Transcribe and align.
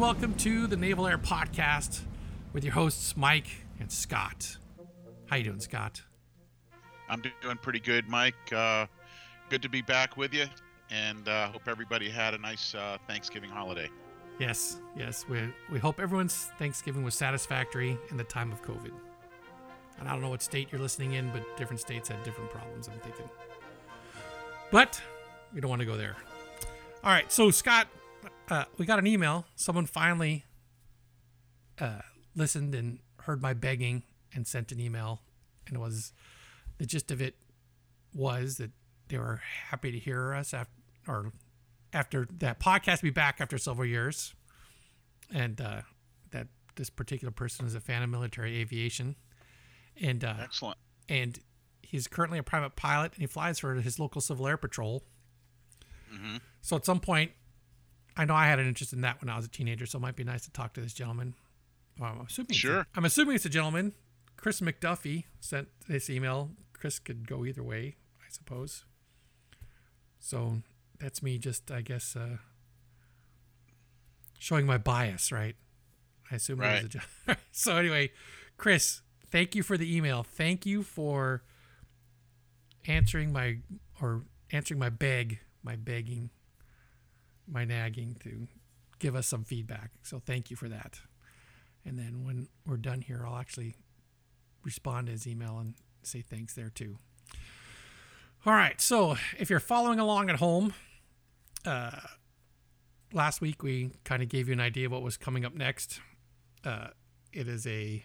And 0.00 0.06
welcome 0.06 0.34
to 0.36 0.66
the 0.66 0.78
Naval 0.78 1.06
Air 1.06 1.18
Podcast 1.18 2.00
with 2.54 2.64
your 2.64 2.72
hosts 2.72 3.18
Mike 3.18 3.48
and 3.80 3.92
Scott. 3.92 4.56
How 5.26 5.36
you 5.36 5.44
doing, 5.44 5.60
Scott? 5.60 6.00
I'm 7.10 7.22
doing 7.42 7.58
pretty 7.58 7.80
good, 7.80 8.08
Mike. 8.08 8.50
Uh, 8.50 8.86
good 9.50 9.60
to 9.60 9.68
be 9.68 9.82
back 9.82 10.16
with 10.16 10.32
you, 10.32 10.46
and 10.88 11.28
uh, 11.28 11.48
hope 11.48 11.68
everybody 11.68 12.08
had 12.08 12.32
a 12.32 12.38
nice 12.38 12.74
uh, 12.74 12.96
Thanksgiving 13.06 13.50
holiday. 13.50 13.90
Yes, 14.38 14.80
yes. 14.96 15.26
We 15.28 15.42
we 15.70 15.78
hope 15.78 16.00
everyone's 16.00 16.48
Thanksgiving 16.58 17.04
was 17.04 17.14
satisfactory 17.14 17.98
in 18.10 18.16
the 18.16 18.24
time 18.24 18.50
of 18.52 18.62
COVID. 18.62 18.92
And 19.98 20.08
I 20.08 20.12
don't 20.12 20.22
know 20.22 20.30
what 20.30 20.40
state 20.40 20.68
you're 20.72 20.80
listening 20.80 21.12
in, 21.12 21.30
but 21.30 21.58
different 21.58 21.78
states 21.78 22.08
had 22.08 22.24
different 22.24 22.50
problems. 22.50 22.88
I'm 22.88 22.98
thinking, 23.00 23.28
but 24.72 24.98
we 25.52 25.60
don't 25.60 25.68
want 25.68 25.80
to 25.80 25.86
go 25.86 25.98
there. 25.98 26.16
All 27.04 27.10
right, 27.10 27.30
so 27.30 27.50
Scott, 27.50 27.86
uh, 28.50 28.64
we 28.76 28.84
got 28.86 28.98
an 28.98 29.06
email. 29.06 29.46
Someone 29.56 29.86
finally 29.86 30.44
uh, 31.80 32.00
listened 32.34 32.74
and 32.74 32.98
heard 33.22 33.40
my 33.42 33.52
begging 33.54 34.02
and 34.34 34.46
sent 34.46 34.72
an 34.72 34.80
email, 34.80 35.20
and 35.66 35.76
it 35.76 35.80
was 35.80 36.12
the 36.78 36.86
gist 36.86 37.10
of 37.10 37.20
it 37.20 37.34
was 38.14 38.56
that 38.56 38.70
they 39.08 39.18
were 39.18 39.40
happy 39.70 39.90
to 39.92 39.98
hear 39.98 40.34
us 40.34 40.52
after 40.54 40.70
or 41.08 41.32
after 41.92 42.26
that 42.38 42.60
podcast 42.60 43.02
be 43.02 43.10
back 43.10 43.40
after 43.40 43.58
several 43.58 43.86
years, 43.86 44.34
and 45.32 45.60
uh, 45.60 45.80
that 46.30 46.46
this 46.76 46.90
particular 46.90 47.32
person 47.32 47.66
is 47.66 47.74
a 47.74 47.80
fan 47.80 48.02
of 48.02 48.08
military 48.10 48.58
aviation, 48.60 49.16
and 50.00 50.24
uh, 50.24 50.34
Excellent. 50.40 50.76
and 51.08 51.38
he's 51.82 52.06
currently 52.06 52.38
a 52.38 52.42
private 52.42 52.76
pilot 52.76 53.12
and 53.14 53.20
he 53.20 53.26
flies 53.26 53.58
for 53.58 53.74
his 53.74 53.98
local 53.98 54.20
civil 54.20 54.46
air 54.46 54.56
patrol. 54.56 55.02
hmm 56.10 56.36
So 56.60 56.76
at 56.76 56.84
some 56.84 57.00
point, 57.00 57.32
I 58.20 58.24
know 58.26 58.34
I 58.34 58.46
had 58.46 58.58
an 58.58 58.66
interest 58.68 58.92
in 58.92 59.00
that 59.00 59.20
when 59.20 59.28
I 59.30 59.36
was 59.36 59.46
a 59.46 59.48
teenager, 59.48 59.86
so 59.86 59.98
it 59.98 60.02
might 60.02 60.16
be 60.16 60.24
nice 60.24 60.44
to 60.44 60.50
talk 60.52 60.74
to 60.74 60.80
this 60.80 60.92
gentleman. 60.92 61.34
Well, 61.98 62.10
I'm 62.20 62.26
assuming 62.26 62.48
it's 62.50 62.58
a- 62.58 62.60
Sure. 62.60 62.86
I'm 62.94 63.04
assuming 63.04 63.36
it's 63.36 63.44
a 63.46 63.50
gentleman. 63.50 63.92
Chris 64.36 64.60
McDuffie 64.60 65.24
sent 65.40 65.68
this 65.88 66.08
email. 66.10 66.50
Chris 66.72 66.98
could 66.98 67.26
go 67.26 67.44
either 67.44 67.62
way, 67.62 67.96
I 68.20 68.28
suppose. 68.30 68.84
So 70.18 70.62
that's 70.98 71.22
me 71.22 71.38
just, 71.38 71.70
I 71.70 71.80
guess, 71.82 72.14
uh, 72.16 72.36
showing 74.38 74.66
my 74.66 74.78
bias, 74.78 75.32
right? 75.32 75.56
I 76.30 76.36
assume 76.36 76.62
it 76.62 76.66
was 76.74 76.84
a 76.84 76.88
gen- 76.88 77.36
so 77.52 77.76
anyway, 77.76 78.10
Chris, 78.56 79.02
thank 79.30 79.54
you 79.54 79.62
for 79.62 79.76
the 79.76 79.94
email. 79.96 80.22
Thank 80.22 80.64
you 80.66 80.82
for 80.82 81.42
answering 82.86 83.32
my 83.32 83.58
or 84.00 84.22
answering 84.52 84.78
my 84.80 84.88
beg, 84.90 85.40
my 85.62 85.76
begging, 85.76 86.30
my 87.50 87.64
nagging 87.64 88.16
to 88.20 88.46
give 88.98 89.16
us 89.16 89.26
some 89.26 89.44
feedback. 89.44 89.90
So 90.02 90.20
thank 90.24 90.50
you 90.50 90.56
for 90.56 90.68
that. 90.68 91.00
And 91.84 91.98
then 91.98 92.24
when 92.24 92.48
we're 92.66 92.76
done 92.76 93.00
here, 93.00 93.24
I'll 93.26 93.38
actually 93.38 93.74
respond 94.62 95.06
to 95.06 95.12
his 95.12 95.26
email 95.26 95.58
and 95.58 95.74
say 96.02 96.22
thanks 96.22 96.54
there 96.54 96.70
too. 96.70 96.98
All 98.46 98.52
right. 98.52 98.80
So 98.80 99.16
if 99.38 99.50
you're 99.50 99.60
following 99.60 99.98
along 99.98 100.30
at 100.30 100.36
home, 100.36 100.74
uh, 101.64 101.98
last 103.12 103.40
week 103.40 103.62
we 103.62 103.92
kind 104.04 104.22
of 104.22 104.28
gave 104.28 104.48
you 104.48 104.54
an 104.54 104.60
idea 104.60 104.86
of 104.86 104.92
what 104.92 105.02
was 105.02 105.16
coming 105.16 105.44
up 105.44 105.54
next. 105.54 106.00
Uh, 106.64 106.88
it 107.32 107.48
is 107.48 107.66
a 107.66 108.04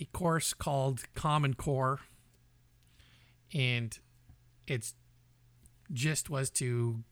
a 0.00 0.04
course 0.06 0.54
called 0.54 1.02
Common 1.14 1.54
Core, 1.54 1.98
and 3.52 3.98
its 4.66 4.94
gist 5.92 6.30
was 6.30 6.50
to, 6.50 7.02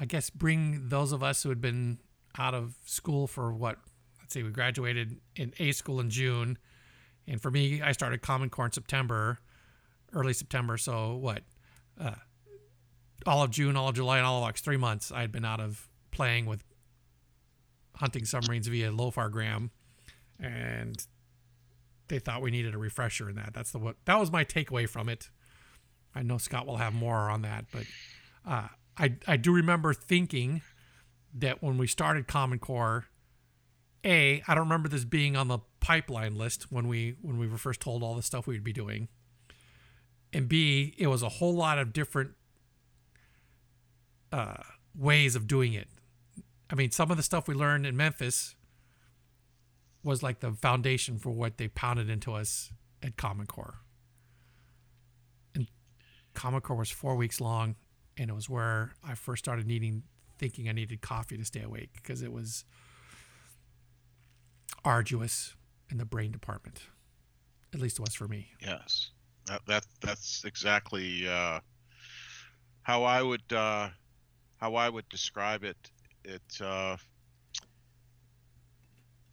I 0.00 0.06
guess, 0.06 0.30
bring 0.30 0.88
those 0.88 1.12
of 1.12 1.22
us 1.22 1.42
who 1.42 1.50
had 1.50 1.60
been 1.60 1.98
out 2.38 2.54
of 2.54 2.76
school 2.84 3.26
for 3.26 3.52
what, 3.52 3.76
let's 4.18 4.32
say, 4.32 4.42
we 4.42 4.50
graduated 4.50 5.18
in 5.36 5.52
A 5.58 5.72
school 5.72 6.00
in 6.00 6.08
June, 6.08 6.56
and 7.26 7.40
for 7.40 7.50
me, 7.50 7.82
I 7.82 7.92
started 7.92 8.22
Common 8.22 8.48
Core 8.48 8.64
in 8.64 8.72
September, 8.72 9.38
early 10.12 10.32
September. 10.32 10.78
So 10.78 11.14
what, 11.14 11.42
uh, 12.00 12.14
all 13.26 13.42
of 13.42 13.50
June, 13.50 13.76
all 13.76 13.88
of 13.88 13.94
July, 13.94 14.16
and 14.16 14.26
all 14.26 14.38
of 14.38 14.44
August, 14.44 14.64
three 14.64 14.78
months, 14.78 15.12
I 15.12 15.20
had 15.20 15.30
been 15.30 15.44
out 15.44 15.60
of 15.60 15.88
playing 16.10 16.46
with 16.46 16.64
hunting 17.96 18.24
submarines 18.24 18.66
via 18.66 18.90
LOFAR 18.90 19.30
and 20.38 21.06
they 22.08 22.18
thought 22.18 22.40
we 22.40 22.50
needed 22.50 22.74
a 22.74 22.78
refresher 22.78 23.28
in 23.28 23.36
that. 23.36 23.52
That's 23.52 23.70
the 23.70 23.78
what 23.78 23.96
that 24.06 24.18
was 24.18 24.32
my 24.32 24.44
takeaway 24.44 24.88
from 24.88 25.08
it. 25.08 25.30
I 26.14 26.22
know 26.22 26.38
Scott 26.38 26.66
will 26.66 26.78
have 26.78 26.94
more 26.94 27.30
on 27.30 27.42
that, 27.42 27.66
but 27.70 27.84
uh, 28.46 28.68
I 28.96 29.16
I 29.26 29.36
do 29.36 29.52
remember 29.52 29.92
thinking 29.94 30.62
that 31.34 31.62
when 31.62 31.78
we 31.78 31.86
started 31.86 32.26
Common 32.26 32.58
Core, 32.58 33.06
a 34.04 34.42
I 34.46 34.54
don't 34.54 34.64
remember 34.64 34.88
this 34.88 35.04
being 35.04 35.36
on 35.36 35.48
the 35.48 35.58
pipeline 35.80 36.36
list 36.36 36.70
when 36.70 36.88
we 36.88 37.16
when 37.22 37.38
we 37.38 37.46
were 37.46 37.58
first 37.58 37.80
told 37.80 38.02
all 38.02 38.14
the 38.14 38.22
stuff 38.22 38.46
we'd 38.46 38.64
be 38.64 38.72
doing, 38.72 39.08
and 40.32 40.48
b 40.48 40.94
it 40.98 41.06
was 41.06 41.22
a 41.22 41.28
whole 41.28 41.54
lot 41.54 41.78
of 41.78 41.92
different 41.92 42.32
uh, 44.32 44.62
ways 44.94 45.36
of 45.36 45.46
doing 45.46 45.72
it. 45.72 45.88
I 46.70 46.74
mean, 46.74 46.90
some 46.90 47.10
of 47.10 47.16
the 47.16 47.22
stuff 47.22 47.48
we 47.48 47.54
learned 47.54 47.86
in 47.86 47.96
Memphis 47.96 48.54
was 50.02 50.22
like 50.22 50.40
the 50.40 50.52
foundation 50.52 51.18
for 51.18 51.30
what 51.30 51.58
they 51.58 51.68
pounded 51.68 52.08
into 52.08 52.32
us 52.32 52.72
at 53.02 53.16
Common 53.16 53.46
Core. 53.46 53.80
And 55.54 55.68
Common 56.34 56.60
Core 56.60 56.76
was 56.76 56.90
four 56.90 57.16
weeks 57.16 57.40
long, 57.40 57.74
and 58.20 58.28
it 58.28 58.34
was 58.34 58.50
where 58.50 58.92
I 59.02 59.14
first 59.14 59.42
started 59.42 59.66
needing, 59.66 60.02
thinking 60.38 60.68
I 60.68 60.72
needed 60.72 61.00
coffee 61.00 61.38
to 61.38 61.44
stay 61.44 61.62
awake 61.62 61.88
because 61.94 62.20
it 62.20 62.30
was 62.30 62.66
arduous 64.84 65.56
in 65.90 65.96
the 65.96 66.04
brain 66.04 66.30
department. 66.30 66.82
At 67.72 67.80
least 67.80 67.98
it 67.98 68.02
was 68.02 68.14
for 68.14 68.28
me. 68.28 68.48
Yes. 68.60 69.12
That, 69.46 69.62
that 69.66 69.86
that's 70.02 70.44
exactly 70.44 71.26
uh, 71.26 71.60
how 72.82 73.04
I 73.04 73.22
would 73.22 73.52
uh, 73.52 73.88
how 74.58 74.74
I 74.74 74.90
would 74.90 75.08
describe 75.08 75.64
it. 75.64 75.78
It 76.22 76.42
uh, 76.62 76.98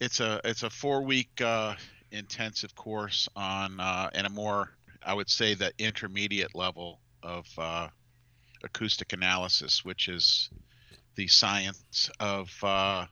it's 0.00 0.20
a 0.20 0.40
it's 0.44 0.62
a 0.62 0.70
four 0.70 1.02
week 1.02 1.42
uh, 1.42 1.74
intensive 2.10 2.74
course 2.74 3.28
on 3.36 3.80
uh, 3.80 4.08
and 4.14 4.26
a 4.26 4.30
more 4.30 4.70
I 5.02 5.12
would 5.12 5.28
say 5.28 5.52
the 5.52 5.72
intermediate 5.78 6.54
level 6.54 7.00
of 7.22 7.46
uh, 7.58 7.88
acoustic 8.64 9.12
analysis, 9.12 9.84
which 9.84 10.08
is 10.08 10.50
the 11.16 11.28
science 11.28 12.10
of 12.20 12.52
uh, 12.62 13.06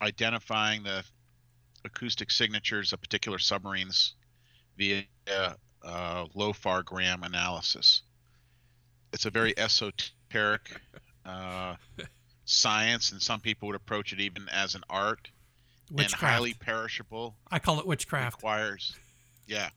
identifying 0.00 0.82
the 0.82 1.04
acoustic 1.84 2.30
signatures 2.30 2.92
of 2.92 3.00
particular 3.00 3.38
submarines 3.38 4.14
via 4.76 5.04
uh, 5.84 6.24
LOFAR 6.34 6.84
gram 6.84 7.22
analysis. 7.22 8.02
It's 9.12 9.26
a 9.26 9.30
very 9.30 9.58
esoteric 9.58 10.80
uh, 11.26 11.76
science, 12.44 13.12
and 13.12 13.20
some 13.20 13.40
people 13.40 13.66
would 13.68 13.76
approach 13.76 14.12
it 14.12 14.20
even 14.20 14.48
as 14.50 14.74
an 14.74 14.82
art 14.88 15.30
and 15.96 16.10
highly 16.12 16.54
perishable. 16.54 17.36
I 17.50 17.58
call 17.58 17.78
it 17.80 17.86
witchcraft. 17.86 18.38
Requires, 18.38 18.96
yeah, 19.46 19.70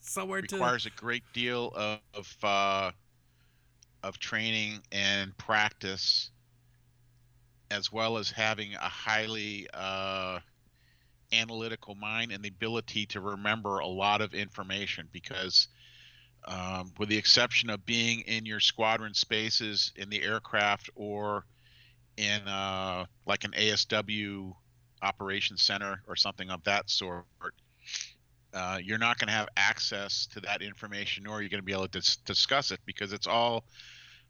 Somewhere 0.00 0.42
to 0.42 0.54
requires 0.54 0.86
a 0.86 0.90
great 0.90 1.24
deal 1.32 1.72
of 1.74 1.98
of, 2.14 2.36
uh, 2.42 2.90
of 4.06 4.18
training 4.18 4.80
and 4.92 5.36
practice, 5.36 6.30
as 7.70 7.92
well 7.92 8.18
as 8.18 8.30
having 8.30 8.74
a 8.74 8.78
highly 8.78 9.66
uh, 9.74 10.38
analytical 11.32 11.96
mind 11.96 12.30
and 12.30 12.42
the 12.42 12.48
ability 12.48 13.06
to 13.06 13.20
remember 13.20 13.80
a 13.80 13.86
lot 13.86 14.20
of 14.20 14.32
information. 14.32 15.08
Because, 15.12 15.66
um, 16.46 16.92
with 16.98 17.08
the 17.08 17.18
exception 17.18 17.68
of 17.68 17.84
being 17.84 18.20
in 18.20 18.46
your 18.46 18.60
squadron 18.60 19.12
spaces 19.12 19.92
in 19.96 20.08
the 20.08 20.22
aircraft 20.22 20.88
or 20.94 21.44
in 22.16 22.40
uh, 22.46 23.06
like 23.26 23.42
an 23.42 23.52
ASW 23.52 24.54
operations 25.02 25.62
center 25.62 26.00
or 26.06 26.14
something 26.14 26.48
of 26.50 26.62
that 26.64 26.88
sort, 26.88 27.24
uh, 28.56 28.78
you're 28.82 28.98
not 28.98 29.18
going 29.18 29.28
to 29.28 29.34
have 29.34 29.48
access 29.56 30.26
to 30.26 30.40
that 30.40 30.62
information, 30.62 31.24
nor 31.24 31.36
are 31.38 31.42
you 31.42 31.48
going 31.48 31.60
to 31.60 31.64
be 31.64 31.72
able 31.72 31.86
to 31.86 32.00
dis- 32.00 32.16
discuss 32.24 32.70
it 32.70 32.80
because 32.86 33.12
it's 33.12 33.26
all 33.26 33.64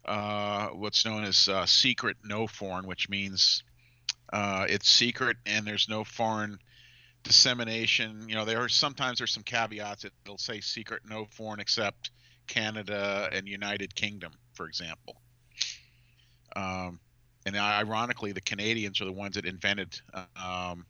uh, 0.07 0.67
what's 0.69 1.05
known 1.05 1.23
as 1.23 1.47
uh, 1.47 1.65
secret 1.65 2.17
no 2.23 2.47
foreign, 2.47 2.87
which 2.87 3.09
means 3.09 3.63
uh, 4.31 4.65
it's 4.69 4.89
secret 4.89 5.37
and 5.45 5.65
there's 5.65 5.87
no 5.89 6.03
foreign 6.03 6.57
dissemination. 7.23 8.27
You 8.27 8.35
know, 8.35 8.45
there 8.45 8.59
are 8.59 8.69
sometimes 8.69 9.19
there's 9.19 9.33
some 9.33 9.43
caveats. 9.43 10.05
It'll 10.05 10.37
say 10.37 10.61
secret 10.61 11.03
no 11.05 11.25
foreign 11.31 11.59
except 11.59 12.11
Canada 12.47 13.29
and 13.31 13.47
United 13.47 13.95
Kingdom, 13.95 14.31
for 14.53 14.67
example. 14.67 15.21
Um, 16.55 16.99
and 17.45 17.55
ironically, 17.55 18.31
the 18.31 18.41
Canadians 18.41 18.99
are 19.01 19.05
the 19.05 19.11
ones 19.11 19.35
that 19.35 19.45
invented 19.45 19.99
um, 20.13 20.85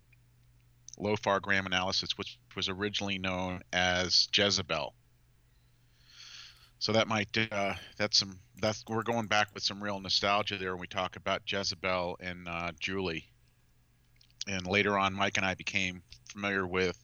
LOFAR 0.98 1.40
gram 1.42 1.66
analysis, 1.66 2.18
which 2.18 2.40
was 2.56 2.70
originally 2.70 3.20
known 3.20 3.62
as 3.74 4.28
Jezebel. 4.34 4.94
So 6.80 6.92
that 6.92 7.08
might 7.08 7.36
uh, 7.52 7.74
that's 7.98 8.18
some 8.18 8.40
that's 8.62 8.84
we're 8.88 9.04
going 9.04 9.28
back 9.28 9.50
with 9.54 9.64
some 9.64 9.82
real 9.82 10.00
nostalgia 10.00 10.58
there 10.58 10.74
when 10.74 10.82
we 10.82 10.88
talk 10.88 11.16
about 11.16 11.42
Jezebel 11.46 12.18
and 12.20 12.48
uh, 12.48 12.72
Julie. 12.80 13.26
and 14.48 14.66
later 14.68 14.98
on, 14.98 15.14
Mike 15.14 15.38
and 15.38 15.46
I 15.46 15.56
became 15.56 16.04
familiar 16.32 16.68
with 16.68 16.98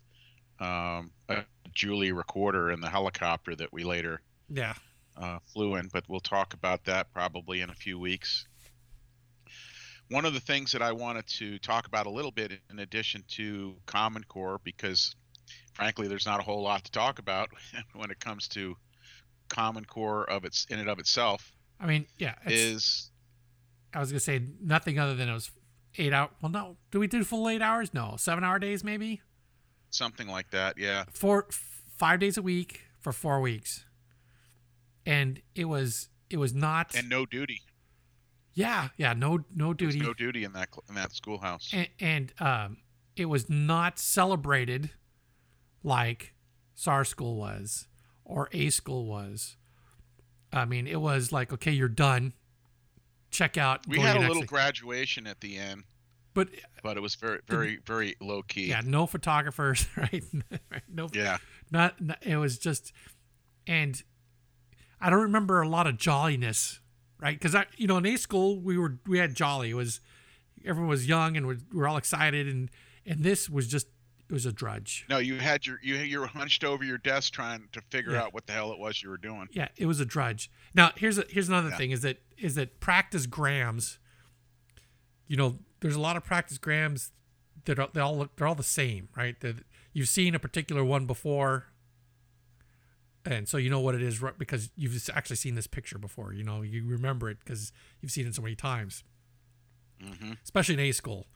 um, 0.60 1.12
a 1.30 1.44
Julie 1.74 2.12
recorder 2.12 2.72
in 2.72 2.82
the 2.82 2.90
helicopter 2.90 3.56
that 3.56 3.74
we 3.74 3.84
later 3.84 4.22
yeah 4.50 4.74
uh, 5.18 5.40
flew 5.52 5.76
in. 5.76 5.90
But 5.92 6.04
we'll 6.08 6.20
talk 6.20 6.54
about 6.54 6.84
that 6.86 7.12
probably 7.12 7.62
in 7.62 7.70
a 7.70 7.76
few 7.76 7.98
weeks. 7.98 8.48
One 10.10 10.26
of 10.26 10.34
the 10.34 10.40
things 10.40 10.74
that 10.74 10.84
I 10.84 10.92
wanted 10.92 11.26
to 11.28 11.58
talk 11.60 11.88
about 11.88 12.06
a 12.06 12.12
little 12.12 12.32
bit, 12.32 12.52
in 12.70 12.80
addition 12.80 13.24
to 13.30 13.76
Common 13.88 14.24
Core, 14.26 14.60
because 14.64 15.16
frankly, 15.74 16.08
there's 16.08 16.26
not 16.26 16.40
a 16.40 16.44
whole 16.44 16.62
lot 16.62 16.84
to 16.84 16.92
talk 16.92 17.18
about 17.18 17.50
when 17.94 18.12
it 18.12 18.20
comes 18.20 18.48
to 18.50 18.76
Common 19.54 19.86
Core 19.86 20.30
of 20.30 20.46
its 20.46 20.66
in 20.70 20.80
and 20.80 20.90
of 20.90 21.00
itself. 21.00 21.52
I 21.80 21.86
mean, 21.86 22.08
yeah, 22.18 22.36
is 22.46 23.12
I 23.94 24.00
was 24.00 24.12
gonna 24.12 24.20
say 24.20 24.42
nothing 24.60 24.98
other 24.98 25.16
than 25.16 25.30
it 25.30 25.34
was 25.34 25.52
eight 25.98 26.12
hour. 26.12 26.30
Well, 26.42 26.52
no, 26.52 26.78
do 26.92 27.00
we 27.00 27.08
do 27.08 27.24
full 27.24 27.48
eight 27.48 27.62
hours? 27.62 27.94
No, 27.94 28.16
seven 28.18 28.44
hour 28.44 28.58
days 28.58 28.84
maybe. 28.84 29.22
Something 29.92 30.28
like 30.28 30.50
that, 30.50 30.78
yeah. 30.80 31.04
Four, 31.14 31.48
five 31.98 32.20
days 32.20 32.36
a 32.36 32.42
week 32.42 32.82
for 33.00 33.12
four 33.12 33.42
weeks, 33.42 33.86
and 35.06 35.40
it 35.54 35.66
was 35.66 36.10
it 36.32 36.38
was 36.38 36.54
not 36.54 36.96
and 36.96 37.08
no 37.08 37.26
duty. 37.26 37.62
Yeah, 38.56 38.90
yeah, 38.98 39.14
no 39.14 39.46
no 39.54 39.74
duty. 39.74 40.00
no 40.00 40.14
duty 40.14 40.44
in 40.44 40.54
that 40.54 40.70
in 40.90 40.96
that 40.96 41.14
schoolhouse. 41.14 41.70
And, 41.74 41.90
and 42.00 42.34
um, 42.40 42.78
it 43.16 43.26
was 43.26 43.50
not 43.50 44.00
celebrated 44.00 44.90
like 45.84 46.34
SAR 46.74 47.04
school 47.04 47.36
was 47.36 47.88
or 48.26 48.50
A 48.52 48.70
school 48.70 49.06
was. 49.06 49.58
I 50.52 50.66
mean, 50.66 50.88
it 50.88 51.02
was 51.02 51.32
like, 51.32 51.52
okay, 51.54 51.72
you're 51.72 51.88
done. 51.88 52.34
Check 53.32 53.58
out. 53.58 53.88
We 53.88 54.00
had 54.00 54.18
a 54.18 54.28
little 54.28 54.44
graduation 54.44 55.26
at 55.26 55.42
the 55.42 55.58
end, 55.58 55.84
but 56.36 56.50
but 56.84 56.98
it 56.98 57.00
was 57.00 57.16
very, 57.16 57.40
very, 57.48 57.80
very 57.86 58.16
low 58.22 58.44
key. 58.44 58.68
Yeah, 58.68 58.82
no 58.86 59.08
photographers, 59.08 59.88
right? 59.98 60.24
no. 60.88 61.10
Yeah. 61.14 61.38
Not, 61.72 62.00
not. 62.00 62.20
It 62.22 62.38
was 62.38 62.60
just, 62.60 62.94
and 63.66 64.02
I 65.02 65.10
don't 65.10 65.22
remember 65.22 65.62
a 65.62 65.68
lot 65.68 65.88
of 65.88 65.98
jolliness, 65.98 66.80
right? 67.20 67.34
Because 67.38 67.56
I, 67.56 67.66
you 67.78 67.88
know, 67.88 67.98
in 67.98 68.06
A 68.06 68.18
school 68.18 68.60
we 68.60 68.78
were 68.78 69.00
we 69.08 69.18
had 69.18 69.34
jolly. 69.34 69.72
It 69.72 69.76
was 69.76 70.00
everyone 70.64 70.90
was 70.90 71.08
young 71.08 71.36
and 71.36 71.48
we 71.48 71.58
were 71.74 71.88
all 71.88 71.98
excited, 71.98 72.48
and 72.48 72.70
and 73.06 73.24
this 73.24 73.50
was 73.50 73.68
just 73.68 73.88
it 74.34 74.38
was 74.38 74.48
a 74.48 74.52
drudge. 74.52 75.06
No, 75.10 75.20
you 75.20 75.38
had 75.38 75.68
your 75.68 75.78
you 75.84 75.96
you 75.98 76.20
were 76.20 76.26
hunched 76.26 76.64
over 76.64 76.84
your 76.84 76.98
desk 76.98 77.34
trying 77.34 77.70
to 77.72 77.82
figure 77.92 78.14
yeah. 78.14 78.24
out 78.24 78.34
what 78.34 78.48
the 78.48 78.54
hell 78.54 78.72
it 78.72 78.80
was 78.80 79.04
you 79.04 79.10
were 79.12 79.18
doing. 79.18 79.48
Yeah, 79.52 79.68
it 79.78 79.86
was 79.86 80.00
a 80.00 80.06
drudge. 80.06 80.50
Now 80.74 80.90
here's 80.96 81.20
a, 81.20 81.26
here's 81.30 81.50
another 81.50 81.70
yeah. 81.70 81.78
thing 81.78 81.92
is 81.92 82.02
that 82.02 82.18
is 82.40 82.56
that 82.56 82.80
practice 82.80 83.28
grams. 83.28 84.00
You 85.28 85.38
know, 85.38 85.60
there's 85.82 85.96
a 85.96 86.00
lot 86.00 86.18
of 86.18 86.24
practice 86.24 86.58
grams 86.58 87.12
that 87.66 87.78
are, 87.78 87.90
they 87.94 88.02
all 88.02 88.18
look, 88.18 88.36
they're 88.36 88.48
all 88.48 88.56
the 88.56 88.64
same, 88.64 89.08
right? 89.16 89.40
That 89.42 89.58
you've 89.94 90.10
seen 90.10 90.34
a 90.34 90.40
particular 90.40 90.84
one 90.84 91.06
before, 91.06 91.68
and 93.24 93.48
so 93.48 93.58
you 93.58 93.70
know 93.70 93.82
what 93.82 93.94
it 93.94 94.02
is 94.02 94.20
because 94.40 94.72
you've 94.76 94.98
actually 95.14 95.36
seen 95.36 95.54
this 95.54 95.68
picture 95.68 96.00
before. 96.00 96.34
You 96.34 96.44
know, 96.44 96.64
you 96.64 96.88
remember 96.88 97.30
it 97.30 97.38
because 97.46 97.72
you've 98.02 98.12
seen 98.12 98.26
it 98.26 98.34
so 98.34 98.42
many 98.42 98.56
times, 98.56 99.04
mm-hmm. 100.04 100.32
especially 100.44 100.74
in 100.74 100.80
A 100.80 100.92
school. 100.92 101.28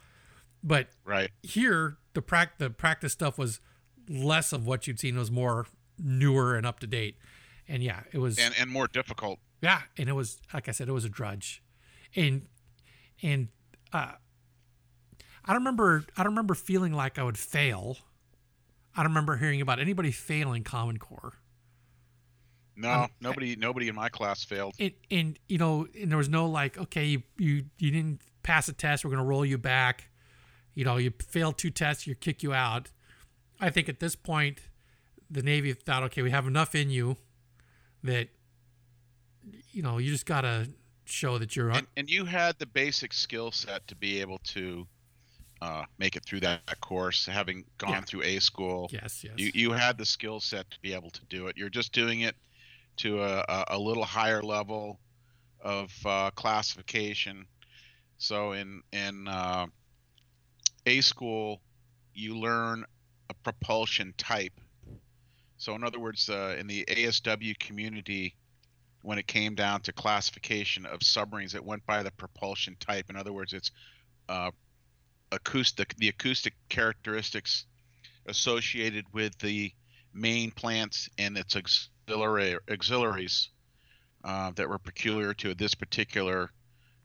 But 0.64 0.88
right 1.06 1.30
here, 1.44 1.98
the 2.18 2.22
prac 2.24 2.58
the 2.58 2.72
practice 2.72 3.14
stuff 3.14 3.38
was 3.38 3.60
less 4.10 4.52
of 4.52 4.66
what 4.66 4.88
you'd 4.88 5.00
seen. 5.00 5.16
It 5.16 5.20
was 5.20 5.30
more 5.30 5.68
newer 6.00 6.56
and 6.56 6.66
up 6.66 6.80
to 6.80 6.88
date. 6.88 7.16
And 7.68 7.84
yeah, 7.84 8.00
it 8.12 8.18
was 8.18 8.40
and, 8.40 8.56
and 8.60 8.72
more 8.72 8.88
difficult. 8.88 9.38
Yeah, 9.62 9.82
and 10.00 10.10
it 10.10 10.14
was 10.14 10.42
like 10.52 10.68
I 10.68 10.72
said, 10.72 10.90
it 10.90 10.94
was 10.94 11.06
a 11.06 11.10
drudge. 11.10 11.62
And 12.16 12.48
and 13.22 13.50
uh 13.94 14.14
I 15.46 15.54
don't 15.54 15.58
remember 15.58 16.06
I 16.18 16.24
don't 16.24 16.32
remember 16.32 16.56
feeling 16.56 16.92
like 16.92 17.20
I 17.20 17.24
would 17.24 17.38
fail. 17.38 17.98
I 18.96 19.04
don't 19.04 19.12
remember 19.12 19.38
hearing 19.38 19.62
about 19.62 19.80
anybody 19.80 20.12
failing 20.12 20.64
Common 20.64 20.98
Core. 20.98 21.34
No, 22.76 22.90
um, 22.90 23.10
nobody 23.22 23.56
nobody 23.56 23.90
in 23.90 23.96
my 23.96 24.10
class 24.10 24.44
failed. 24.44 24.74
And, 24.80 24.92
and 25.12 25.40
you 25.48 25.60
know, 25.60 25.86
and 25.94 26.10
there 26.10 26.18
was 26.18 26.30
no 26.30 26.48
like, 26.48 26.80
okay, 26.80 27.06
you 27.06 27.22
you, 27.38 27.66
you 27.78 27.92
didn't 27.92 28.22
pass 28.42 28.68
a 28.70 28.74
test, 28.74 29.06
we're 29.06 29.12
gonna 29.12 29.24
roll 29.24 29.46
you 29.46 29.60
back 29.60 30.10
you 30.78 30.86
know, 30.86 30.98
you 30.98 31.12
fail 31.28 31.52
two 31.54 31.72
tests, 31.72 32.06
you 32.06 32.14
kick 32.14 32.44
you 32.44 32.54
out. 32.54 32.92
I 33.60 33.72
think 33.72 33.90
at 33.90 34.00
this 34.00 34.16
point, 34.16 34.60
the 35.28 35.42
Navy 35.42 35.74
thought, 35.74 36.04
okay, 36.04 36.22
we 36.22 36.30
have 36.30 36.46
enough 36.46 36.76
in 36.76 36.92
you 36.92 37.18
that, 38.04 38.28
you 39.72 39.82
know, 39.82 39.98
you 39.98 40.12
just 40.12 40.28
got 40.28 40.42
to 40.42 40.70
show 41.06 41.40
that 41.40 41.56
you're. 41.56 41.72
And, 41.72 41.88
and, 41.98 42.08
you 42.08 42.26
had 42.26 42.60
the 42.60 42.68
basic 42.68 43.12
skill 43.12 43.52
set 43.52 43.88
to 43.88 43.96
be 43.96 44.22
able 44.22 44.38
to 44.50 44.86
uh, 45.64 45.86
make 45.98 46.16
it 46.16 46.24
through 46.24 46.42
that, 46.42 46.62
that 46.68 46.80
course, 46.80 47.26
having 47.26 47.66
gone 47.80 47.94
yeah. 47.94 48.02
through 48.02 48.22
A 48.22 48.38
school. 48.38 48.88
Yes, 48.94 49.24
yes. 49.24 49.34
You, 49.36 49.50
you 49.56 49.72
had 49.72 49.98
the 49.98 50.06
skill 50.06 50.40
set 50.40 50.70
to 50.70 50.80
be 50.82 50.94
able 50.94 51.10
to 51.10 51.26
do 51.28 51.48
it. 51.48 51.58
You're 51.58 51.70
just 51.70 51.92
doing 51.92 52.22
it 52.22 52.36
to 52.98 53.24
a, 53.24 53.66
a 53.70 53.80
little 53.80 54.06
higher 54.06 54.44
level 54.44 55.00
of 55.60 55.92
uh, 56.06 56.30
classification. 56.36 57.48
So 58.20 58.52
in 58.52 58.84
in 58.92 59.28
uh, 59.28 59.68
a 60.88 61.02
school, 61.02 61.62
you 62.14 62.38
learn 62.38 62.86
a 63.30 63.34
propulsion 63.34 64.14
type. 64.18 64.54
So, 65.58 65.76
in 65.76 65.84
other 65.84 66.00
words, 66.00 66.30
uh, 66.30 66.56
in 66.58 66.66
the 66.68 66.86
ASW 66.86 67.60
community, 67.60 68.36
when 69.02 69.18
it 69.18 69.28
came 69.28 69.54
down 69.54 69.82
to 69.82 69.92
classification 69.92 70.86
of 70.86 71.04
submarines, 71.04 71.56
it 71.56 71.64
went 71.64 71.86
by 71.86 72.04
the 72.04 72.12
propulsion 72.12 72.78
type. 72.80 73.10
In 73.10 73.18
other 73.18 73.34
words, 73.34 73.54
it's 73.54 73.72
uh, 74.30 74.52
acoustic, 75.32 75.94
the 75.98 76.10
acoustic 76.10 76.54
characteristics 76.70 77.66
associated 78.28 79.06
with 79.14 79.38
the 79.40 79.72
main 80.14 80.52
plants 80.52 81.10
and 81.18 81.38
its 81.38 81.56
auxiliary 81.56 82.58
auxiliaries 82.72 83.50
uh, 84.24 84.52
that 84.52 84.70
were 84.70 84.80
peculiar 84.80 85.34
to 85.34 85.54
this 85.54 85.76
particular 85.76 86.50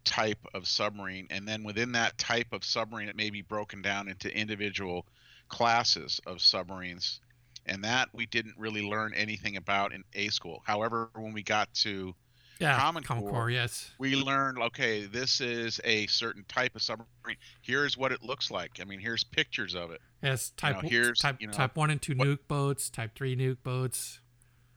type 0.05 0.39
of 0.55 0.67
submarine, 0.67 1.27
and 1.31 1.47
then 1.47 1.63
within 1.63 1.93
that 1.93 2.19
type 2.19 2.53
of 2.53 2.65
submarine, 2.65 3.09
it 3.09 3.17
may 3.17 3.31
be 3.31 3.43
broken 3.43 3.83
down 3.83 4.09
into 4.09 4.35
individual 4.35 5.07
classes 5.49 6.21
of 6.27 6.41
submarines, 6.41 7.21
and 7.67 7.85
that 7.85 8.09
we 8.13 8.27
didn't 8.27 8.55
really 8.59 8.83
learn 8.83 9.15
anything 9.15 9.57
about 9.57 9.93
in 9.93 10.05
A 10.15 10.29
school. 10.29 10.63
However, 10.67 11.11
when 11.15 11.33
we 11.33 11.43
got 11.43 11.73
to 11.75 12.15
yeah, 12.63 12.79
Common, 12.79 13.03
Common 13.03 13.25
Core, 13.25 13.33
Core, 13.33 13.51
yes, 13.51 13.91
we 13.99 14.15
learned 14.15 14.59
okay, 14.59 15.07
this 15.07 15.41
is 15.41 15.81
a 15.85 16.07
certain 16.07 16.45
type 16.47 16.77
of 16.77 16.83
submarine. 16.83 17.37
Here's 17.61 17.97
what 17.99 18.13
it 18.13 18.23
looks 18.23 18.51
like. 18.51 18.79
I 18.81 18.85
mean, 18.85 19.01
here's 19.01 19.25
pictures 19.25 19.75
of 19.75 19.91
it. 19.91 20.01
Yes, 20.23 20.53
type 20.57 20.77
you 20.77 20.83
know, 20.83 20.89
here's 20.89 21.19
type, 21.19 21.37
you 21.41 21.49
know, 21.49 21.53
type 21.53 21.77
one 21.77 21.91
and 21.91 22.01
two 22.01 22.15
what, 22.15 22.29
nuke 22.29 22.47
boats, 22.47 22.89
type 22.89 23.17
three 23.17 23.35
nuke 23.37 23.63
boats. 23.65 24.21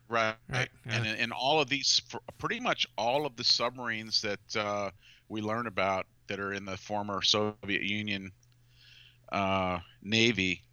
Right, 0.09 0.35
right, 0.49 0.69
yeah. 0.85 0.95
and 0.95 1.05
and 1.05 1.31
all 1.31 1.61
of 1.61 1.69
these, 1.69 2.01
pretty 2.39 2.59
much 2.59 2.87
all 2.97 3.25
of 3.25 3.35
the 3.35 3.43
submarines 3.43 4.21
that 4.21 4.55
uh, 4.55 4.89
we 5.29 5.41
learn 5.41 5.67
about 5.67 6.05
that 6.27 6.39
are 6.39 6.53
in 6.53 6.65
the 6.65 6.77
former 6.77 7.21
Soviet 7.21 7.81
Union 7.81 8.31
uh, 9.31 9.79
Navy 10.01 10.63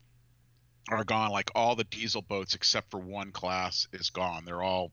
are 0.89 1.05
gone. 1.05 1.31
Like 1.31 1.51
all 1.55 1.77
the 1.77 1.85
diesel 1.85 2.23
boats 2.23 2.55
except 2.55 2.91
for 2.91 2.99
one 2.99 3.33
class 3.33 3.89
is 3.93 4.11
gone. 4.11 4.45
They're 4.45 4.63
all 4.63 4.93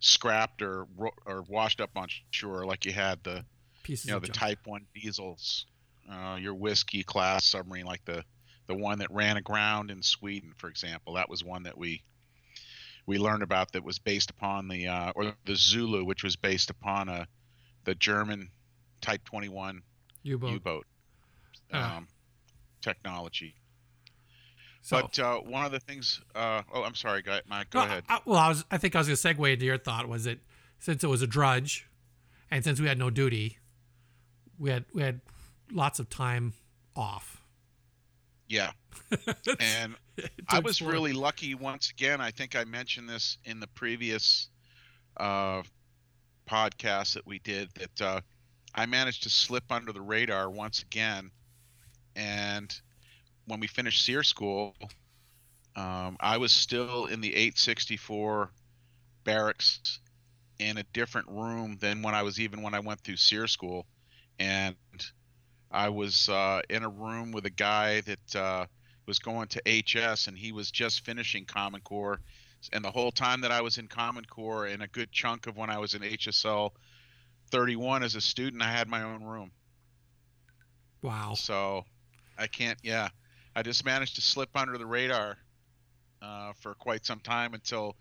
scrapped 0.00 0.62
or 0.62 0.86
or 1.26 1.42
washed 1.42 1.80
up 1.80 1.90
on 1.96 2.08
shore. 2.30 2.66
Like 2.66 2.84
you 2.84 2.92
had 2.92 3.22
the 3.22 3.44
Pieces 3.82 4.06
you 4.06 4.12
know 4.12 4.18
the 4.18 4.28
junk. 4.28 4.38
Type 4.38 4.58
One 4.64 4.86
diesels, 4.94 5.66
uh, 6.10 6.36
your 6.40 6.54
whiskey 6.54 7.02
class 7.02 7.44
submarine, 7.44 7.86
like 7.86 8.04
the 8.04 8.24
the 8.66 8.74
one 8.74 9.00
that 9.00 9.10
ran 9.10 9.36
aground 9.36 9.90
in 9.90 10.02
Sweden, 10.02 10.52
for 10.56 10.68
example. 10.68 11.14
That 11.14 11.28
was 11.28 11.44
one 11.44 11.64
that 11.64 11.76
we 11.76 12.02
we 13.06 13.18
learned 13.18 13.42
about 13.42 13.72
that 13.72 13.84
was 13.84 13.98
based 13.98 14.30
upon 14.30 14.68
the 14.68 14.88
uh, 14.88 15.12
or 15.14 15.34
the 15.44 15.54
Zulu, 15.54 16.04
which 16.04 16.22
was 16.22 16.36
based 16.36 16.70
upon 16.70 17.08
a 17.08 17.28
the 17.84 17.94
German 17.94 18.50
Type 19.04 19.22
21 19.24 19.82
U-boat, 20.22 20.50
U-boat 20.50 20.86
ah. 21.74 21.98
um, 21.98 22.08
technology. 22.80 23.54
So, 24.80 25.02
but 25.02 25.18
uh, 25.18 25.36
one 25.40 25.66
of 25.66 25.72
the 25.72 25.80
things, 25.80 26.22
uh, 26.34 26.62
oh, 26.72 26.82
I'm 26.82 26.94
sorry, 26.94 27.20
go, 27.20 27.38
Mike, 27.46 27.68
go 27.68 27.80
well, 27.80 27.86
ahead. 27.86 28.04
I, 28.08 28.20
well, 28.24 28.38
I 28.38 28.48
was, 28.48 28.64
I 28.70 28.78
think 28.78 28.94
I 28.96 28.98
was 29.00 29.06
going 29.08 29.16
to 29.16 29.42
segue 29.42 29.52
into 29.52 29.66
your 29.66 29.76
thought 29.76 30.08
was 30.08 30.24
that 30.24 30.38
since 30.78 31.04
it 31.04 31.06
was 31.06 31.20
a 31.20 31.26
drudge, 31.26 31.86
and 32.50 32.64
since 32.64 32.80
we 32.80 32.86
had 32.86 32.98
no 32.98 33.10
duty, 33.10 33.58
we 34.58 34.70
had 34.70 34.84
we 34.94 35.02
had 35.02 35.20
lots 35.70 35.98
of 35.98 36.08
time 36.08 36.54
off. 36.96 37.42
Yeah, 38.48 38.72
and 39.60 39.96
I 40.48 40.60
was 40.60 40.80
really 40.80 41.12
lucky. 41.12 41.54
Once 41.54 41.90
again, 41.90 42.20
I 42.20 42.30
think 42.30 42.56
I 42.56 42.64
mentioned 42.64 43.08
this 43.08 43.38
in 43.44 43.60
the 43.60 43.66
previous 43.66 44.48
uh, 45.18 45.62
podcast 46.48 47.14
that 47.14 47.26
we 47.26 47.38
did 47.38 47.70
that 47.74 48.02
uh, 48.02 48.20
I 48.74 48.86
managed 48.86 49.22
to 49.22 49.30
slip 49.30 49.70
under 49.70 49.92
the 49.92 50.00
radar 50.00 50.50
once 50.50 50.82
again. 50.82 51.30
And 52.16 52.74
when 53.46 53.60
we 53.60 53.66
finished 53.66 54.04
SERE 54.04 54.22
school, 54.22 54.74
um, 55.76 56.16
I 56.20 56.38
was 56.38 56.52
still 56.52 57.06
in 57.06 57.20
the 57.20 57.34
864 57.34 58.50
barracks 59.24 60.00
in 60.58 60.78
a 60.78 60.82
different 60.92 61.28
room 61.28 61.78
than 61.80 62.02
when 62.02 62.14
I 62.14 62.22
was 62.22 62.40
even 62.40 62.62
when 62.62 62.74
I 62.74 62.80
went 62.80 63.00
through 63.00 63.16
SERE 63.16 63.46
school. 63.46 63.86
And 64.38 64.76
I 65.70 65.88
was 65.88 66.28
uh, 66.28 66.62
in 66.68 66.82
a 66.82 66.88
room 66.88 67.32
with 67.32 67.46
a 67.46 67.50
guy 67.50 68.00
that 68.02 68.36
uh, 68.36 68.66
was 69.06 69.18
going 69.18 69.48
to 69.48 69.62
HS, 69.66 70.26
and 70.26 70.36
he 70.36 70.52
was 70.52 70.70
just 70.70 71.04
finishing 71.04 71.44
Common 71.44 71.80
Core. 71.80 72.20
And 72.72 72.84
the 72.84 72.90
whole 72.90 73.12
time 73.12 73.42
that 73.42 73.52
I 73.52 73.60
was 73.60 73.78
in 73.78 73.88
Common 73.88 74.24
Core, 74.24 74.66
and 74.66 74.82
a 74.82 74.88
good 74.88 75.12
chunk 75.12 75.46
of 75.46 75.56
when 75.56 75.70
I 75.70 75.78
was 75.78 75.94
in 75.94 76.02
HSL 76.02 76.70
31 77.54 78.02
as 78.02 78.16
a 78.16 78.20
student, 78.20 78.60
I 78.60 78.72
had 78.72 78.88
my 78.88 79.04
own 79.04 79.22
room. 79.22 79.52
Wow. 81.02 81.34
So 81.36 81.84
I 82.36 82.48
can't, 82.48 82.76
yeah. 82.82 83.10
I 83.54 83.62
just 83.62 83.84
managed 83.84 84.16
to 84.16 84.20
slip 84.20 84.48
under 84.56 84.76
the 84.76 84.84
radar 84.84 85.36
uh, 86.20 86.52
for 86.58 86.74
quite 86.74 87.06
some 87.06 87.20
time 87.20 87.54
until 87.54 87.94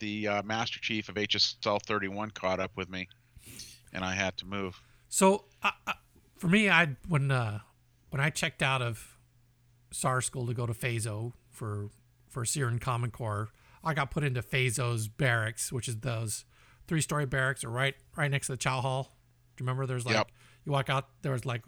the 0.00 0.28
uh, 0.28 0.42
Master 0.42 0.78
Chief 0.80 1.08
of 1.08 1.14
HSL 1.14 1.80
31 1.82 2.32
caught 2.32 2.60
up 2.60 2.72
with 2.76 2.90
me, 2.90 3.08
and 3.94 4.04
I 4.04 4.12
had 4.12 4.36
to 4.36 4.46
move. 4.46 4.78
So 5.08 5.44
uh, 5.62 5.70
for 6.36 6.48
me, 6.48 6.68
I 6.68 6.96
when 7.08 7.30
uh, 7.30 7.60
when 8.10 8.20
I 8.20 8.28
checked 8.28 8.62
out 8.62 8.82
of 8.82 9.16
SAR 9.92 10.20
school 10.20 10.46
to 10.46 10.52
go 10.52 10.66
to 10.66 10.74
FASO 10.74 11.32
for 11.50 11.88
for 12.28 12.44
SERE 12.44 12.76
Common 12.80 13.10
Core, 13.10 13.48
I 13.82 13.94
got 13.94 14.10
put 14.10 14.24
into 14.24 14.42
FASO's 14.42 15.08
barracks, 15.08 15.72
which 15.72 15.88
is 15.88 16.00
those 16.00 16.44
three 16.90 17.00
story 17.00 17.24
barracks 17.24 17.62
are 17.62 17.70
right 17.70 17.94
right 18.16 18.28
next 18.28 18.48
to 18.48 18.52
the 18.54 18.58
chow 18.58 18.80
hall. 18.80 19.16
Do 19.56 19.62
you 19.62 19.64
remember? 19.64 19.86
There's 19.86 20.04
like 20.04 20.16
yep. 20.16 20.28
you 20.64 20.72
walk 20.72 20.90
out, 20.90 21.06
there 21.22 21.30
was 21.30 21.46
like 21.46 21.62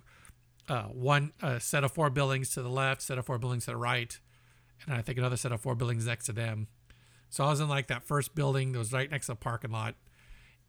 uh, 0.69 0.83
one 0.87 1.33
uh, 1.41 1.61
set 1.61 1.85
of 1.85 1.93
four 1.93 2.11
buildings 2.11 2.51
to 2.55 2.63
the 2.63 2.69
left, 2.69 3.03
set 3.03 3.19
of 3.19 3.25
four 3.25 3.39
buildings 3.39 3.67
to 3.67 3.71
the 3.71 3.77
right, 3.77 4.19
and 4.85 4.97
I 4.97 5.01
think 5.01 5.19
another 5.19 5.37
set 5.37 5.53
of 5.53 5.61
four 5.61 5.77
buildings 5.77 6.07
next 6.07 6.27
to 6.27 6.33
them. 6.33 6.67
So 7.31 7.45
I 7.45 7.51
was 7.51 7.61
in 7.61 7.69
like 7.69 7.87
that 7.87 8.03
first 8.03 8.35
building 8.35 8.73
that 8.73 8.81
was 8.81 8.93
right 8.93 9.09
next 9.09 9.27
to 9.27 9.33
the 9.33 9.37
parking 9.37 9.71
lot, 9.71 9.95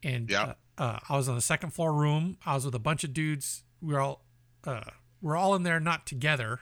and 0.04 0.30
yep. 0.30 0.60
uh, 0.78 0.82
uh 0.84 1.00
I 1.10 1.18
was 1.18 1.28
on 1.28 1.34
the 1.34 1.42
second 1.42 1.72
floor 1.72 1.92
room. 1.92 2.38
I 2.46 2.54
was 2.54 2.64
with 2.64 2.76
a 2.76 2.80
bunch 2.80 3.04
of 3.04 3.12
dudes. 3.12 3.64
We 3.82 3.96
were 3.96 4.02
all 4.02 4.24
uh, 4.66 4.82
we 5.20 5.30
we're 5.30 5.36
all 5.36 5.56
in 5.56 5.64
there, 5.64 5.80
not 5.80 6.06
together, 6.06 6.60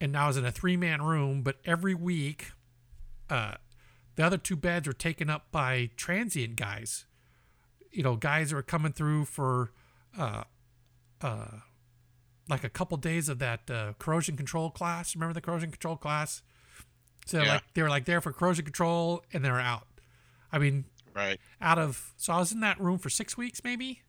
and 0.00 0.12
now 0.12 0.26
I 0.26 0.28
was 0.28 0.36
in 0.36 0.46
a 0.46 0.52
three 0.52 0.76
man 0.76 1.02
room. 1.02 1.42
But 1.42 1.56
every 1.64 1.96
week, 1.96 2.52
uh, 3.28 3.54
the 4.18 4.24
other 4.24 4.36
two 4.36 4.56
beds 4.56 4.88
were 4.88 4.92
taken 4.92 5.30
up 5.30 5.52
by 5.52 5.90
transient 5.96 6.56
guys. 6.56 7.06
You 7.92 8.02
know, 8.02 8.16
guys 8.16 8.50
who 8.50 8.56
are 8.56 8.64
coming 8.64 8.90
through 8.90 9.26
for 9.26 9.70
uh, 10.18 10.42
uh, 11.22 11.60
like 12.48 12.64
a 12.64 12.68
couple 12.68 12.96
days 12.96 13.28
of 13.28 13.38
that 13.38 13.70
uh, 13.70 13.92
corrosion 14.00 14.36
control 14.36 14.70
class. 14.70 15.14
Remember 15.14 15.34
the 15.34 15.40
corrosion 15.40 15.70
control 15.70 15.94
class? 15.94 16.42
So 17.26 17.42
yeah. 17.42 17.54
like 17.54 17.62
they 17.74 17.82
were 17.82 17.88
like 17.88 18.06
there 18.06 18.20
for 18.20 18.32
corrosion 18.32 18.64
control 18.64 19.22
and 19.32 19.44
they 19.44 19.52
were 19.52 19.60
out. 19.60 19.86
I 20.50 20.58
mean, 20.58 20.86
right. 21.14 21.38
Out 21.60 21.78
of 21.78 22.12
so 22.16 22.32
I 22.32 22.38
was 22.38 22.50
in 22.50 22.58
that 22.58 22.80
room 22.80 22.98
for 22.98 23.10
six 23.10 23.36
weeks 23.36 23.62
maybe. 23.62 24.02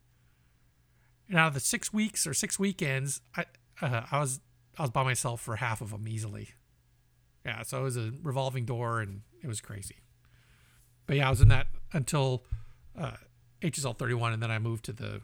And 1.28 1.38
out 1.38 1.48
of 1.48 1.54
the 1.54 1.60
six 1.60 1.92
weeks 1.92 2.26
or 2.26 2.34
six 2.34 2.58
weekends, 2.58 3.20
I 3.36 3.44
uh, 3.80 4.06
I 4.10 4.18
was 4.18 4.40
I 4.76 4.82
was 4.82 4.90
by 4.90 5.04
myself 5.04 5.40
for 5.40 5.54
half 5.54 5.80
of 5.80 5.92
them 5.92 6.08
easily. 6.08 6.48
Yeah, 7.50 7.62
so 7.62 7.80
it 7.80 7.82
was 7.82 7.96
a 7.96 8.12
revolving 8.22 8.64
door 8.64 9.00
and 9.00 9.22
it 9.42 9.48
was 9.48 9.60
crazy. 9.60 9.96
But 11.06 11.16
yeah, 11.16 11.26
I 11.26 11.30
was 11.30 11.40
in 11.40 11.48
that 11.48 11.66
until 11.92 12.44
uh, 12.96 13.16
HSL 13.60 13.98
31, 13.98 14.32
and 14.32 14.40
then 14.40 14.52
I 14.52 14.60
moved 14.60 14.84
to 14.84 14.92
the 14.92 15.22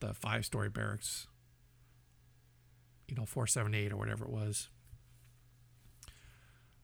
the 0.00 0.12
five 0.12 0.44
story 0.44 0.68
barracks 0.68 1.28
you 3.08 3.14
know, 3.14 3.24
478 3.24 3.92
or 3.92 3.96
whatever 3.96 4.24
it 4.24 4.30
was. 4.30 4.68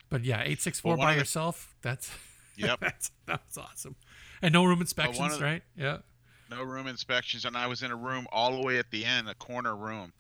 But 0.09 0.25
yeah, 0.25 0.37
864 0.37 0.97
well, 0.97 1.07
by 1.07 1.15
yourself, 1.15 1.75
the, 1.81 1.89
that's 1.89 2.11
Yep. 2.57 2.81
that's 2.81 3.11
that's 3.27 3.59
awesome. 3.59 3.97
And 4.43 4.53
no 4.53 4.65
room 4.65 4.81
inspections, 4.81 5.19
well, 5.19 5.41
right? 5.41 5.63
Yeah. 5.77 5.99
No 6.51 6.63
room 6.63 6.87
inspections 6.87 7.45
and 7.45 7.57
I 7.57 7.67
was 7.67 7.83
in 7.83 7.91
a 7.91 7.97
room 7.97 8.27
all 8.33 8.57
the 8.57 8.63
way 8.63 8.79
at 8.79 8.91
the 8.91 9.05
end, 9.05 9.29
a 9.29 9.35
corner 9.35 9.75
room. 9.75 10.13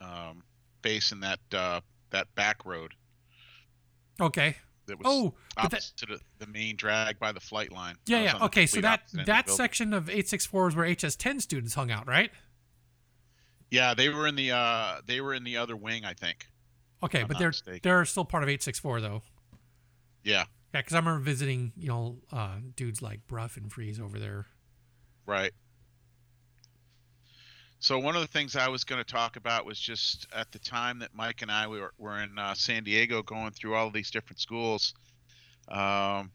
Um 0.00 0.42
facing 0.82 1.20
that 1.20 1.40
uh 1.52 1.80
that 2.10 2.34
back 2.34 2.64
road. 2.64 2.94
Okay. 4.20 4.56
That 4.86 4.98
was 4.98 5.06
oh, 5.08 5.34
opposite 5.56 5.96
that, 6.08 6.20
the, 6.38 6.46
the 6.46 6.50
main 6.50 6.76
drag 6.76 7.18
by 7.18 7.32
the 7.32 7.40
flight 7.40 7.72
line. 7.72 7.96
Yeah, 8.06 8.22
yeah. 8.22 8.44
Okay, 8.44 8.66
so 8.66 8.80
that 8.80 9.02
that 9.26 9.50
section 9.50 9.92
of 9.92 10.08
864 10.08 10.68
is 10.68 10.76
where 10.76 10.86
HS10 10.86 11.40
students 11.40 11.74
hung 11.74 11.90
out, 11.90 12.06
right? 12.06 12.30
Yeah, 13.70 13.94
they 13.94 14.08
were 14.08 14.28
in 14.28 14.36
the 14.36 14.52
uh, 14.52 15.00
they 15.04 15.20
were 15.20 15.34
in 15.34 15.42
the 15.42 15.56
other 15.56 15.76
wing, 15.76 16.04
I 16.04 16.14
think. 16.14 16.46
Okay, 17.02 17.24
but 17.24 17.38
they're 17.38 17.48
mistaken. 17.48 17.80
they're 17.82 18.04
still 18.04 18.24
part 18.24 18.42
of 18.42 18.48
eight 18.48 18.62
six 18.62 18.78
four 18.78 19.00
though. 19.00 19.22
Yeah. 20.22 20.44
Yeah, 20.74 20.80
because 20.82 20.94
I 20.94 20.98
remember 20.98 21.20
visiting, 21.20 21.72
you 21.76 21.88
know, 21.88 22.18
uh, 22.32 22.56
dudes 22.74 23.00
like 23.00 23.26
Bruff 23.26 23.56
and 23.56 23.72
Freeze 23.72 23.98
over 23.98 24.18
there. 24.18 24.46
Right. 25.24 25.52
So 27.78 27.98
one 27.98 28.16
of 28.16 28.22
the 28.22 28.28
things 28.28 28.56
I 28.56 28.68
was 28.68 28.84
going 28.84 29.02
to 29.04 29.12
talk 29.12 29.36
about 29.36 29.66
was 29.66 29.78
just 29.78 30.26
at 30.34 30.50
the 30.50 30.58
time 30.58 30.98
that 31.00 31.14
Mike 31.14 31.42
and 31.42 31.50
I 31.50 31.66
were, 31.66 31.92
were 31.98 32.20
in 32.20 32.38
uh, 32.38 32.54
San 32.54 32.84
Diego 32.84 33.22
going 33.22 33.50
through 33.52 33.74
all 33.74 33.86
of 33.86 33.92
these 33.92 34.10
different 34.10 34.40
schools. 34.40 34.94
Um, 35.68 36.30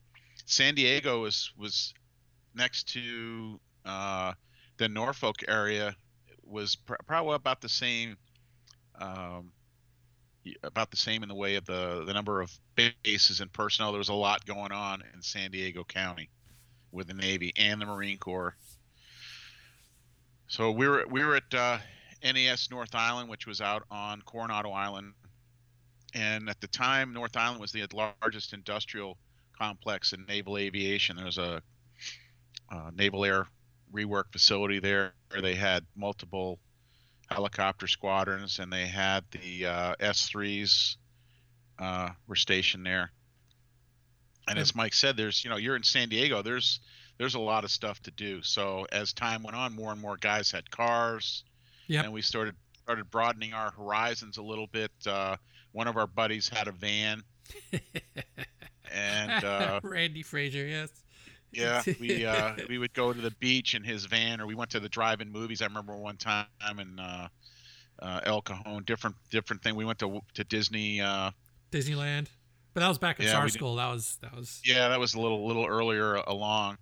San 0.45 0.75
Diego 0.75 1.21
was 1.21 1.51
was 1.57 1.93
next 2.53 2.89
to 2.93 3.59
uh, 3.85 4.33
the 4.77 4.89
Norfolk 4.89 5.37
area 5.47 5.95
was 6.45 6.75
pr- 6.75 6.95
probably 7.07 7.35
about 7.35 7.61
the 7.61 7.69
same, 7.69 8.17
um, 8.99 9.51
about 10.63 10.91
the 10.91 10.97
same 10.97 11.23
in 11.23 11.29
the 11.29 11.35
way 11.35 11.55
of 11.55 11.65
the 11.65 12.03
the 12.05 12.13
number 12.13 12.41
of 12.41 12.51
bases 13.03 13.41
and 13.41 13.51
personnel. 13.51 13.91
There 13.91 13.99
was 13.99 14.09
a 14.09 14.13
lot 14.13 14.45
going 14.45 14.71
on 14.71 15.03
in 15.13 15.21
San 15.21 15.51
Diego 15.51 15.83
County 15.83 16.29
with 16.91 17.07
the 17.07 17.13
Navy 17.13 17.53
and 17.55 17.81
the 17.81 17.85
Marine 17.85 18.17
Corps. 18.17 18.55
So 20.51 20.69
we 20.69 20.85
were 20.85 21.05
we 21.09 21.23
were 21.23 21.37
at 21.37 21.53
uh, 21.53 21.77
NAS 22.21 22.69
North 22.69 22.93
Island, 22.93 23.29
which 23.29 23.47
was 23.47 23.61
out 23.61 23.83
on 23.89 24.21
Coronado 24.23 24.71
Island, 24.71 25.13
and 26.13 26.49
at 26.49 26.59
the 26.59 26.67
time, 26.67 27.13
North 27.13 27.37
Island 27.37 27.61
was 27.61 27.71
the 27.71 27.87
largest 27.93 28.51
industrial 28.51 29.17
complex 29.57 30.11
in 30.11 30.25
naval 30.25 30.57
aviation. 30.57 31.15
There 31.15 31.23
was 31.23 31.37
a 31.37 31.61
uh, 32.69 32.91
naval 32.93 33.23
air 33.23 33.47
rework 33.93 34.25
facility 34.33 34.79
there. 34.79 35.13
They 35.41 35.55
had 35.55 35.85
multiple 35.95 36.59
helicopter 37.29 37.87
squadrons, 37.87 38.59
and 38.59 38.73
they 38.73 38.87
had 38.87 39.23
the 39.31 39.67
uh, 39.67 39.95
S3s 40.01 40.97
uh, 41.79 42.09
were 42.27 42.35
stationed 42.35 42.85
there. 42.85 43.13
And 44.49 44.59
as 44.59 44.75
Mike 44.75 44.95
said, 44.95 45.15
there's 45.15 45.45
you 45.45 45.49
know 45.49 45.55
you're 45.55 45.77
in 45.77 45.83
San 45.83 46.09
Diego. 46.09 46.41
There's 46.41 46.81
there's 47.21 47.35
a 47.35 47.39
lot 47.39 47.63
of 47.63 47.69
stuff 47.69 48.01
to 48.01 48.09
do. 48.09 48.41
So 48.41 48.87
as 48.91 49.13
time 49.13 49.43
went 49.43 49.55
on, 49.55 49.75
more 49.75 49.91
and 49.91 50.01
more 50.01 50.17
guys 50.17 50.49
had 50.49 50.71
cars. 50.71 51.43
Yeah. 51.85 52.01
And 52.01 52.11
we 52.11 52.23
started 52.23 52.55
started 52.81 53.11
broadening 53.11 53.53
our 53.53 53.69
horizons 53.69 54.37
a 54.37 54.41
little 54.41 54.65
bit. 54.65 54.89
Uh, 55.05 55.35
one 55.71 55.87
of 55.87 55.97
our 55.97 56.07
buddies 56.07 56.49
had 56.49 56.67
a 56.67 56.71
van. 56.71 57.21
and 58.91 59.43
uh, 59.43 59.79
Randy 59.83 60.23
Fraser, 60.23 60.65
yes. 60.65 60.89
Yeah, 61.51 61.83
we 61.99 62.25
uh, 62.25 62.55
we 62.67 62.79
would 62.79 62.93
go 62.93 63.13
to 63.13 63.21
the 63.21 63.31
beach 63.39 63.75
in 63.75 63.83
his 63.83 64.05
van, 64.05 64.41
or 64.41 64.47
we 64.47 64.55
went 64.55 64.71
to 64.71 64.79
the 64.79 64.89
drive-in 64.89 65.31
movies. 65.31 65.61
I 65.61 65.65
remember 65.65 65.95
one 65.95 66.17
time 66.17 66.47
in 66.79 66.97
uh, 66.99 67.27
uh, 68.01 68.21
El 68.23 68.41
Cajon, 68.41 68.83
different 68.83 69.15
different 69.29 69.61
thing. 69.61 69.75
We 69.75 69.85
went 69.85 69.99
to 69.99 70.21
to 70.33 70.43
Disney. 70.43 71.01
Uh, 71.01 71.29
Disneyland, 71.71 72.29
but 72.73 72.79
that 72.79 72.87
was 72.87 72.97
back 72.97 73.19
in 73.19 73.27
yeah, 73.27 73.33
SAR 73.33 73.49
school. 73.49 73.75
That 73.75 73.91
was 73.91 74.17
that 74.21 74.35
was. 74.35 74.59
Yeah, 74.65 74.87
that 74.87 74.99
was 74.99 75.13
a 75.13 75.19
little 75.19 75.45
little 75.45 75.67
earlier 75.67 76.15
along. 76.15 76.79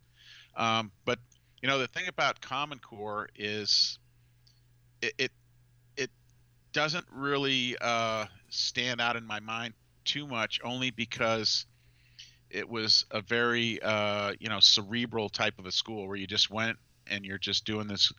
Um, 0.59 0.91
but 1.05 1.17
you 1.61 1.69
know 1.69 1.79
the 1.79 1.87
thing 1.87 2.07
about 2.07 2.41
Common 2.41 2.79
Core 2.79 3.29
is 3.35 3.97
it 5.01 5.13
it, 5.17 5.31
it 5.95 6.11
doesn't 6.73 7.05
really 7.11 7.77
uh, 7.81 8.25
stand 8.49 8.99
out 9.01 9.15
in 9.15 9.25
my 9.25 9.39
mind 9.39 9.73
too 10.03 10.27
much, 10.27 10.59
only 10.63 10.91
because 10.91 11.65
it 12.49 12.67
was 12.67 13.05
a 13.11 13.21
very 13.21 13.81
uh, 13.81 14.33
you 14.39 14.49
know 14.49 14.59
cerebral 14.59 15.29
type 15.29 15.57
of 15.59 15.65
a 15.65 15.71
school 15.71 16.07
where 16.07 16.17
you 16.17 16.27
just 16.27 16.51
went 16.51 16.77
and 17.07 17.25
you're 17.25 17.37
just 17.37 17.65
doing 17.65 17.87
this 17.87 18.11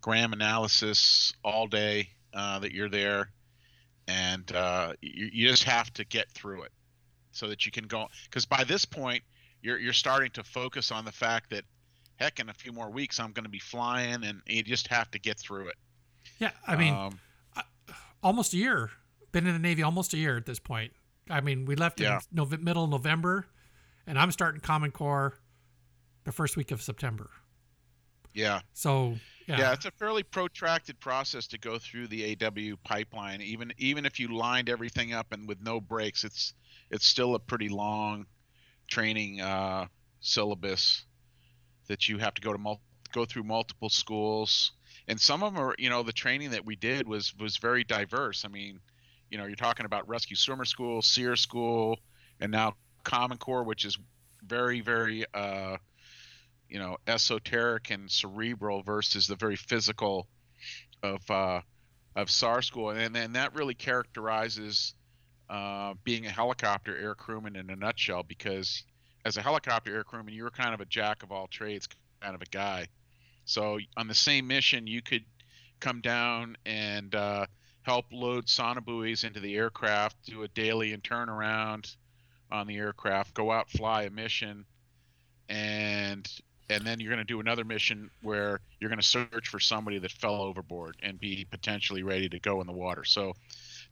gram 0.00 0.32
analysis 0.32 1.32
all 1.44 1.66
day 1.66 2.08
uh, 2.32 2.60
that 2.60 2.70
you're 2.70 2.88
there, 2.88 3.32
and 4.06 4.52
uh, 4.54 4.92
you, 5.00 5.28
you 5.32 5.48
just 5.48 5.64
have 5.64 5.92
to 5.94 6.04
get 6.04 6.30
through 6.30 6.62
it 6.62 6.72
so 7.32 7.48
that 7.48 7.66
you 7.66 7.72
can 7.72 7.88
go. 7.88 8.06
Because 8.24 8.46
by 8.46 8.62
this 8.62 8.84
point, 8.84 9.24
you're 9.62 9.78
you're 9.78 9.92
starting 9.92 10.30
to 10.30 10.44
focus 10.44 10.92
on 10.92 11.04
the 11.04 11.12
fact 11.12 11.50
that 11.50 11.64
heck, 12.18 12.40
in 12.40 12.48
a 12.48 12.54
few 12.54 12.72
more 12.72 12.90
weeks, 12.90 13.18
I'm 13.18 13.32
going 13.32 13.44
to 13.44 13.50
be 13.50 13.58
flying, 13.58 14.24
and 14.24 14.42
you 14.46 14.62
just 14.62 14.88
have 14.88 15.10
to 15.12 15.18
get 15.18 15.38
through 15.38 15.68
it. 15.68 15.76
Yeah, 16.38 16.50
I 16.66 16.76
mean, 16.76 16.94
um, 16.94 17.18
almost 18.22 18.52
a 18.52 18.56
year. 18.56 18.90
Been 19.32 19.46
in 19.46 19.52
the 19.52 19.58
Navy 19.58 19.82
almost 19.82 20.14
a 20.14 20.16
year 20.16 20.36
at 20.36 20.46
this 20.46 20.58
point. 20.58 20.92
I 21.28 21.40
mean, 21.40 21.64
we 21.66 21.76
left 21.76 22.00
yeah. 22.00 22.16
in 22.16 22.20
Nov- 22.32 22.60
middle 22.60 22.86
November 22.86 23.46
and 24.08 24.18
I'm 24.18 24.32
starting 24.32 24.60
Common 24.60 24.90
Core 24.90 25.34
the 26.24 26.32
first 26.32 26.56
week 26.56 26.72
of 26.72 26.82
September. 26.82 27.30
Yeah. 28.32 28.60
So 28.72 29.16
yeah. 29.46 29.58
yeah, 29.58 29.72
it's 29.74 29.84
a 29.84 29.90
fairly 29.90 30.22
protracted 30.22 30.98
process 30.98 31.46
to 31.48 31.58
go 31.58 31.78
through 31.78 32.08
the 32.08 32.36
AW 32.42 32.76
pipeline. 32.84 33.42
Even 33.42 33.72
even 33.76 34.06
if 34.06 34.18
you 34.18 34.34
lined 34.34 34.70
everything 34.70 35.12
up 35.12 35.32
and 35.32 35.46
with 35.46 35.60
no 35.60 35.80
breaks, 35.80 36.24
it's 36.24 36.54
it's 36.90 37.06
still 37.06 37.34
a 37.34 37.38
pretty 37.38 37.68
long 37.68 38.26
training 38.88 39.40
uh, 39.42 39.86
syllabus 40.20 41.04
that 41.88 42.08
you 42.08 42.18
have 42.18 42.34
to 42.34 42.42
go 42.42 42.52
to 42.52 42.58
multiple 42.58 42.84
go 43.12 43.24
through 43.24 43.44
multiple 43.44 43.88
schools, 43.88 44.72
and 45.06 45.20
some 45.20 45.42
of 45.42 45.54
them 45.54 45.62
are, 45.62 45.74
you 45.78 45.88
know, 45.88 46.02
the 46.02 46.12
training 46.12 46.50
that 46.50 46.64
we 46.64 46.76
did 46.76 47.08
was 47.08 47.34
was 47.38 47.56
very 47.56 47.84
diverse. 47.84 48.44
I 48.44 48.48
mean, 48.48 48.80
you 49.30 49.38
know, 49.38 49.46
you're 49.46 49.56
talking 49.56 49.86
about 49.86 50.08
rescue 50.08 50.36
swimmer 50.36 50.64
school, 50.64 51.02
SERE 51.02 51.36
school, 51.36 51.98
and 52.40 52.52
now 52.52 52.74
Common 53.04 53.38
Core, 53.38 53.64
which 53.64 53.84
is 53.84 53.98
very, 54.44 54.80
very, 54.80 55.24
uh, 55.34 55.76
you 56.68 56.78
know, 56.78 56.98
esoteric 57.06 57.90
and 57.90 58.10
cerebral 58.10 58.82
versus 58.82 59.26
the 59.26 59.36
very 59.36 59.56
physical 59.56 60.28
of 61.02 61.30
uh, 61.30 61.60
of 62.16 62.30
SAR 62.30 62.62
school, 62.62 62.90
and 62.90 63.16
and 63.16 63.34
that 63.34 63.54
really 63.54 63.74
characterizes 63.74 64.94
uh, 65.48 65.94
being 66.04 66.26
a 66.26 66.30
helicopter 66.30 66.96
air 66.96 67.14
crewman 67.14 67.56
in 67.56 67.70
a 67.70 67.76
nutshell. 67.76 68.22
Because 68.22 68.84
as 69.28 69.36
a 69.36 69.42
helicopter 69.42 69.94
air 69.94 70.04
crewman, 70.04 70.32
you 70.32 70.42
were 70.42 70.50
kind 70.50 70.72
of 70.72 70.80
a 70.80 70.86
jack 70.86 71.22
of 71.22 71.30
all 71.30 71.46
trades 71.46 71.86
kind 72.20 72.34
of 72.34 72.40
a 72.40 72.46
guy. 72.46 72.88
So 73.44 73.78
on 73.96 74.08
the 74.08 74.14
same 74.14 74.46
mission, 74.46 74.86
you 74.86 75.02
could 75.02 75.24
come 75.80 76.00
down 76.00 76.56
and 76.66 77.14
uh, 77.14 77.46
help 77.82 78.06
load 78.10 78.46
sonobuoys 78.46 79.24
into 79.24 79.38
the 79.38 79.54
aircraft, 79.54 80.16
do 80.24 80.42
a 80.42 80.48
daily 80.48 80.92
and 80.92 81.02
turnaround 81.04 81.94
on 82.50 82.66
the 82.66 82.76
aircraft, 82.76 83.34
go 83.34 83.52
out 83.52 83.70
fly 83.70 84.04
a 84.04 84.10
mission, 84.10 84.64
and 85.48 86.28
and 86.70 86.86
then 86.86 86.98
you're 87.00 87.10
going 87.10 87.18
to 87.18 87.24
do 87.24 87.40
another 87.40 87.64
mission 87.64 88.10
where 88.22 88.60
you're 88.80 88.90
going 88.90 89.00
to 89.00 89.06
search 89.06 89.48
for 89.48 89.60
somebody 89.60 89.98
that 89.98 90.10
fell 90.10 90.42
overboard 90.42 90.96
and 91.02 91.18
be 91.18 91.46
potentially 91.50 92.02
ready 92.02 92.28
to 92.28 92.38
go 92.38 92.60
in 92.60 92.66
the 92.66 92.72
water. 92.72 93.04
So 93.04 93.32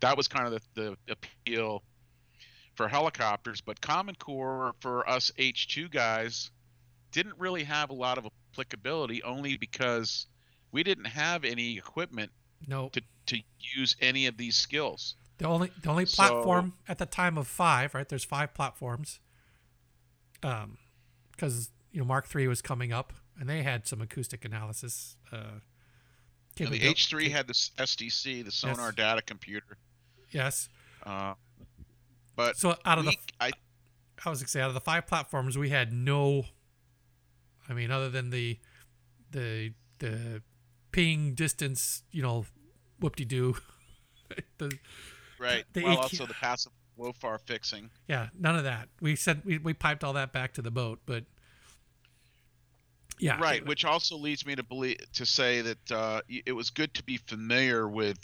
that 0.00 0.16
was 0.16 0.28
kind 0.28 0.46
of 0.46 0.60
the, 0.74 0.96
the 1.06 1.12
appeal 1.12 1.82
for 2.76 2.88
helicopters. 2.88 3.60
But 3.60 3.80
Common 3.80 4.14
Core 4.14 4.74
for 4.80 5.08
us 5.08 5.32
H2 5.38 5.90
guys 5.90 6.50
didn't 7.10 7.38
really 7.38 7.64
have 7.64 7.90
a 7.90 7.94
lot 7.94 8.18
of 8.18 8.26
applicability 8.52 9.22
only 9.22 9.56
because 9.56 10.26
we 10.70 10.82
didn't 10.82 11.06
have 11.06 11.44
any 11.44 11.78
equipment 11.78 12.30
no. 12.66 12.90
to, 12.90 13.00
to 13.26 13.38
use 13.58 13.96
any 14.00 14.26
of 14.26 14.36
these 14.36 14.56
skills. 14.56 15.14
The 15.38 15.46
only 15.46 15.70
the 15.82 15.90
only 15.90 16.06
platform 16.06 16.72
so, 16.86 16.92
at 16.92 16.98
the 16.98 17.04
time 17.04 17.36
of 17.36 17.46
five, 17.46 17.94
right? 17.94 18.08
There's 18.08 18.24
five 18.24 18.54
platforms. 18.54 19.20
Um, 20.42 20.78
because 21.30 21.70
you 21.92 22.00
know 22.00 22.06
Mark 22.06 22.26
three 22.26 22.48
was 22.48 22.62
coming 22.62 22.90
up, 22.90 23.12
and 23.38 23.46
they 23.48 23.62
had 23.62 23.86
some 23.86 24.00
acoustic 24.00 24.46
analysis. 24.46 25.16
Uh, 25.30 25.60
the 26.56 26.82
H 26.82 27.08
three 27.08 27.28
had 27.28 27.46
the 27.46 27.52
SDC, 27.52 28.46
the 28.46 28.50
sonar 28.50 28.86
yes. 28.86 28.94
data 28.94 29.20
computer. 29.20 29.76
Yes. 30.30 30.70
Uh, 31.04 31.34
but 32.36 32.56
so 32.56 32.76
out 32.84 32.98
of 32.98 33.06
we, 33.06 33.12
the, 33.12 33.18
I, 33.40 33.50
I 34.24 34.30
was 34.30 34.40
gonna 34.40 34.48
say 34.48 34.60
out 34.60 34.68
of 34.68 34.74
the 34.74 34.80
five 34.80 35.06
platforms, 35.06 35.58
we 35.58 35.70
had 35.70 35.92
no. 35.92 36.44
I 37.68 37.72
mean, 37.72 37.90
other 37.90 38.08
than 38.08 38.30
the, 38.30 38.58
the 39.32 39.72
the 39.98 40.42
ping 40.92 41.34
distance, 41.34 42.04
you 42.12 42.22
know, 42.22 42.46
whoop 43.00 43.16
de 43.16 43.24
doo. 43.24 43.56
Right. 45.38 45.64
The 45.74 45.84
well, 45.84 45.96
EQ. 45.96 46.02
also 46.02 46.26
the 46.26 46.34
passive 46.34 46.72
LOFAR 46.98 47.38
fixing. 47.38 47.90
Yeah, 48.08 48.28
none 48.38 48.56
of 48.56 48.64
that. 48.64 48.88
We 49.00 49.16
said 49.16 49.42
we, 49.44 49.58
we 49.58 49.74
piped 49.74 50.02
all 50.02 50.14
that 50.14 50.32
back 50.32 50.54
to 50.54 50.62
the 50.62 50.70
boat, 50.70 51.00
but 51.04 51.24
yeah. 53.18 53.38
Right, 53.40 53.64
which 53.64 53.84
also 53.84 54.16
leads 54.16 54.44
me 54.46 54.56
to 54.56 54.62
believe 54.62 54.98
to 55.14 55.26
say 55.26 55.60
that 55.62 55.92
uh, 55.92 56.20
it 56.28 56.52
was 56.52 56.70
good 56.70 56.92
to 56.94 57.02
be 57.02 57.16
familiar 57.18 57.88
with 57.88 58.18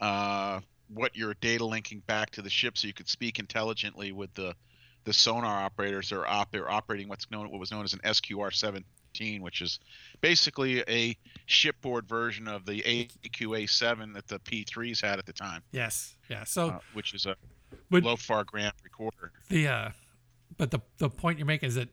uh, 0.00 0.60
what 0.92 1.16
you're 1.16 1.34
data 1.34 1.64
linking 1.64 2.00
back 2.06 2.30
to 2.30 2.42
the 2.42 2.50
ship, 2.50 2.76
so 2.76 2.86
you 2.86 2.94
could 2.94 3.08
speak 3.08 3.38
intelligently 3.38 4.12
with 4.12 4.32
the 4.34 4.54
the 5.04 5.12
sonar 5.12 5.62
operators 5.62 6.12
or 6.12 6.26
op- 6.26 6.52
they're 6.52 6.70
operating 6.70 7.08
what's 7.08 7.30
known 7.30 7.50
what 7.50 7.58
was 7.58 7.70
known 7.70 7.84
as 7.84 7.94
an 7.94 8.00
SQR 8.00 8.52
17, 8.52 9.42
which 9.42 9.62
is 9.62 9.80
basically 10.20 10.84
a 10.88 11.16
shipboard 11.46 12.06
version 12.06 12.46
of 12.46 12.66
the 12.66 12.82
AQA7 12.82 14.12
that 14.14 14.28
the 14.28 14.38
P3s 14.40 15.00
had 15.00 15.18
at 15.18 15.24
the 15.24 15.32
time. 15.32 15.62
Yes. 15.72 16.16
Yeah. 16.28 16.44
So, 16.44 16.68
uh, 16.68 16.78
which 16.92 17.14
is 17.14 17.24
a 17.24 17.34
LOFAR 17.90 18.44
gram 18.44 18.72
recorder. 18.84 19.32
The 19.48 19.68
uh, 19.68 19.90
but 20.58 20.70
the 20.70 20.80
the 20.98 21.08
point 21.08 21.38
you're 21.38 21.46
making 21.46 21.68
is 21.68 21.76
that 21.76 21.88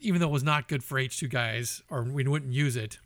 even 0.00 0.20
though 0.20 0.28
it 0.28 0.32
was 0.32 0.42
not 0.42 0.68
good 0.68 0.84
for 0.84 0.98
H2 0.98 1.30
guys, 1.30 1.82
or 1.88 2.02
we 2.02 2.24
wouldn't 2.24 2.52
use 2.52 2.76
it, 2.76 2.98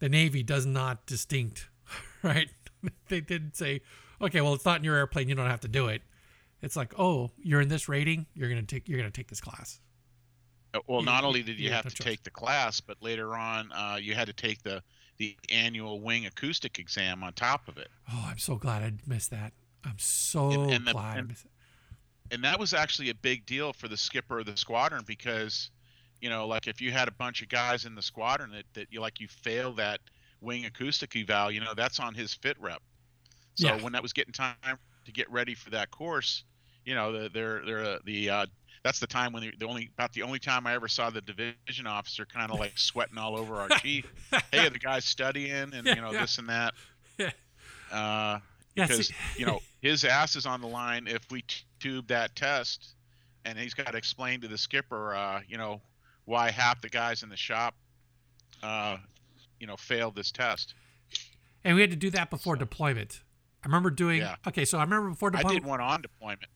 the 0.00 0.08
Navy 0.08 0.42
does 0.42 0.66
not 0.66 1.06
distinct, 1.06 1.68
right? 2.22 2.48
they 3.08 3.20
didn't 3.20 3.56
say, 3.56 3.80
okay, 4.20 4.40
well, 4.40 4.54
it's 4.54 4.64
not 4.64 4.78
in 4.78 4.84
your 4.84 4.96
airplane, 4.96 5.28
you 5.28 5.34
don't 5.34 5.50
have 5.50 5.60
to 5.60 5.68
do 5.68 5.88
it. 5.88 6.02
It's 6.60 6.76
like, 6.76 6.98
oh, 6.98 7.30
you're 7.42 7.60
in 7.60 7.68
this 7.68 7.88
rating, 7.88 8.26
you're 8.34 8.48
gonna 8.48 8.62
take 8.62 8.88
you're 8.88 8.98
gonna 8.98 9.10
take 9.10 9.28
this 9.28 9.40
class. 9.40 9.80
Uh, 10.74 10.78
well, 10.86 11.02
not 11.02 11.24
only 11.24 11.42
did 11.42 11.58
you 11.58 11.70
have 11.70 11.92
to 11.92 12.02
take 12.02 12.22
the 12.22 12.30
class, 12.30 12.80
but 12.80 12.96
later 13.02 13.34
on, 13.36 13.70
uh, 13.72 13.98
you 14.00 14.14
had 14.14 14.26
to 14.28 14.32
take 14.32 14.62
the 14.62 14.82
the 15.18 15.36
annual 15.50 16.00
wing 16.00 16.26
acoustic 16.26 16.78
exam 16.78 17.22
on 17.22 17.32
top 17.34 17.68
of 17.68 17.78
it. 17.78 17.88
Oh, 18.10 18.26
I'm 18.28 18.38
so 18.38 18.56
glad 18.56 18.82
I 18.82 18.92
missed 19.06 19.30
that. 19.30 19.52
I'm 19.84 19.98
so 19.98 20.50
and, 20.50 20.70
and 20.70 20.86
the, 20.86 20.92
glad. 20.92 21.18
And, 21.18 21.36
and 22.30 22.44
that 22.44 22.58
was 22.58 22.72
actually 22.72 23.10
a 23.10 23.14
big 23.14 23.44
deal 23.44 23.72
for 23.72 23.88
the 23.88 23.96
skipper 23.96 24.38
of 24.38 24.46
the 24.46 24.56
squadron 24.56 25.04
because, 25.06 25.70
you 26.20 26.30
know, 26.30 26.46
like 26.46 26.66
if 26.66 26.80
you 26.80 26.92
had 26.92 27.08
a 27.08 27.12
bunch 27.12 27.42
of 27.42 27.48
guys 27.48 27.84
in 27.84 27.94
the 27.94 28.02
squadron 28.02 28.50
that, 28.52 28.64
that 28.74 28.86
you 28.90 29.00
like 29.00 29.20
you 29.20 29.28
fail 29.28 29.72
that 29.74 30.00
wing 30.42 30.66
acoustic 30.66 31.14
eval, 31.16 31.50
you 31.50 31.60
know, 31.60 31.74
that's 31.74 32.00
on 32.00 32.14
his 32.14 32.34
fit 32.34 32.56
rep. 32.60 32.82
So 33.54 33.68
yeah. 33.68 33.82
when 33.82 33.92
that 33.92 34.02
was 34.02 34.12
getting 34.12 34.32
time 34.32 34.54
to 35.04 35.12
get 35.12 35.30
ready 35.30 35.54
for 35.54 35.70
that 35.70 35.90
course, 35.90 36.44
you 36.84 36.94
know, 36.94 37.12
the, 37.12 37.28
they're 37.28 37.62
they're 37.64 37.84
uh, 37.84 37.98
the 38.04 38.30
uh, 38.30 38.46
that's 38.82 38.98
the 38.98 39.06
time 39.06 39.32
when 39.32 39.42
the, 39.42 39.52
the, 39.58 39.66
only 39.66 39.90
about 39.96 40.12
the 40.12 40.22
only 40.22 40.38
time 40.38 40.66
I 40.66 40.74
ever 40.74 40.88
saw 40.88 41.10
the 41.10 41.20
division 41.20 41.86
officer 41.86 42.24
kind 42.24 42.50
of 42.50 42.58
like 42.58 42.76
sweating 42.76 43.18
all 43.18 43.36
over 43.36 43.56
our 43.56 43.68
chief. 43.78 44.12
hey, 44.50 44.68
the 44.68 44.78
guy's 44.78 45.04
studying 45.04 45.72
and 45.74 45.86
yeah, 45.86 45.94
you 45.94 46.00
know 46.00 46.12
yeah. 46.12 46.20
this 46.20 46.38
and 46.38 46.48
that. 46.48 46.74
Yeah. 47.18 47.30
Uh, 47.92 48.38
because 48.74 49.12
you 49.36 49.46
know 49.46 49.60
his 49.82 50.04
ass 50.04 50.34
is 50.36 50.46
on 50.46 50.60
the 50.60 50.66
line 50.66 51.06
if 51.06 51.30
we 51.30 51.44
tube 51.78 52.08
that 52.08 52.34
test, 52.34 52.94
and 53.44 53.58
he's 53.58 53.74
got 53.74 53.92
to 53.92 53.98
explain 53.98 54.40
to 54.40 54.48
the 54.48 54.58
skipper, 54.58 55.14
uh, 55.14 55.40
you 55.46 55.58
know, 55.58 55.80
why 56.24 56.50
half 56.50 56.80
the 56.80 56.88
guys 56.88 57.22
in 57.22 57.28
the 57.28 57.36
shop, 57.36 57.74
uh, 58.62 58.96
you 59.62 59.68
know, 59.68 59.76
failed 59.76 60.16
this 60.16 60.32
test. 60.32 60.74
And 61.64 61.76
we 61.76 61.80
had 61.80 61.90
to 61.90 61.96
do 61.96 62.10
that 62.10 62.28
before 62.28 62.56
so, 62.56 62.60
deployment. 62.60 63.22
I 63.64 63.68
remember 63.68 63.90
doing. 63.90 64.20
Yeah. 64.20 64.34
Okay, 64.46 64.64
so 64.64 64.76
I 64.76 64.82
remember 64.82 65.10
before 65.10 65.30
deployment. 65.30 65.52
I 65.52 65.60
did 65.60 65.68
one 65.68 65.80
on 65.80 66.02
deployment. 66.02 66.46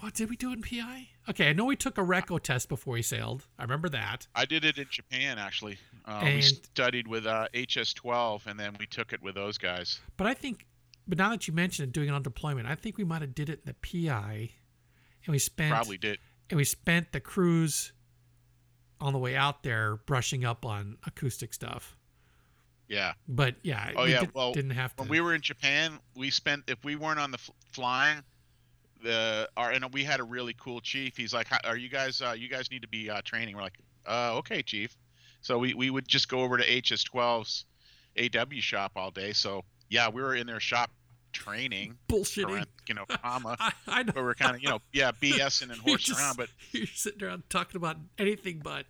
What 0.00 0.14
did 0.14 0.28
we 0.28 0.36
do 0.36 0.50
it 0.50 0.54
in 0.54 0.62
PI? 0.62 1.08
Okay, 1.30 1.48
I 1.48 1.52
know 1.52 1.64
we 1.64 1.76
took 1.76 1.96
a 1.96 2.02
reco 2.02 2.42
test 2.42 2.68
before 2.68 2.94
we 2.94 3.02
sailed. 3.02 3.46
I 3.56 3.62
remember 3.62 3.88
that. 3.90 4.26
I 4.34 4.44
did 4.44 4.64
it 4.64 4.76
in 4.76 4.86
Japan 4.90 5.38
actually. 5.38 5.78
Uh, 6.04 6.20
we 6.24 6.42
studied 6.42 7.06
with 7.06 7.24
uh, 7.24 7.46
HS12, 7.54 8.46
and 8.46 8.58
then 8.58 8.76
we 8.78 8.86
took 8.86 9.12
it 9.12 9.22
with 9.22 9.36
those 9.36 9.56
guys. 9.56 10.00
But 10.18 10.26
I 10.26 10.34
think 10.34 10.66
but 11.06 11.16
now 11.16 11.30
that 11.30 11.46
you 11.46 11.54
mentioned 11.54 11.88
it, 11.88 11.92
doing 11.92 12.08
it 12.08 12.12
on 12.12 12.22
deployment, 12.22 12.66
I 12.66 12.74
think 12.74 12.98
we 12.98 13.04
might 13.04 13.22
have 13.22 13.34
did 13.34 13.48
it 13.48 13.60
in 13.64 13.74
the 13.80 14.08
PI, 14.08 14.50
and 15.24 15.32
we 15.32 15.38
spent 15.38 15.70
probably 15.70 15.98
did, 15.98 16.18
and 16.50 16.56
we 16.56 16.64
spent 16.64 17.12
the 17.12 17.20
cruise 17.20 17.92
on 19.00 19.12
the 19.12 19.18
way 19.18 19.36
out 19.36 19.62
there 19.62 19.96
brushing 20.06 20.44
up 20.44 20.66
on 20.66 20.98
acoustic 21.06 21.54
stuff. 21.54 21.96
Yeah. 22.88 23.14
But 23.28 23.56
yeah. 23.62 23.92
Oh 23.96 24.04
yeah. 24.04 24.20
Did, 24.20 24.34
well, 24.34 24.52
didn't 24.52 24.72
have 24.72 24.94
to. 24.96 25.02
When 25.02 25.08
we 25.10 25.20
were 25.20 25.34
in 25.34 25.40
Japan, 25.40 25.98
we 26.16 26.30
spent 26.30 26.64
if 26.68 26.82
we 26.84 26.96
weren't 26.96 27.18
on 27.18 27.30
the 27.30 27.38
flying, 27.72 28.22
the 29.02 29.48
our 29.56 29.70
and 29.70 29.84
we 29.92 30.04
had 30.04 30.20
a 30.20 30.24
really 30.24 30.54
cool 30.58 30.80
chief. 30.80 31.16
He's 31.16 31.32
like, 31.32 31.48
"Are 31.64 31.76
you 31.76 31.88
guys? 31.88 32.20
Uh, 32.20 32.34
you 32.36 32.48
guys 32.48 32.70
need 32.70 32.82
to 32.82 32.88
be 32.88 33.08
uh, 33.10 33.20
training." 33.24 33.56
We're 33.56 33.62
like, 33.62 33.78
uh, 34.06 34.36
"Okay, 34.38 34.62
chief." 34.62 34.96
So 35.40 35.58
we 35.58 35.74
we 35.74 35.90
would 35.90 36.08
just 36.08 36.28
go 36.28 36.40
over 36.40 36.56
to 36.56 36.64
HS12's 36.64 37.64
AW 38.18 38.60
shop 38.60 38.92
all 38.96 39.10
day. 39.10 39.32
So 39.32 39.64
yeah, 39.88 40.08
we 40.08 40.22
were 40.22 40.34
in 40.34 40.46
their 40.46 40.60
shop 40.60 40.90
training. 41.34 41.98
Bullshitting. 42.08 42.64
you 42.88 42.94
know, 42.94 43.04
comma. 43.06 43.56
I, 43.60 43.72
I 43.86 44.02
know. 44.04 44.12
But 44.14 44.24
we're 44.24 44.34
kind 44.34 44.56
of, 44.56 44.62
you 44.62 44.68
know, 44.68 44.78
yeah, 44.92 45.12
BSing 45.22 45.70
and 45.70 45.80
horsing 45.80 46.16
around. 46.16 46.36
But 46.36 46.48
you're 46.72 46.86
sitting 46.86 47.22
around 47.22 47.42
talking 47.50 47.76
about 47.76 47.96
anything 48.18 48.60
but. 48.62 48.86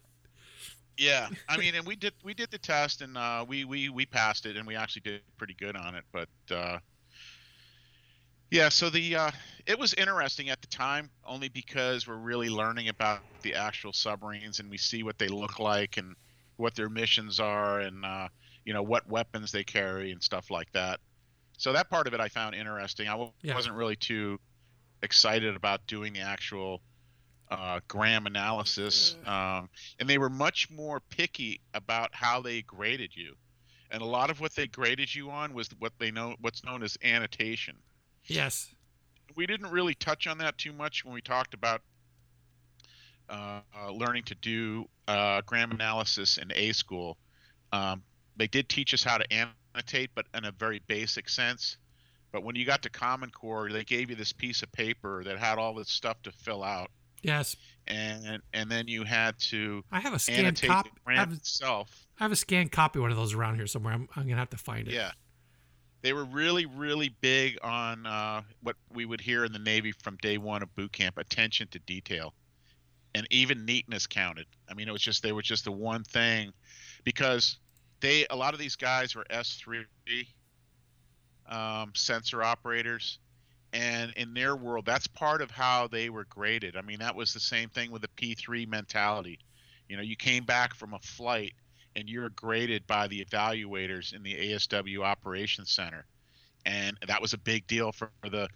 Yeah, 0.96 1.28
I 1.48 1.56
mean, 1.56 1.74
and 1.74 1.86
we 1.86 1.96
did 1.96 2.14
we 2.22 2.34
did 2.34 2.50
the 2.50 2.58
test 2.58 3.02
and 3.02 3.16
uh, 3.16 3.44
we 3.46 3.64
we 3.64 3.88
we 3.88 4.06
passed 4.06 4.46
it 4.46 4.56
and 4.56 4.66
we 4.66 4.76
actually 4.76 5.02
did 5.02 5.22
pretty 5.36 5.54
good 5.54 5.76
on 5.76 5.94
it. 5.94 6.04
But 6.12 6.28
uh, 6.54 6.78
yeah, 8.50 8.68
so 8.68 8.90
the 8.90 9.16
uh, 9.16 9.30
it 9.66 9.78
was 9.78 9.94
interesting 9.94 10.50
at 10.50 10.60
the 10.60 10.68
time 10.68 11.10
only 11.24 11.48
because 11.48 12.06
we're 12.06 12.16
really 12.16 12.48
learning 12.48 12.88
about 12.88 13.20
the 13.42 13.54
actual 13.54 13.92
submarines 13.92 14.60
and 14.60 14.70
we 14.70 14.78
see 14.78 15.02
what 15.02 15.18
they 15.18 15.28
look 15.28 15.58
like 15.58 15.96
and 15.96 16.14
what 16.56 16.74
their 16.74 16.88
missions 16.88 17.40
are 17.40 17.80
and 17.80 18.04
uh, 18.04 18.28
you 18.64 18.72
know 18.72 18.82
what 18.82 19.08
weapons 19.08 19.50
they 19.50 19.64
carry 19.64 20.12
and 20.12 20.22
stuff 20.22 20.50
like 20.50 20.70
that. 20.72 21.00
So 21.58 21.72
that 21.72 21.88
part 21.90 22.06
of 22.06 22.14
it 22.14 22.20
I 22.20 22.28
found 22.28 22.54
interesting. 22.54 23.08
I 23.08 23.12
w- 23.12 23.32
yeah. 23.42 23.54
wasn't 23.54 23.76
really 23.76 23.96
too 23.96 24.38
excited 25.02 25.54
about 25.54 25.86
doing 25.86 26.12
the 26.12 26.20
actual 26.20 26.80
uh, 27.50 27.80
gram 27.88 28.26
analysis, 28.26 29.16
um, 29.26 29.68
and 29.98 30.08
they 30.08 30.18
were 30.18 30.30
much 30.30 30.70
more 30.70 31.00
picky 31.10 31.60
about 31.74 32.10
how 32.12 32.40
they 32.40 32.62
graded 32.62 33.14
you. 33.14 33.34
And 33.90 34.02
a 34.02 34.06
lot 34.06 34.30
of 34.30 34.40
what 34.40 34.54
they 34.54 34.66
graded 34.66 35.14
you 35.14 35.30
on 35.30 35.54
was 35.54 35.68
what 35.78 35.92
they 35.98 36.10
know 36.10 36.34
what's 36.40 36.64
known 36.64 36.82
as 36.82 36.96
annotation. 37.04 37.76
Yes. 38.24 38.74
We 39.36 39.46
didn't 39.46 39.70
really 39.70 39.94
touch 39.94 40.26
on 40.26 40.38
that 40.38 40.58
too 40.58 40.72
much 40.72 41.04
when 41.04 41.14
we 41.14 41.20
talked 41.20 41.54
about 41.54 41.82
uh, 43.28 43.60
learning 43.92 44.24
to 44.24 44.34
do 44.36 44.86
uh, 45.08 45.42
gram 45.46 45.70
analysis 45.70 46.38
in 46.38 46.50
A 46.54 46.72
school, 46.72 47.16
um, 47.72 48.02
they 48.36 48.46
did 48.46 48.68
teach 48.68 48.94
us 48.94 49.02
how 49.02 49.18
to 49.18 49.26
annotate, 49.32 50.10
but 50.14 50.26
in 50.34 50.44
a 50.44 50.52
very 50.52 50.80
basic 50.86 51.28
sense. 51.28 51.76
But 52.32 52.42
when 52.42 52.56
you 52.56 52.64
got 52.64 52.82
to 52.82 52.90
Common 52.90 53.30
Core, 53.30 53.70
they 53.70 53.84
gave 53.84 54.10
you 54.10 54.16
this 54.16 54.32
piece 54.32 54.62
of 54.62 54.72
paper 54.72 55.22
that 55.24 55.38
had 55.38 55.58
all 55.58 55.74
this 55.74 55.90
stuff 55.90 56.20
to 56.24 56.32
fill 56.32 56.64
out. 56.64 56.90
Yes. 57.24 57.56
And 57.86 58.40
and 58.52 58.70
then 58.70 58.88
you 58.88 59.04
had 59.04 59.38
to 59.50 59.82
I 59.90 60.00
have 60.00 60.14
a 60.14 60.18
scanned 60.18 60.62
copy. 60.62 60.90
I 61.06 61.16
have, 61.16 61.32
itself. 61.32 62.06
I 62.18 62.24
have 62.24 62.32
a 62.32 62.36
scanned 62.36 62.72
copy 62.72 62.98
of 62.98 63.02
one 63.02 63.10
of 63.10 63.16
those 63.16 63.34
around 63.34 63.56
here 63.56 63.66
somewhere. 63.66 63.92
I'm, 63.92 64.08
I'm 64.16 64.24
gonna 64.28 64.36
have 64.36 64.50
to 64.50 64.56
find 64.56 64.88
it. 64.88 64.94
Yeah. 64.94 65.10
They 66.02 66.12
were 66.12 66.24
really, 66.26 66.66
really 66.66 67.14
big 67.22 67.58
on 67.62 68.04
uh, 68.04 68.42
what 68.62 68.76
we 68.92 69.06
would 69.06 69.22
hear 69.22 69.44
in 69.46 69.52
the 69.52 69.58
Navy 69.58 69.90
from 69.90 70.16
day 70.18 70.36
one 70.36 70.62
of 70.62 70.74
boot 70.76 70.92
camp: 70.92 71.16
attention 71.16 71.66
to 71.68 71.78
detail, 71.80 72.34
and 73.14 73.26
even 73.30 73.64
neatness 73.64 74.06
counted. 74.06 74.46
I 74.68 74.74
mean, 74.74 74.86
it 74.86 74.92
was 74.92 75.00
just 75.00 75.22
they 75.22 75.32
were 75.32 75.40
just 75.40 75.64
the 75.64 75.72
one 75.72 76.04
thing, 76.04 76.52
because 77.04 77.56
they 78.00 78.26
a 78.28 78.36
lot 78.36 78.52
of 78.52 78.60
these 78.60 78.76
guys 78.76 79.14
were 79.14 79.24
S 79.30 79.54
three 79.54 79.86
um, 81.48 81.92
sensor 81.94 82.42
operators, 82.42 83.18
and 83.74 84.12
in 84.16 84.32
their 84.34 84.54
world, 84.54 84.86
that's 84.86 85.08
part 85.08 85.42
of 85.42 85.50
how 85.50 85.88
they 85.88 86.08
were 86.08 86.26
graded. 86.26 86.76
I 86.76 86.82
mean, 86.82 87.00
that 87.00 87.16
was 87.16 87.34
the 87.34 87.40
same 87.40 87.68
thing 87.68 87.90
with 87.90 88.02
the 88.02 88.08
P 88.08 88.34
three 88.34 88.64
mentality. 88.64 89.40
You 89.88 89.96
know, 89.96 90.02
you 90.02 90.16
came 90.16 90.44
back 90.44 90.74
from 90.74 90.94
a 90.94 90.98
flight 91.00 91.54
and 91.96 92.08
you're 92.08 92.30
graded 92.30 92.86
by 92.86 93.08
the 93.08 93.24
evaluators 93.24 94.14
in 94.14 94.22
the 94.22 94.34
ASW 94.34 95.00
Operations 95.00 95.72
Center. 95.72 96.06
And 96.64 96.96
that 97.06 97.20
was 97.20 97.32
a 97.32 97.38
big 97.38 97.66
deal 97.66 97.90
for 97.90 98.10
the 98.22 98.48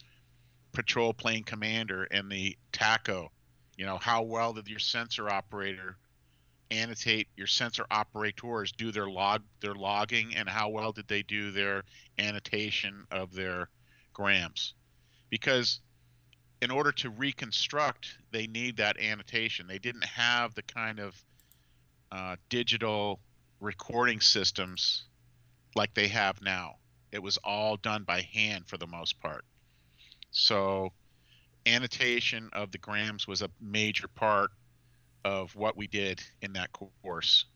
patrol 0.72 1.12
plane 1.12 1.42
commander 1.42 2.04
and 2.04 2.30
the 2.30 2.56
TACCO. 2.72 3.28
You 3.76 3.86
know, 3.86 3.98
how 3.98 4.22
well 4.22 4.52
did 4.52 4.68
your 4.68 4.78
sensor 4.78 5.28
operator 5.28 5.96
annotate 6.70 7.26
your 7.36 7.46
sensor 7.46 7.86
operators 7.90 8.72
do 8.72 8.92
their 8.92 9.08
log 9.08 9.42
their 9.60 9.74
logging 9.74 10.36
and 10.36 10.48
how 10.48 10.68
well 10.68 10.92
did 10.92 11.08
they 11.08 11.22
do 11.22 11.50
their 11.50 11.82
annotation 12.18 13.04
of 13.10 13.34
their 13.34 13.68
grams? 14.12 14.74
Because 15.30 15.80
in 16.60 16.70
order 16.70 16.92
to 16.92 17.10
reconstruct, 17.10 18.18
they 18.32 18.46
need 18.46 18.76
that 18.78 18.98
annotation. 19.00 19.66
They 19.66 19.78
didn't 19.78 20.04
have 20.04 20.54
the 20.54 20.62
kind 20.62 20.98
of 20.98 21.24
uh, 22.10 22.36
digital 22.48 23.20
recording 23.60 24.20
systems 24.20 25.04
like 25.74 25.94
they 25.94 26.08
have 26.08 26.40
now. 26.42 26.76
It 27.12 27.22
was 27.22 27.38
all 27.38 27.76
done 27.76 28.04
by 28.04 28.22
hand 28.32 28.66
for 28.66 28.76
the 28.76 28.86
most 28.86 29.20
part. 29.20 29.44
So, 30.30 30.92
annotation 31.66 32.50
of 32.52 32.70
the 32.70 32.78
grams 32.78 33.26
was 33.26 33.42
a 33.42 33.50
major 33.60 34.08
part 34.08 34.50
of 35.24 35.54
what 35.54 35.76
we 35.76 35.86
did 35.86 36.22
in 36.42 36.52
that 36.54 36.70
course. 36.72 37.46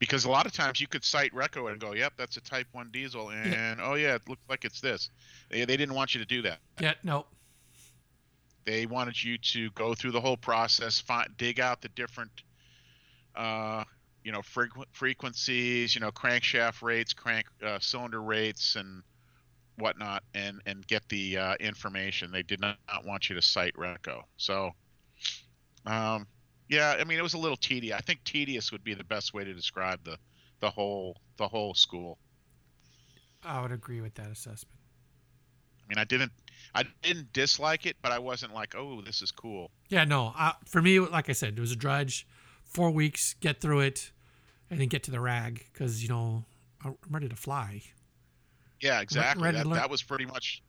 Because 0.00 0.24
a 0.24 0.30
lot 0.30 0.46
of 0.46 0.52
times 0.52 0.80
you 0.80 0.88
could 0.88 1.04
sight 1.04 1.32
Reco 1.32 1.70
and 1.70 1.78
go, 1.78 1.92
"Yep, 1.92 2.14
that's 2.16 2.36
a 2.36 2.40
Type 2.40 2.66
One 2.72 2.88
diesel," 2.90 3.28
and 3.28 3.52
yeah. 3.52 3.76
"Oh 3.80 3.94
yeah, 3.94 4.14
it 4.16 4.22
looks 4.28 4.42
like 4.48 4.64
it's 4.64 4.80
this." 4.80 5.10
They, 5.50 5.64
they 5.66 5.76
didn't 5.76 5.94
want 5.94 6.14
you 6.14 6.20
to 6.20 6.26
do 6.26 6.42
that. 6.42 6.58
Yeah, 6.80 6.94
no. 7.04 7.26
They 8.64 8.86
wanted 8.86 9.22
you 9.22 9.36
to 9.38 9.70
go 9.70 9.94
through 9.94 10.12
the 10.12 10.20
whole 10.20 10.36
process, 10.36 11.00
find, 11.00 11.28
dig 11.36 11.60
out 11.60 11.82
the 11.82 11.90
different 11.90 12.30
uh, 13.36 13.84
you 14.24 14.32
know 14.32 14.40
frequ- 14.40 14.86
frequencies, 14.92 15.94
you 15.94 16.00
know 16.00 16.10
crankshaft 16.10 16.82
rates, 16.82 17.12
crank 17.12 17.46
uh, 17.62 17.78
cylinder 17.78 18.22
rates, 18.22 18.76
and 18.76 19.02
whatnot, 19.76 20.22
and 20.34 20.60
and 20.66 20.86
get 20.86 21.06
the 21.08 21.36
uh, 21.36 21.54
information. 21.60 22.30
They 22.30 22.42
did 22.42 22.60
not, 22.60 22.78
not, 22.88 23.04
want 23.04 23.28
you 23.28 23.36
to 23.36 23.42
sight 23.42 23.74
Reco. 23.74 24.22
So, 24.36 24.70
um, 25.86 26.26
yeah, 26.70 26.96
I 26.98 27.04
mean 27.04 27.18
it 27.18 27.22
was 27.22 27.34
a 27.34 27.38
little 27.38 27.56
tedious. 27.56 27.96
I 27.98 28.00
think 28.00 28.24
tedious 28.24 28.72
would 28.72 28.84
be 28.84 28.94
the 28.94 29.04
best 29.04 29.34
way 29.34 29.44
to 29.44 29.52
describe 29.52 30.02
the 30.04 30.16
the 30.60 30.70
whole 30.70 31.16
the 31.36 31.48
whole 31.48 31.74
school. 31.74 32.16
I 33.44 33.60
would 33.60 33.72
agree 33.72 34.00
with 34.00 34.14
that 34.14 34.30
assessment. 34.30 34.78
I 35.84 35.88
mean, 35.88 35.98
I 35.98 36.04
didn't 36.04 36.32
I 36.74 36.84
didn't 37.02 37.32
dislike 37.32 37.86
it, 37.86 37.96
but 38.00 38.12
I 38.12 38.20
wasn't 38.20 38.54
like, 38.54 38.74
oh, 38.76 39.02
this 39.02 39.20
is 39.20 39.32
cool. 39.32 39.72
Yeah, 39.88 40.04
no. 40.04 40.32
Uh, 40.38 40.52
for 40.64 40.80
me, 40.80 41.00
like 41.00 41.28
I 41.28 41.32
said, 41.32 41.54
it 41.58 41.60
was 41.60 41.72
a 41.72 41.76
drudge 41.76 42.26
four 42.64 42.92
weeks, 42.92 43.34
get 43.40 43.60
through 43.60 43.80
it, 43.80 44.12
and 44.70 44.80
then 44.80 44.86
get 44.86 45.02
to 45.04 45.10
the 45.10 45.20
rag 45.20 45.66
because 45.72 46.04
you 46.04 46.08
know 46.08 46.44
I'm 46.84 46.96
ready 47.10 47.28
to 47.28 47.36
fly. 47.36 47.82
Yeah, 48.80 49.00
exactly. 49.00 49.50
That, 49.50 49.68
that, 49.70 49.90
was 49.90 50.02
pretty 50.02 50.24
much 50.24 50.62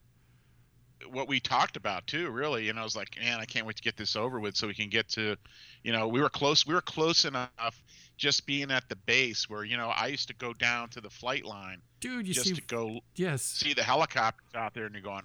what 1.09 1.27
we 1.27 1.39
talked 1.39 1.77
about 1.77 2.07
too. 2.07 2.29
Really, 2.29 2.65
you 2.65 2.73
know, 2.73 2.81
I 2.81 2.83
was 2.83 2.95
like, 2.95 3.17
man, 3.19 3.39
I 3.39 3.45
can't 3.45 3.65
wait 3.65 3.77
to 3.77 3.83
get 3.83 3.97
this 3.97 4.15
over 4.15 4.39
with 4.39 4.55
so 4.55 4.67
we 4.67 4.73
can 4.73 4.89
get 4.89 5.07
to, 5.09 5.35
you 5.83 5.91
know, 5.91 6.07
we 6.07 6.21
were 6.21 6.29
close. 6.29 6.65
We 6.65 6.73
were 6.73 6.81
close 6.81 7.25
enough 7.25 7.81
just 8.17 8.45
being 8.45 8.71
at 8.71 8.87
the 8.87 8.95
base 8.95 9.49
where 9.49 9.63
you 9.63 9.77
know 9.77 9.89
I 9.89 10.07
used 10.07 10.27
to 10.27 10.35
go 10.35 10.53
down 10.53 10.89
to 10.89 11.01
the 11.01 11.09
flight 11.09 11.45
line, 11.45 11.81
dude. 11.99 12.27
You 12.27 12.33
just 12.33 12.47
see, 12.47 12.55
to 12.55 12.61
go 12.61 12.99
yes 13.15 13.41
see 13.41 13.73
the 13.73 13.83
helicopters 13.83 14.55
out 14.55 14.73
there, 14.73 14.85
and 14.85 14.93
you're 14.93 15.03
going. 15.03 15.23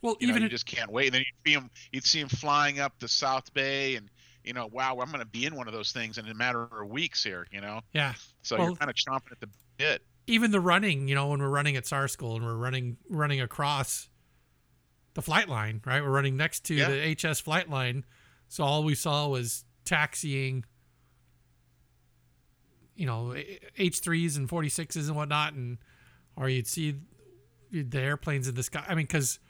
Well, 0.00 0.16
you 0.20 0.28
even 0.28 0.42
know, 0.42 0.44
you 0.44 0.50
just 0.50 0.66
can't 0.66 0.92
wait. 0.92 1.06
And 1.06 1.14
then 1.14 1.22
you'd 1.22 1.50
see 1.50 1.54
them, 1.56 1.70
you'd 1.90 2.04
see 2.04 2.20
them 2.20 2.28
flying 2.28 2.78
up 2.78 2.92
the 3.00 3.08
South 3.08 3.52
Bay, 3.52 3.96
and 3.96 4.08
you 4.48 4.54
know, 4.54 4.66
wow, 4.72 4.98
I'm 5.00 5.08
going 5.08 5.20
to 5.20 5.26
be 5.26 5.44
in 5.44 5.54
one 5.54 5.66
of 5.66 5.74
those 5.74 5.92
things 5.92 6.16
in 6.16 6.26
a 6.26 6.34
matter 6.34 6.62
of 6.62 6.88
weeks 6.88 7.22
here, 7.22 7.46
you 7.52 7.60
know? 7.60 7.80
Yeah. 7.92 8.14
So 8.42 8.56
well, 8.56 8.68
you're 8.68 8.76
kind 8.76 8.90
of 8.90 8.96
chomping 8.96 9.32
at 9.32 9.40
the 9.40 9.48
bit. 9.76 10.02
Even 10.26 10.52
the 10.52 10.60
running, 10.60 11.06
you 11.06 11.14
know, 11.14 11.28
when 11.28 11.40
we're 11.40 11.50
running 11.50 11.76
at 11.76 11.86
SAR 11.86 12.08
school 12.08 12.36
and 12.36 12.44
we're 12.44 12.56
running 12.56 12.96
running 13.10 13.40
across 13.40 14.08
the 15.18 15.22
flight 15.22 15.48
line, 15.48 15.80
right? 15.84 16.00
We're 16.00 16.10
running 16.10 16.36
next 16.36 16.64
to 16.66 16.74
yeah. 16.74 16.88
the 16.90 17.32
HS 17.32 17.40
flight 17.40 17.68
line. 17.68 18.04
So 18.46 18.62
all 18.62 18.84
we 18.84 18.94
saw 18.94 19.26
was 19.26 19.64
taxiing, 19.84 20.64
you 22.94 23.04
know, 23.04 23.34
H3s 23.76 24.36
and 24.36 24.48
46s 24.48 25.08
and 25.08 25.16
whatnot. 25.16 25.54
And, 25.54 25.78
or 26.36 26.48
you'd 26.48 26.68
see 26.68 26.94
the 27.72 27.98
airplanes 27.98 28.46
in 28.46 28.54
the 28.54 28.62
sky. 28.62 28.84
I 28.86 28.94
mean, 28.94 29.06
because 29.06 29.40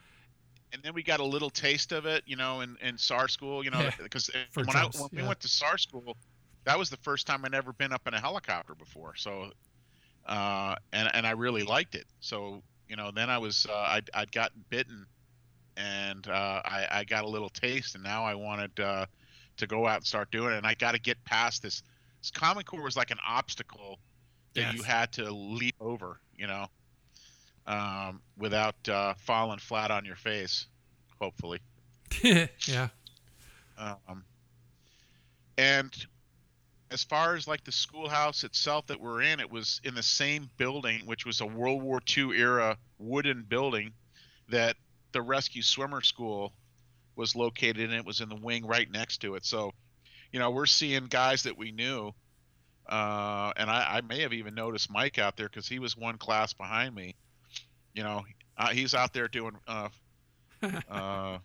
and 0.72 0.82
then 0.82 0.94
we 0.94 1.02
got 1.02 1.20
a 1.20 1.24
little 1.24 1.50
taste 1.50 1.92
of 1.92 2.06
it, 2.06 2.22
you 2.24 2.36
know, 2.36 2.62
in, 2.62 2.78
in 2.80 2.96
SAR 2.96 3.28
school, 3.28 3.62
you 3.62 3.70
know, 3.70 3.90
because 4.02 4.30
yeah, 4.34 4.40
when, 4.64 4.74
I, 4.74 4.84
when 4.84 5.08
yeah. 5.12 5.20
we 5.20 5.28
went 5.28 5.40
to 5.40 5.48
SAR 5.48 5.76
school, 5.76 6.16
that 6.64 6.78
was 6.78 6.88
the 6.88 6.96
first 6.96 7.26
time 7.26 7.44
I'd 7.44 7.54
ever 7.54 7.74
been 7.74 7.92
up 7.92 8.08
in 8.08 8.14
a 8.14 8.20
helicopter 8.20 8.74
before. 8.74 9.16
So, 9.16 9.50
uh, 10.24 10.76
and 10.94 11.10
and 11.12 11.26
I 11.26 11.32
really 11.32 11.62
liked 11.62 11.94
it. 11.94 12.06
So, 12.20 12.62
you 12.88 12.96
know, 12.96 13.10
then 13.14 13.28
I 13.28 13.36
was 13.36 13.66
uh, 13.68 13.74
I'd, 13.76 14.08
I'd 14.14 14.32
gotten 14.32 14.64
bitten, 14.70 15.04
and 15.78 16.26
uh, 16.28 16.60
I, 16.64 16.86
I 16.90 17.04
got 17.04 17.24
a 17.24 17.28
little 17.28 17.48
taste, 17.48 17.94
and 17.94 18.04
now 18.04 18.24
I 18.24 18.34
wanted 18.34 18.78
uh, 18.78 19.06
to 19.56 19.66
go 19.66 19.86
out 19.86 19.96
and 19.96 20.06
start 20.06 20.30
doing 20.30 20.52
it. 20.52 20.58
And 20.58 20.66
I 20.66 20.74
got 20.74 20.92
to 20.92 21.00
get 21.00 21.22
past 21.24 21.62
this. 21.62 21.82
This 22.20 22.30
Common 22.32 22.64
Core 22.64 22.82
was 22.82 22.96
like 22.96 23.12
an 23.12 23.18
obstacle 23.26 24.00
that 24.54 24.60
yes. 24.60 24.74
you 24.74 24.82
had 24.82 25.12
to 25.12 25.30
leap 25.30 25.76
over, 25.80 26.18
you 26.36 26.48
know 26.48 26.66
um, 27.68 28.22
without 28.38 28.88
uh, 28.88 29.14
falling 29.18 29.58
flat 29.58 29.90
on 29.90 30.04
your 30.04 30.16
face, 30.16 30.66
hopefully. 31.20 31.60
yeah. 32.22 32.88
Um, 33.76 34.24
and 35.58 35.94
as 36.90 37.04
far 37.04 37.36
as 37.36 37.46
like 37.46 37.62
the 37.64 37.72
schoolhouse 37.72 38.42
itself 38.42 38.86
that 38.86 38.98
we're 38.98 39.20
in, 39.20 39.38
it 39.38 39.50
was 39.50 39.80
in 39.84 39.94
the 39.94 40.02
same 40.02 40.48
building, 40.56 41.02
which 41.04 41.26
was 41.26 41.42
a 41.42 41.46
World 41.46 41.82
War 41.82 42.00
II 42.16 42.30
era 42.36 42.78
wooden 42.98 43.44
building 43.46 43.92
that 44.48 44.76
the 45.12 45.22
rescue 45.22 45.62
swimmer 45.62 46.02
school 46.02 46.52
was 47.16 47.34
located 47.34 47.78
and 47.90 47.94
It 47.94 48.04
was 48.04 48.20
in 48.20 48.28
the 48.28 48.36
wing 48.36 48.66
right 48.66 48.90
next 48.90 49.18
to 49.18 49.34
it. 49.34 49.44
So, 49.44 49.72
you 50.32 50.38
know, 50.38 50.50
we're 50.50 50.66
seeing 50.66 51.06
guys 51.06 51.42
that 51.44 51.56
we 51.56 51.72
knew. 51.72 52.12
Uh, 52.88 53.52
and 53.56 53.70
I, 53.70 53.96
I 53.96 54.00
may 54.00 54.20
have 54.22 54.32
even 54.32 54.54
noticed 54.54 54.90
Mike 54.90 55.18
out 55.18 55.36
there 55.36 55.48
because 55.48 55.68
he 55.68 55.78
was 55.78 55.96
one 55.96 56.16
class 56.16 56.52
behind 56.52 56.94
me 56.94 57.16
you 57.98 58.04
know, 58.04 58.24
uh, 58.56 58.68
he's 58.68 58.94
out 58.94 59.12
there 59.12 59.26
doing, 59.26 59.56
uh, 59.66 59.88
uh, 60.88 61.38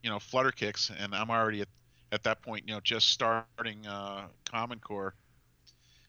you 0.00 0.08
know, 0.08 0.20
flutter 0.20 0.52
kicks, 0.52 0.90
and 0.96 1.14
I'm 1.14 1.30
already 1.30 1.62
at, 1.62 1.68
at 2.12 2.22
that 2.22 2.42
point, 2.42 2.64
you 2.68 2.74
know, 2.74 2.80
just 2.80 3.08
starting 3.08 3.84
uh, 3.84 4.28
Common 4.44 4.78
Core 4.78 5.14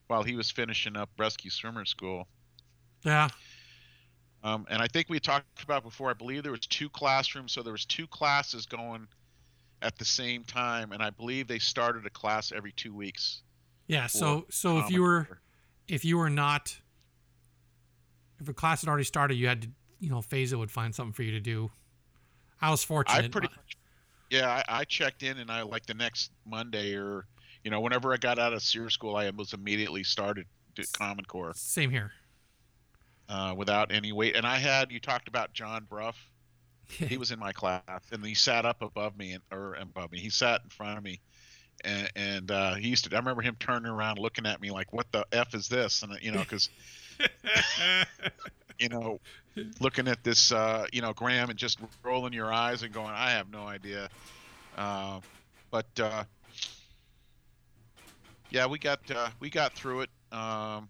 while 0.07 0.21
he 0.21 0.35
was 0.35 0.51
finishing 0.51 0.95
up 0.95 1.09
rescue 1.17 1.49
swimmer 1.49 1.85
school. 1.85 2.27
Yeah. 3.03 3.29
Um, 4.43 4.65
and 4.69 4.81
I 4.81 4.87
think 4.87 5.09
we 5.09 5.19
talked 5.19 5.63
about 5.63 5.83
before. 5.83 6.09
I 6.09 6.13
believe 6.13 6.43
there 6.43 6.51
was 6.51 6.67
two 6.67 6.89
classrooms, 6.89 7.53
so 7.53 7.63
there 7.63 7.71
was 7.71 7.85
two 7.85 8.07
classes 8.07 8.65
going 8.65 9.07
at 9.81 9.97
the 9.97 10.05
same 10.05 10.43
time, 10.43 10.91
and 10.91 11.01
I 11.01 11.09
believe 11.09 11.47
they 11.47 11.59
started 11.59 12.05
a 12.05 12.09
class 12.09 12.51
every 12.51 12.73
two 12.73 12.93
weeks. 12.93 13.41
Yeah. 13.87 14.07
So 14.07 14.45
so 14.49 14.79
if 14.79 14.89
you 14.89 15.01
were 15.01 15.39
if 15.87 16.03
you 16.05 16.17
were 16.17 16.29
not 16.29 16.79
if 18.39 18.49
a 18.49 18.53
class 18.53 18.81
had 18.81 18.89
already 18.89 19.05
started, 19.05 19.35
you 19.35 19.47
had 19.47 19.63
to, 19.63 19.69
you 19.99 20.09
know, 20.09 20.21
FASO 20.21 20.57
would 20.59 20.71
find 20.71 20.93
something 20.93 21.13
for 21.13 21.23
you 21.23 21.31
to 21.31 21.39
do. 21.39 21.71
I 22.61 22.69
was 22.69 22.83
fortunate. 22.83 23.25
I 23.25 23.27
pretty 23.29 23.47
much, 23.47 23.77
yeah, 24.29 24.49
I, 24.49 24.79
I, 24.79 24.83
checked 24.83 25.23
in 25.23 25.37
and 25.37 25.49
I 25.49 25.61
like 25.63 25.85
the 25.85 25.93
next 25.93 26.31
Monday 26.45 26.95
or, 26.95 27.25
you 27.63 27.71
know, 27.71 27.81
whenever 27.81 28.13
I 28.13 28.17
got 28.17 28.39
out 28.39 28.53
of 28.53 28.61
SERE 28.61 28.89
school, 28.89 29.15
I 29.15 29.29
was 29.29 29.53
immediately 29.53 30.03
started 30.03 30.45
Common 30.93 31.25
Core. 31.25 31.53
Same 31.55 31.89
here. 31.89 32.11
Uh, 33.29 33.53
without 33.55 33.91
any 33.91 34.11
wait. 34.11 34.35
and 34.35 34.45
I 34.45 34.57
had 34.57 34.91
you 34.91 34.99
talked 34.99 35.27
about 35.27 35.53
John 35.53 35.85
Bruff. 35.89 36.17
he 36.87 37.17
was 37.17 37.31
in 37.31 37.39
my 37.39 37.53
class, 37.53 38.01
and 38.11 38.23
he 38.23 38.33
sat 38.33 38.65
up 38.65 38.81
above 38.81 39.17
me, 39.17 39.31
and, 39.31 39.43
or 39.51 39.75
above 39.75 40.11
me. 40.11 40.19
He 40.19 40.29
sat 40.29 40.61
in 40.63 40.69
front 40.69 40.97
of 40.97 41.03
me, 41.03 41.21
and, 41.83 42.11
and 42.15 42.51
uh, 42.51 42.73
he 42.75 42.89
used 42.89 43.05
to. 43.05 43.15
I 43.15 43.19
remember 43.19 43.41
him 43.41 43.55
turning 43.59 43.91
around, 43.91 44.19
looking 44.19 44.45
at 44.45 44.61
me 44.61 44.71
like, 44.71 44.91
"What 44.91 45.11
the 45.11 45.25
f 45.31 45.55
is 45.55 45.69
this?" 45.69 46.03
And 46.03 46.17
you 46.21 46.31
know, 46.31 46.39
because 46.39 46.69
you 48.79 48.89
know, 48.89 49.19
looking 49.79 50.07
at 50.07 50.23
this, 50.23 50.51
uh, 50.51 50.85
you 50.91 51.01
know, 51.01 51.13
gram, 51.13 51.49
and 51.49 51.57
just 51.57 51.79
rolling 52.03 52.33
your 52.33 52.51
eyes 52.51 52.83
and 52.83 52.93
going, 52.93 53.13
"I 53.13 53.31
have 53.31 53.49
no 53.49 53.65
idea." 53.65 54.09
Uh, 54.77 55.19
but 55.71 55.87
uh, 55.99 56.23
yeah, 58.49 58.65
we 58.65 58.77
got 58.79 58.99
uh, 59.09 59.29
we 59.39 59.49
got 59.49 59.73
through 59.73 60.01
it. 60.01 60.09
Um, 60.31 60.89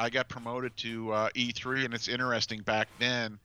I 0.00 0.08
got 0.08 0.30
promoted 0.30 0.74
to 0.78 1.12
uh, 1.12 1.28
E3, 1.36 1.84
and 1.84 1.92
it's 1.92 2.08
interesting 2.08 2.62
back 2.62 2.88
then. 2.98 3.38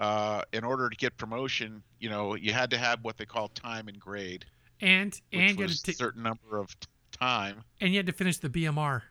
Uh, 0.00 0.42
in 0.52 0.64
order 0.64 0.90
to 0.90 0.96
get 0.96 1.16
promotion, 1.16 1.82
you 2.00 2.10
know, 2.10 2.34
you 2.34 2.52
had 2.52 2.70
to 2.70 2.78
have 2.78 3.04
what 3.04 3.16
they 3.18 3.26
call 3.26 3.48
time 3.48 3.86
and 3.86 4.00
grade, 4.00 4.46
and 4.80 5.20
and 5.32 5.56
which 5.56 5.68
was 5.68 5.82
t- 5.82 5.92
a 5.92 5.94
certain 5.94 6.22
number 6.22 6.58
of 6.58 6.68
t- 6.80 6.88
time. 7.12 7.62
And 7.80 7.92
you 7.92 7.98
had 7.98 8.06
to 8.06 8.12
finish 8.12 8.38
the 8.38 8.48
BMR. 8.48 9.02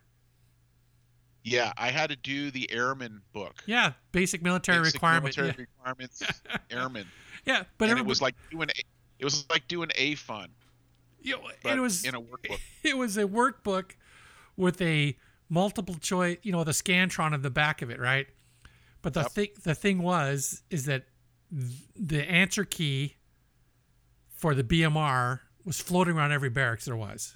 Yeah, 1.43 1.71
I 1.77 1.91
had 1.91 2.09
to 2.09 2.15
do 2.15 2.51
the 2.51 2.69
airman 2.71 3.21
book. 3.33 3.63
Yeah, 3.65 3.93
basic 4.11 4.41
military 4.41 4.79
basic 4.79 4.95
requirement. 4.95 5.37
Military 5.37 5.47
yeah. 5.47 5.65
requirements, 5.77 6.23
airman. 6.71 7.05
Yeah, 7.45 7.63
but 7.77 7.89
it 7.89 8.05
was 8.05 8.21
like 8.21 8.35
doing 8.51 8.69
a, 8.69 8.81
it 9.19 9.23
was 9.23 9.45
like 9.49 9.65
doing 9.67 9.91
a 9.95 10.15
fun. 10.15 10.49
You 11.21 11.37
know, 11.37 11.71
it 11.71 11.79
was 11.79 12.03
in 12.03 12.15
a 12.15 12.21
workbook. 12.21 12.59
It 12.83 12.97
was 12.97 13.15
a 13.15 13.25
workbook 13.25 13.91
with 14.57 14.81
a 14.81 15.15
multiple 15.49 15.95
choice, 15.95 16.37
you 16.43 16.51
know, 16.51 16.63
the 16.63 16.71
scantron 16.71 17.33
in 17.33 17.41
the 17.41 17.49
back 17.49 17.81
of 17.81 17.89
it, 17.89 17.99
right? 17.99 18.27
But 19.01 19.13
the 19.13 19.21
Yep. 19.21 19.31
thing 19.31 19.47
the 19.63 19.75
thing 19.75 20.01
was 20.01 20.63
is 20.69 20.85
that 20.85 21.05
the 21.51 22.29
answer 22.29 22.63
key 22.63 23.15
for 24.29 24.53
the 24.53 24.63
BMR 24.63 25.41
was 25.65 25.81
floating 25.81 26.15
around 26.15 26.31
every 26.31 26.49
barracks 26.49 26.85
there 26.85 26.95
was. 26.95 27.35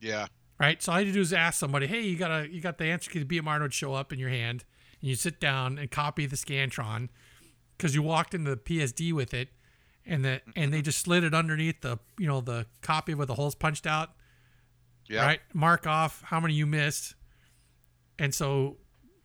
Yeah, 0.00 0.26
Right? 0.58 0.82
So 0.82 0.92
all 0.92 1.00
you 1.00 1.06
had 1.06 1.12
to 1.12 1.18
do 1.18 1.20
is 1.20 1.32
ask 1.32 1.58
somebody, 1.58 1.86
"Hey, 1.86 2.02
you 2.02 2.16
got 2.16 2.30
a 2.30 2.48
you 2.50 2.60
got 2.60 2.78
the 2.78 2.86
answer 2.86 3.10
key 3.10 3.18
to 3.18 3.24
the 3.24 3.38
BMR 3.38 3.60
would 3.60 3.74
show 3.74 3.94
up 3.94 4.12
in 4.12 4.18
your 4.18 4.30
hand." 4.30 4.64
And 5.00 5.10
you 5.10 5.14
sit 5.14 5.38
down 5.38 5.78
and 5.78 5.90
copy 5.90 6.24
the 6.24 6.36
scantron 6.36 7.10
cuz 7.78 7.94
you 7.94 8.02
walked 8.02 8.34
into 8.34 8.50
the 8.50 8.56
PSD 8.56 9.12
with 9.12 9.34
it 9.34 9.50
and 10.06 10.24
the 10.24 10.40
and 10.54 10.72
they 10.72 10.78
mm-hmm. 10.78 10.84
just 10.84 11.00
slid 11.00 11.24
it 11.24 11.34
underneath 11.34 11.82
the, 11.82 11.98
you 12.18 12.26
know, 12.26 12.40
the 12.40 12.66
copy 12.80 13.12
with 13.12 13.28
the 13.28 13.34
holes 13.34 13.54
punched 13.54 13.86
out 13.86 14.16
yeah. 15.08 15.24
right? 15.24 15.40
Mark 15.52 15.86
off 15.86 16.22
how 16.24 16.40
many 16.40 16.54
you 16.54 16.66
missed. 16.66 17.14
And 18.18 18.34
so, 18.34 18.76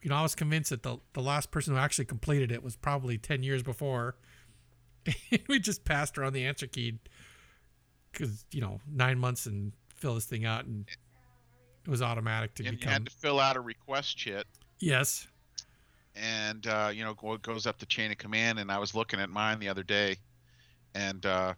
you 0.02 0.10
know, 0.10 0.16
I 0.16 0.22
was 0.22 0.36
convinced 0.36 0.70
that 0.72 0.84
the, 0.84 0.98
the 1.14 1.22
last 1.22 1.52
person 1.52 1.74
who 1.74 1.80
actually 1.80 2.06
completed 2.06 2.52
it 2.52 2.64
was 2.64 2.76
probably 2.76 3.18
10 3.18 3.44
years 3.44 3.64
before. 3.64 4.16
we 5.48 5.60
just 5.60 5.84
passed 5.86 6.18
around 6.18 6.34
the 6.34 6.46
answer 6.46 6.68
key 6.68 7.00
because, 8.12 8.46
you 8.52 8.62
know, 8.62 8.80
nine 8.92 9.18
months 9.18 9.46
and 9.46 9.72
fill 9.96 10.16
this 10.16 10.26
thing 10.26 10.46
out. 10.46 10.66
And 10.66 10.86
it 11.86 11.90
was 11.90 12.02
automatic 12.02 12.54
to 12.56 12.66
And 12.66 12.80
you 12.80 12.88
had 12.88 13.06
to 13.06 13.12
fill 13.12 13.40
out 13.40 13.56
a 13.58 13.62
request 13.62 14.20
sheet, 14.20 14.46
yes. 14.80 15.28
and 16.16 16.66
uh, 16.68 16.92
you 16.94 17.04
know, 17.04 17.14
go- 17.16 17.38
goes 17.38 17.66
up 17.66 17.80
the 17.80 17.86
chain 17.86 18.12
of 18.12 18.18
command. 18.18 18.60
And 18.60 18.72
I 18.72 18.78
was 18.78 18.94
looking 18.94 19.20
at 19.20 19.30
mine 19.30 19.60
the 19.60 19.70
other 19.70 19.84
day, 19.84 20.18
and 20.94 21.26
uh, 21.26 21.54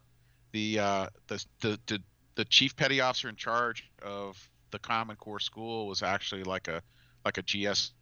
the, 0.52 0.78
uh, 0.78 1.06
the 1.26 1.44
the 1.60 1.80
the 1.86 2.02
the 2.34 2.44
chief 2.44 2.76
petty 2.76 3.00
officer 3.00 3.28
in 3.28 3.36
charge 3.36 3.88
of 4.02 4.36
the 4.70 4.78
Common 4.78 5.16
Core 5.16 5.40
school 5.40 5.86
was 5.86 6.02
actually 6.02 6.44
like 6.44 6.68
a 6.68 6.82
like 7.24 7.38
a 7.38 7.42
GS 7.42 7.92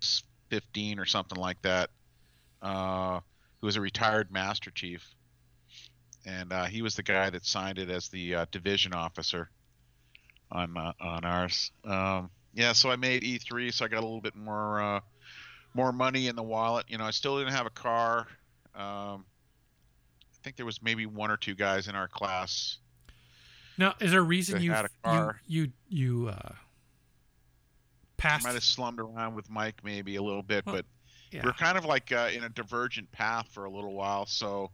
15 0.50 0.98
or 0.98 1.04
something 1.04 1.38
like 1.38 1.60
that, 1.62 1.90
uh, 2.60 3.20
who 3.60 3.66
was 3.66 3.76
a 3.76 3.80
retired 3.80 4.32
master 4.32 4.70
chief, 4.70 5.06
and 6.26 6.52
uh, 6.52 6.64
he 6.64 6.82
was 6.82 6.96
the 6.96 7.02
guy 7.02 7.30
that 7.30 7.44
signed 7.44 7.78
it 7.78 7.90
as 7.90 8.08
the 8.08 8.34
uh, 8.34 8.46
division 8.50 8.94
officer 8.94 9.50
on 10.50 10.76
uh, 10.76 10.92
on 11.00 11.24
ours. 11.24 11.70
Um, 11.84 12.30
yeah, 12.54 12.72
so 12.72 12.90
I 12.90 12.96
made 12.96 13.22
E3, 13.22 13.72
so 13.72 13.84
I 13.84 13.88
got 13.88 14.00
a 14.00 14.06
little 14.06 14.20
bit 14.20 14.36
more 14.36 14.80
uh, 14.80 15.00
more 15.74 15.92
money 15.92 16.28
in 16.28 16.36
the 16.36 16.42
wallet. 16.42 16.86
You 16.88 16.98
know, 16.98 17.04
I 17.04 17.10
still 17.10 17.38
didn't 17.38 17.54
have 17.54 17.66
a 17.66 17.70
car. 17.70 18.26
Um, 18.74 19.24
I 19.24 20.44
think 20.44 20.56
there 20.56 20.66
was 20.66 20.82
maybe 20.82 21.06
one 21.06 21.30
or 21.30 21.36
two 21.36 21.54
guys 21.54 21.88
in 21.88 21.94
our 21.94 22.08
class. 22.08 22.78
Now, 23.78 23.94
is 24.00 24.10
there 24.10 24.20
a 24.20 24.24
reason 24.24 24.62
you 24.62 24.72
a 24.72 24.82
you 24.82 24.88
car. 25.04 25.40
you 25.46 25.68
you 25.88 26.28
uh, 26.28 26.50
I 26.52 26.54
passed? 28.16 28.44
might 28.44 28.54
have 28.54 28.62
slummed 28.64 29.00
around 29.00 29.34
with 29.34 29.50
Mike 29.50 29.82
maybe 29.84 30.16
a 30.16 30.22
little 30.22 30.42
bit, 30.42 30.64
Well, 30.66 30.76
but 30.76 30.84
yeah. 31.30 31.42
we're 31.44 31.52
kind 31.52 31.76
of 31.78 31.84
like 31.84 32.12
uh, 32.12 32.30
in 32.32 32.44
a 32.44 32.48
divergent 32.48 33.10
path 33.12 33.48
for 33.52 33.64
a 33.64 33.70
little 33.70 33.94
while. 33.94 34.26
So, 34.26 34.70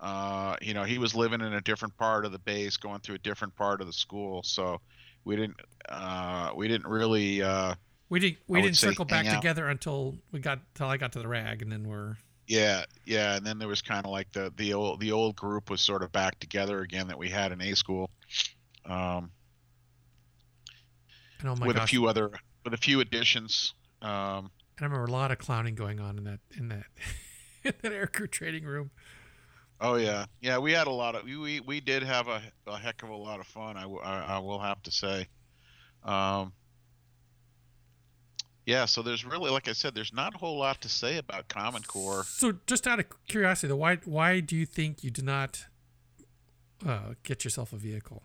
uh, 0.00 0.56
you 0.60 0.74
know, 0.74 0.84
he 0.84 0.98
was 0.98 1.14
living 1.14 1.40
in 1.40 1.52
a 1.52 1.60
different 1.60 1.96
part 1.96 2.24
of 2.24 2.32
the 2.32 2.38
base, 2.38 2.76
going 2.76 3.00
through 3.00 3.16
a 3.16 3.18
different 3.18 3.54
part 3.54 3.80
of 3.80 3.86
the 3.86 3.92
school. 3.92 4.42
So, 4.42 4.80
we 5.24 5.36
didn't 5.36 5.56
uh, 5.88 6.50
we 6.54 6.68
didn't 6.68 6.86
really 6.86 7.42
uh, 7.42 7.74
we 8.08 8.20
didn't 8.20 8.38
we 8.46 8.60
didn't 8.60 8.76
circle 8.76 9.04
back 9.04 9.26
out. 9.26 9.34
together 9.40 9.68
until 9.68 10.16
we 10.32 10.40
got 10.40 10.60
till 10.74 10.86
I 10.86 10.96
got 10.96 11.12
to 11.12 11.18
the 11.18 11.28
rag, 11.28 11.62
and 11.62 11.70
then 11.72 11.84
we're 11.88 12.16
yeah 12.46 12.84
yeah. 13.04 13.36
And 13.36 13.46
then 13.46 13.58
there 13.58 13.68
was 13.68 13.82
kind 13.82 14.04
of 14.04 14.10
like 14.10 14.30
the 14.32 14.52
the 14.56 14.74
old 14.74 15.00
the 15.00 15.12
old 15.12 15.36
group 15.36 15.70
was 15.70 15.80
sort 15.80 16.02
of 16.02 16.12
back 16.12 16.38
together 16.40 16.80
again 16.80 17.08
that 17.08 17.18
we 17.18 17.28
had 17.28 17.52
in 17.52 17.60
A 17.60 17.74
school. 17.74 18.10
Um, 18.86 19.30
and 21.40 21.48
oh 21.48 21.56
my 21.56 21.66
with 21.66 21.76
gosh, 21.76 21.84
a 21.84 21.88
few 21.88 22.06
other 22.06 22.30
with 22.64 22.74
a 22.74 22.78
few 22.78 23.00
additions. 23.00 23.74
Um, 24.02 24.50
I 24.80 24.84
remember 24.84 25.04
a 25.04 25.10
lot 25.10 25.30
of 25.30 25.38
clowning 25.38 25.74
going 25.74 26.00
on 26.00 26.18
in 26.18 26.24
that 26.24 26.40
in 26.56 26.68
that 26.68 26.84
in 27.64 27.74
that 27.82 27.92
aircrew 27.92 28.30
trading 28.30 28.64
room. 28.64 28.90
Oh 29.80 29.96
yeah, 29.96 30.26
yeah. 30.40 30.58
We 30.58 30.72
had 30.72 30.86
a 30.86 30.92
lot 30.92 31.14
of 31.14 31.24
we 31.24 31.60
we, 31.60 31.80
did 31.80 32.02
have 32.02 32.28
a, 32.28 32.40
a 32.66 32.78
heck 32.78 33.02
of 33.02 33.10
a 33.10 33.16
lot 33.16 33.40
of 33.40 33.46
fun. 33.46 33.76
I 33.76 33.84
I 33.84 34.38
will 34.38 34.58
have 34.58 34.82
to 34.84 34.90
say. 34.90 35.26
Um, 36.04 36.52
yeah. 38.66 38.84
So 38.86 39.02
there's 39.02 39.24
really, 39.24 39.50
like 39.50 39.68
I 39.68 39.72
said, 39.72 39.94
there's 39.94 40.12
not 40.12 40.34
a 40.34 40.38
whole 40.38 40.58
lot 40.58 40.80
to 40.82 40.88
say 40.88 41.18
about 41.18 41.48
Common 41.48 41.82
Core. 41.82 42.24
So, 42.24 42.54
just 42.66 42.86
out 42.86 42.98
of 43.00 43.06
curiosity, 43.28 43.68
though, 43.68 43.76
why 43.76 43.96
why 44.04 44.40
do 44.40 44.56
you 44.56 44.66
think 44.66 45.02
you 45.04 45.10
did 45.10 45.24
not 45.24 45.66
uh, 46.86 47.14
get 47.22 47.44
yourself 47.44 47.72
a 47.72 47.76
vehicle? 47.76 48.22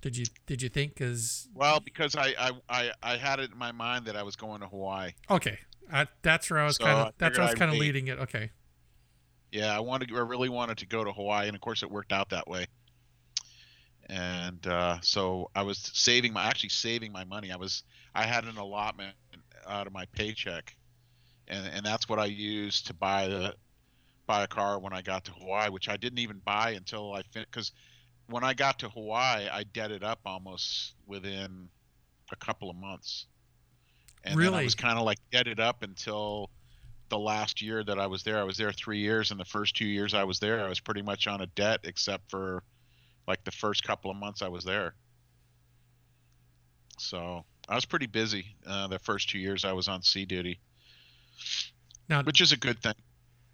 Did 0.00 0.16
you 0.16 0.26
did 0.46 0.62
you 0.62 0.68
think 0.68 0.94
because 0.94 1.48
Well, 1.54 1.80
because 1.80 2.14
I, 2.14 2.34
I 2.38 2.50
I 2.68 2.90
I 3.02 3.16
had 3.16 3.40
it 3.40 3.50
in 3.50 3.58
my 3.58 3.72
mind 3.72 4.06
that 4.06 4.16
I 4.16 4.22
was 4.22 4.36
going 4.36 4.60
to 4.60 4.68
Hawaii. 4.68 5.12
okay, 5.28 5.58
I, 5.92 6.06
that's 6.22 6.48
where 6.50 6.60
I 6.60 6.64
was 6.64 6.76
So, 6.76 6.84
kind 6.84 7.08
of 7.08 7.14
that's 7.18 7.36
where 7.36 7.46
I 7.46 7.50
was 7.50 7.58
kind 7.58 7.72
of 7.72 7.78
leading 7.78 8.06
it. 8.06 8.18
Okay, 8.20 8.50
Yeah, 9.50 9.76
I 9.76 9.80
wanted, 9.80 10.12
I 10.14 10.20
really 10.20 10.48
wanted 10.50 10.78
to 10.78 10.86
go 10.86 11.02
to 11.02 11.10
Hawaii, 11.10 11.48
and 11.48 11.56
of 11.56 11.60
course, 11.60 11.82
it 11.82 11.90
worked 11.90 12.12
out 12.12 12.30
that 12.30 12.46
way. 12.46 12.66
And 14.10 14.66
uh, 14.66 14.98
so 15.02 15.50
I 15.54 15.62
was 15.62 15.78
saving 15.92 16.32
my, 16.32 16.44
actually 16.44 16.70
saving 16.70 17.12
my 17.12 17.24
money. 17.24 17.50
I 17.50 17.56
was, 17.56 17.82
I 18.18 18.26
had 18.26 18.44
an 18.46 18.56
allotment 18.56 19.14
out 19.64 19.86
of 19.86 19.92
my 19.92 20.04
paycheck, 20.06 20.74
and 21.46 21.64
and 21.72 21.86
that's 21.86 22.08
what 22.08 22.18
I 22.18 22.24
used 22.24 22.88
to 22.88 22.94
buy 22.94 23.28
the, 23.28 23.54
buy 24.26 24.42
a 24.42 24.48
car 24.48 24.80
when 24.80 24.92
I 24.92 25.02
got 25.02 25.24
to 25.26 25.30
Hawaii, 25.30 25.70
which 25.70 25.88
I 25.88 25.96
didn't 25.96 26.18
even 26.18 26.40
buy 26.44 26.70
until 26.70 27.12
I 27.12 27.22
finished. 27.22 27.52
Because 27.52 27.70
when 28.26 28.42
I 28.42 28.54
got 28.54 28.80
to 28.80 28.88
Hawaii, 28.88 29.48
I 29.48 29.62
debted 29.72 30.02
up 30.02 30.18
almost 30.26 30.94
within 31.06 31.68
a 32.32 32.36
couple 32.36 32.68
of 32.68 32.74
months. 32.74 33.26
And 34.24 34.38
then 34.40 34.52
I 34.52 34.64
was 34.64 34.74
kind 34.74 34.98
of 34.98 35.04
like 35.04 35.18
debted 35.30 35.60
up 35.60 35.84
until 35.84 36.50
the 37.10 37.18
last 37.18 37.62
year 37.62 37.84
that 37.84 38.00
I 38.00 38.08
was 38.08 38.24
there. 38.24 38.38
I 38.38 38.42
was 38.42 38.56
there 38.56 38.72
three 38.72 38.98
years, 38.98 39.30
and 39.30 39.38
the 39.38 39.44
first 39.44 39.76
two 39.76 39.86
years 39.86 40.12
I 40.12 40.24
was 40.24 40.40
there, 40.40 40.64
I 40.64 40.68
was 40.68 40.80
pretty 40.80 41.02
much 41.02 41.28
on 41.28 41.40
a 41.40 41.46
det, 41.46 41.78
except 41.84 42.28
for 42.28 42.64
like 43.28 43.44
the 43.44 43.52
first 43.52 43.84
couple 43.84 44.10
of 44.10 44.16
months 44.16 44.42
I 44.42 44.48
was 44.48 44.64
there. 44.64 44.96
So 46.98 47.44
I 47.68 47.74
was 47.74 47.84
pretty 47.84 48.06
busy 48.06 48.46
uh, 48.66 48.86
the 48.88 48.98
first 48.98 49.28
two 49.28 49.38
years 49.38 49.64
I 49.64 49.72
was 49.72 49.88
on 49.88 50.02
sea 50.02 50.24
duty, 50.24 50.58
now 52.08 52.22
which 52.22 52.40
is 52.40 52.52
a 52.52 52.56
good 52.56 52.80
thing. 52.82 52.94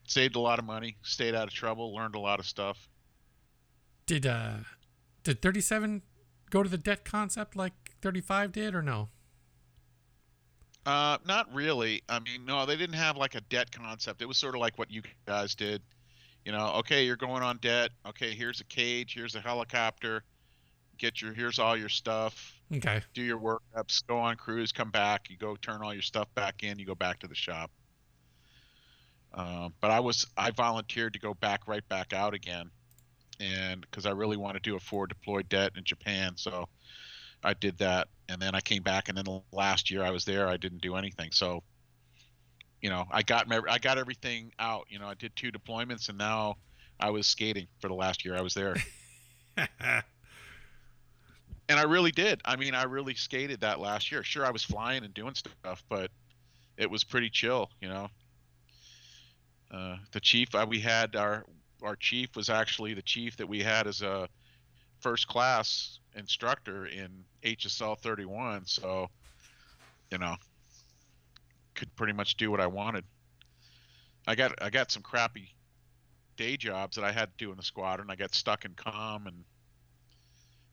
Saved 0.07 0.37
a 0.37 0.40
lot 0.40 0.59
of 0.59 0.64
money, 0.64 0.96
stayed 1.03 1.35
out 1.35 1.48
of 1.48 1.55
trouble, 1.55 1.94
learned 1.94 2.14
a 2.14 2.20
lot 2.20 2.38
of 2.38 2.46
stuff. 2.46 2.88
did 4.07 4.27
uh 4.27 4.59
did 5.22 5.40
thirty 5.42 5.61
seven 5.61 6.03
go 6.50 6.62
to 6.62 6.68
the 6.68 6.79
det 6.79 7.05
concept 7.05 7.57
like 7.57 7.72
thirty 8.03 8.20
five 8.20 8.53
did 8.53 8.74
or 8.74 8.83
no? 8.83 9.09
Uh, 10.87 11.16
not 11.27 11.53
really. 11.53 12.03
I 12.11 12.18
mean, 12.20 12.44
no, 12.44 12.66
they 12.66 12.77
didn't 12.77 12.96
have 12.96 13.16
like 13.16 13.35
a 13.35 13.40
det 13.48 13.72
concept. 13.72 14.20
It 14.20 14.29
was 14.29 14.37
sort 14.37 14.55
of 14.55 14.61
like 14.61 14.79
what 14.79 14.90
you 14.90 15.03
guys 15.27 15.55
did. 15.55 15.81
You 16.44 16.53
know, 16.53 16.74
okay, 16.77 17.07
you're 17.07 17.16
going 17.16 17.42
on 17.42 17.59
det. 17.62 17.90
Okay, 18.07 18.35
here's 18.35 18.61
a 18.61 18.64
cage. 18.64 19.14
Here's 19.14 19.35
a 19.35 19.40
helicopter. 19.40 20.22
Get 20.98 21.22
your 21.22 21.33
here's 21.33 21.59
all 21.59 21.77
your 21.77 21.88
stuff. 21.88 22.53
Okay, 22.72 23.03
Do 23.12 23.22
your 23.22 23.38
workups. 23.38 24.07
Go 24.07 24.18
on 24.18 24.37
cruise. 24.37 24.72
Come 24.72 24.90
back. 24.90 25.29
You 25.31 25.37
go 25.37 25.57
turn 25.57 25.83
all 25.83 25.92
your 25.92 26.03
stuff 26.03 26.29
back 26.35 26.62
in. 26.62 26.79
You 26.79 26.87
go 26.87 26.94
back 26.94 27.20
to 27.20 27.29
the 27.29 27.35
shop. 27.35 27.70
Um, 29.35 29.74
but 29.81 29.90
I 29.90 30.00
was 30.00 30.27
I 30.37 30.50
volunteered 30.53 31.12
to 31.14 31.18
go 31.18 31.35
back 31.35 31.66
right 31.66 31.87
back 31.88 32.12
out 32.12 32.35
again, 32.35 32.70
and 33.40 33.81
because 33.81 34.07
I 34.07 34.11
really 34.11 34.37
want 34.37 34.55
to 34.55 34.61
do 34.61 34.77
a 34.77 34.81
forward 34.81 35.09
deployed 35.09 35.48
det 35.48 35.72
in 35.77 35.85
Japan, 35.85 36.35
so 36.37 36.68
I 37.42 37.55
did 37.55 37.79
that, 37.79 38.09
and 38.29 38.40
then 38.40 38.55
I 38.55 38.61
came 38.61 38.83
back, 38.83 39.09
and 39.09 39.18
then 39.18 39.24
the 39.24 39.42
last 39.53 39.90
year 39.90 40.03
I 40.03 40.11
was 40.11 40.24
there, 40.24 40.48
I 40.48 40.57
didn't 40.57 40.81
do 40.81 40.96
anything. 40.96 41.31
So, 41.33 41.62
you 42.81 42.90
know, 42.90 43.05
I 43.11 43.22
got 43.22 43.48
my, 43.48 43.61
I 43.68 43.79
got 43.79 43.98
everything 43.98 44.53
out. 44.59 44.87
You 44.88 44.98
know, 44.98 45.07
I 45.07 45.14
did 45.14 45.35
two 45.37 45.53
deployments, 45.53 46.09
and 46.09 46.16
now 46.16 46.57
I 46.98 47.11
was 47.11 47.27
skating 47.27 47.66
for 47.81 47.88
the 47.88 47.94
last 47.94 48.24
year 48.24 48.37
I 48.37 48.40
was 48.40 48.55
there. 48.55 48.77
and 51.68 51.79
I 51.79 51.83
really 51.85 52.11
did. 52.11 52.40
I 52.44 52.57
mean, 52.57 52.74
I 52.74 52.85
really 52.85 53.14
skated 53.14 53.61
that 53.61 53.81
last 53.81 54.12
year. 54.12 54.22
Sure, 54.22 54.44
I 54.44 54.50
was 54.50 54.62
flying 54.62 55.05
and 55.05 55.14
doing 55.14 55.35
stuff, 55.35 55.83
but 55.88 56.11
it 56.77 56.90
was 56.90 57.05
pretty 57.05 57.31
chill, 57.31 57.70
you 57.81 57.88
know. 57.88 58.09
Uh, 59.70 59.96
the 60.12 60.20
chief 60.20 60.55
uh, 60.55 60.66
we 60.68 60.79
had 60.79 61.16
our 61.16 61.44
our 61.83 61.96
chief 61.96 62.37
was 62.37 62.48
actually 62.48 62.94
the 62.94 63.03
chief 63.03 63.37
that 63.37 63.48
we 63.48 63.61
had 63.61 63.87
as 63.87 64.03
a 64.03 64.29
first 65.00 65.27
class 65.27 65.98
instructor 66.14 66.87
in 66.87 67.24
HSL 67.42 67.98
31, 67.98 68.66
so 68.66 69.09
you 70.11 70.18
know, 70.18 70.37
could 71.74 71.94
pretty 71.96 72.12
much 72.12 72.37
do 72.37 72.50
what 72.50 72.61
I 72.61 72.66
wanted. 72.66 73.05
I 74.27 74.35
got 74.35 74.53
I 74.62 74.70
got 74.70 74.90
some 74.90 75.03
crappy 75.03 75.55
day 76.37 76.57
jobs 76.57 76.96
that 76.96 77.05
I 77.05 77.12
had 77.12 77.27
to 77.37 77.44
do 77.44 77.50
in 77.50 77.57
the 77.57 77.62
squadron. 77.62 78.11
I 78.11 78.16
got 78.16 78.35
stuck 78.35 78.64
in 78.64 78.74
com 78.74 79.27
and 79.27 79.44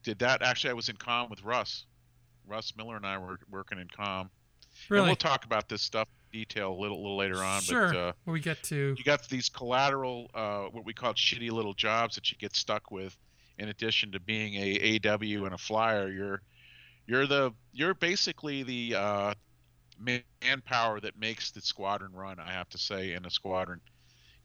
did 0.03 0.19
that. 0.19 0.41
Actually, 0.41 0.71
I 0.71 0.73
was 0.73 0.89
in 0.89 0.95
com 0.97 1.29
with 1.29 1.43
Russ. 1.43 1.85
Russ 2.47 2.73
Miller 2.75 2.95
and 2.95 3.05
I 3.05 3.17
were 3.17 3.39
working 3.49 3.79
in 3.79 3.87
com. 3.87 4.29
Really? 4.89 5.01
And 5.01 5.09
we'll 5.09 5.15
talk 5.15 5.45
about 5.45 5.69
this 5.69 5.81
stuff 5.81 6.07
in 6.31 6.39
detail 6.39 6.71
a 6.71 6.79
little, 6.79 7.01
little 7.01 7.17
later 7.17 7.43
on. 7.43 7.61
Sure. 7.61 7.87
But, 7.87 7.97
uh, 7.97 8.13
we 8.25 8.39
get 8.39 8.63
to 8.63 8.95
you 8.97 9.03
got 9.03 9.27
these 9.29 9.49
collateral, 9.49 10.29
uh, 10.33 10.63
what 10.71 10.85
we 10.85 10.93
call 10.93 11.13
shitty 11.13 11.51
little 11.51 11.73
jobs 11.73 12.15
that 12.15 12.31
you 12.31 12.37
get 12.37 12.55
stuck 12.55 12.91
with. 12.91 13.15
In 13.57 13.69
addition 13.69 14.11
to 14.13 14.19
being 14.19 14.55
a 14.55 14.99
AW 15.05 15.45
and 15.45 15.53
a 15.53 15.57
flyer, 15.57 16.09
you're 16.09 16.41
you're 17.05 17.27
the 17.27 17.51
you're 17.73 17.93
basically 17.93 18.63
the 18.63 18.95
uh, 18.95 19.33
manpower 19.99 20.99
that 20.99 21.19
makes 21.19 21.51
the 21.51 21.61
squadron 21.61 22.13
run. 22.13 22.39
I 22.39 22.53
have 22.53 22.69
to 22.69 22.77
say, 22.77 23.13
in 23.13 23.25
a 23.25 23.29
squadron, 23.29 23.81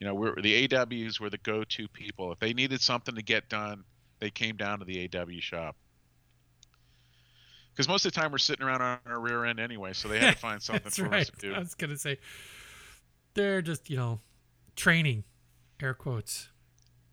you 0.01 0.07
know, 0.07 0.15
we're 0.15 0.35
the 0.41 0.69
AWs 0.69 1.19
were 1.19 1.31
the 1.31 1.39
go-to 1.39 1.89
people. 1.89 2.33
If 2.33 2.41
they 2.41 2.53
needed 2.53 2.81
something 2.81 3.15
to 3.15 3.23
get 3.23 3.49
done, 3.49 3.85
they 4.19 4.31
came 4.31 4.57
down 4.57 4.79
to 4.79 4.85
the 4.85 5.09
AW 5.15 5.41
shop. 5.41 5.77
Because 7.73 7.89
most 7.89 8.07
of 8.07 8.13
the 8.13 8.21
time 8.21 8.33
we're 8.33 8.39
sitting 8.39 8.65
around 8.65 8.81
on 8.81 8.99
our 9.07 9.21
rear 9.21 9.45
end 9.45 9.61
anyway, 9.61 9.93
so 9.93 10.09
they 10.09 10.19
had 10.19 10.33
to 10.33 10.39
find 10.39 10.63
something 10.63 10.91
for 10.91 11.05
right. 11.05 11.23
us 11.23 11.31
to 11.31 11.37
do. 11.37 11.55
I 11.55 11.59
was 11.59 11.75
gonna 11.75 11.99
say 11.99 12.19
they're 13.35 13.61
just 13.61 13.91
you 13.91 13.97
know 13.97 14.21
training, 14.77 15.25
air 15.83 15.93
quotes, 15.93 16.49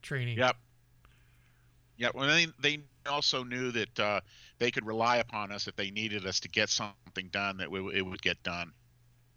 training. 0.01 0.37
Yep. 0.37 0.55
Yep. 1.97 2.15
Well, 2.15 2.27
they 2.27 2.47
they 2.59 2.79
also 3.09 3.43
knew 3.43 3.71
that 3.71 3.99
uh, 3.99 4.21
they 4.59 4.71
could 4.71 4.85
rely 4.85 5.17
upon 5.17 5.51
us 5.51 5.67
if 5.67 5.75
they 5.75 5.91
needed 5.91 6.25
us 6.25 6.39
to 6.41 6.49
get 6.49 6.69
something 6.69 7.27
done 7.31 7.57
that 7.57 7.69
we, 7.69 7.79
it 7.93 8.01
would 8.05 8.21
get 8.21 8.41
done. 8.43 8.71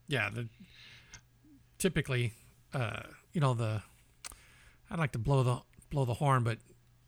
Yeah. 0.07 0.31
The, 0.33 0.49
typically, 1.79 2.35
uh, 2.73 3.01
you 3.33 3.41
know 3.41 3.55
the 3.55 3.83
I'd 4.91 4.99
like 4.99 5.13
to 5.13 5.19
blow 5.19 5.43
the 5.43 5.59
blow 5.91 6.05
the 6.05 6.15
horn, 6.15 6.45
but 6.45 6.59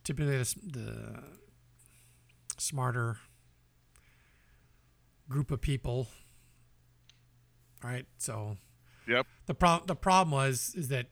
typically 0.08 0.38
the, 0.38 0.56
the 0.72 1.22
smarter 2.56 3.18
group 5.28 5.50
of 5.50 5.60
people, 5.60 6.08
right? 7.84 8.06
So, 8.16 8.56
yep. 9.06 9.26
The 9.44 9.52
problem 9.52 9.86
the 9.86 9.94
problem 9.94 10.30
was 10.30 10.72
is 10.74 10.88
that 10.88 11.10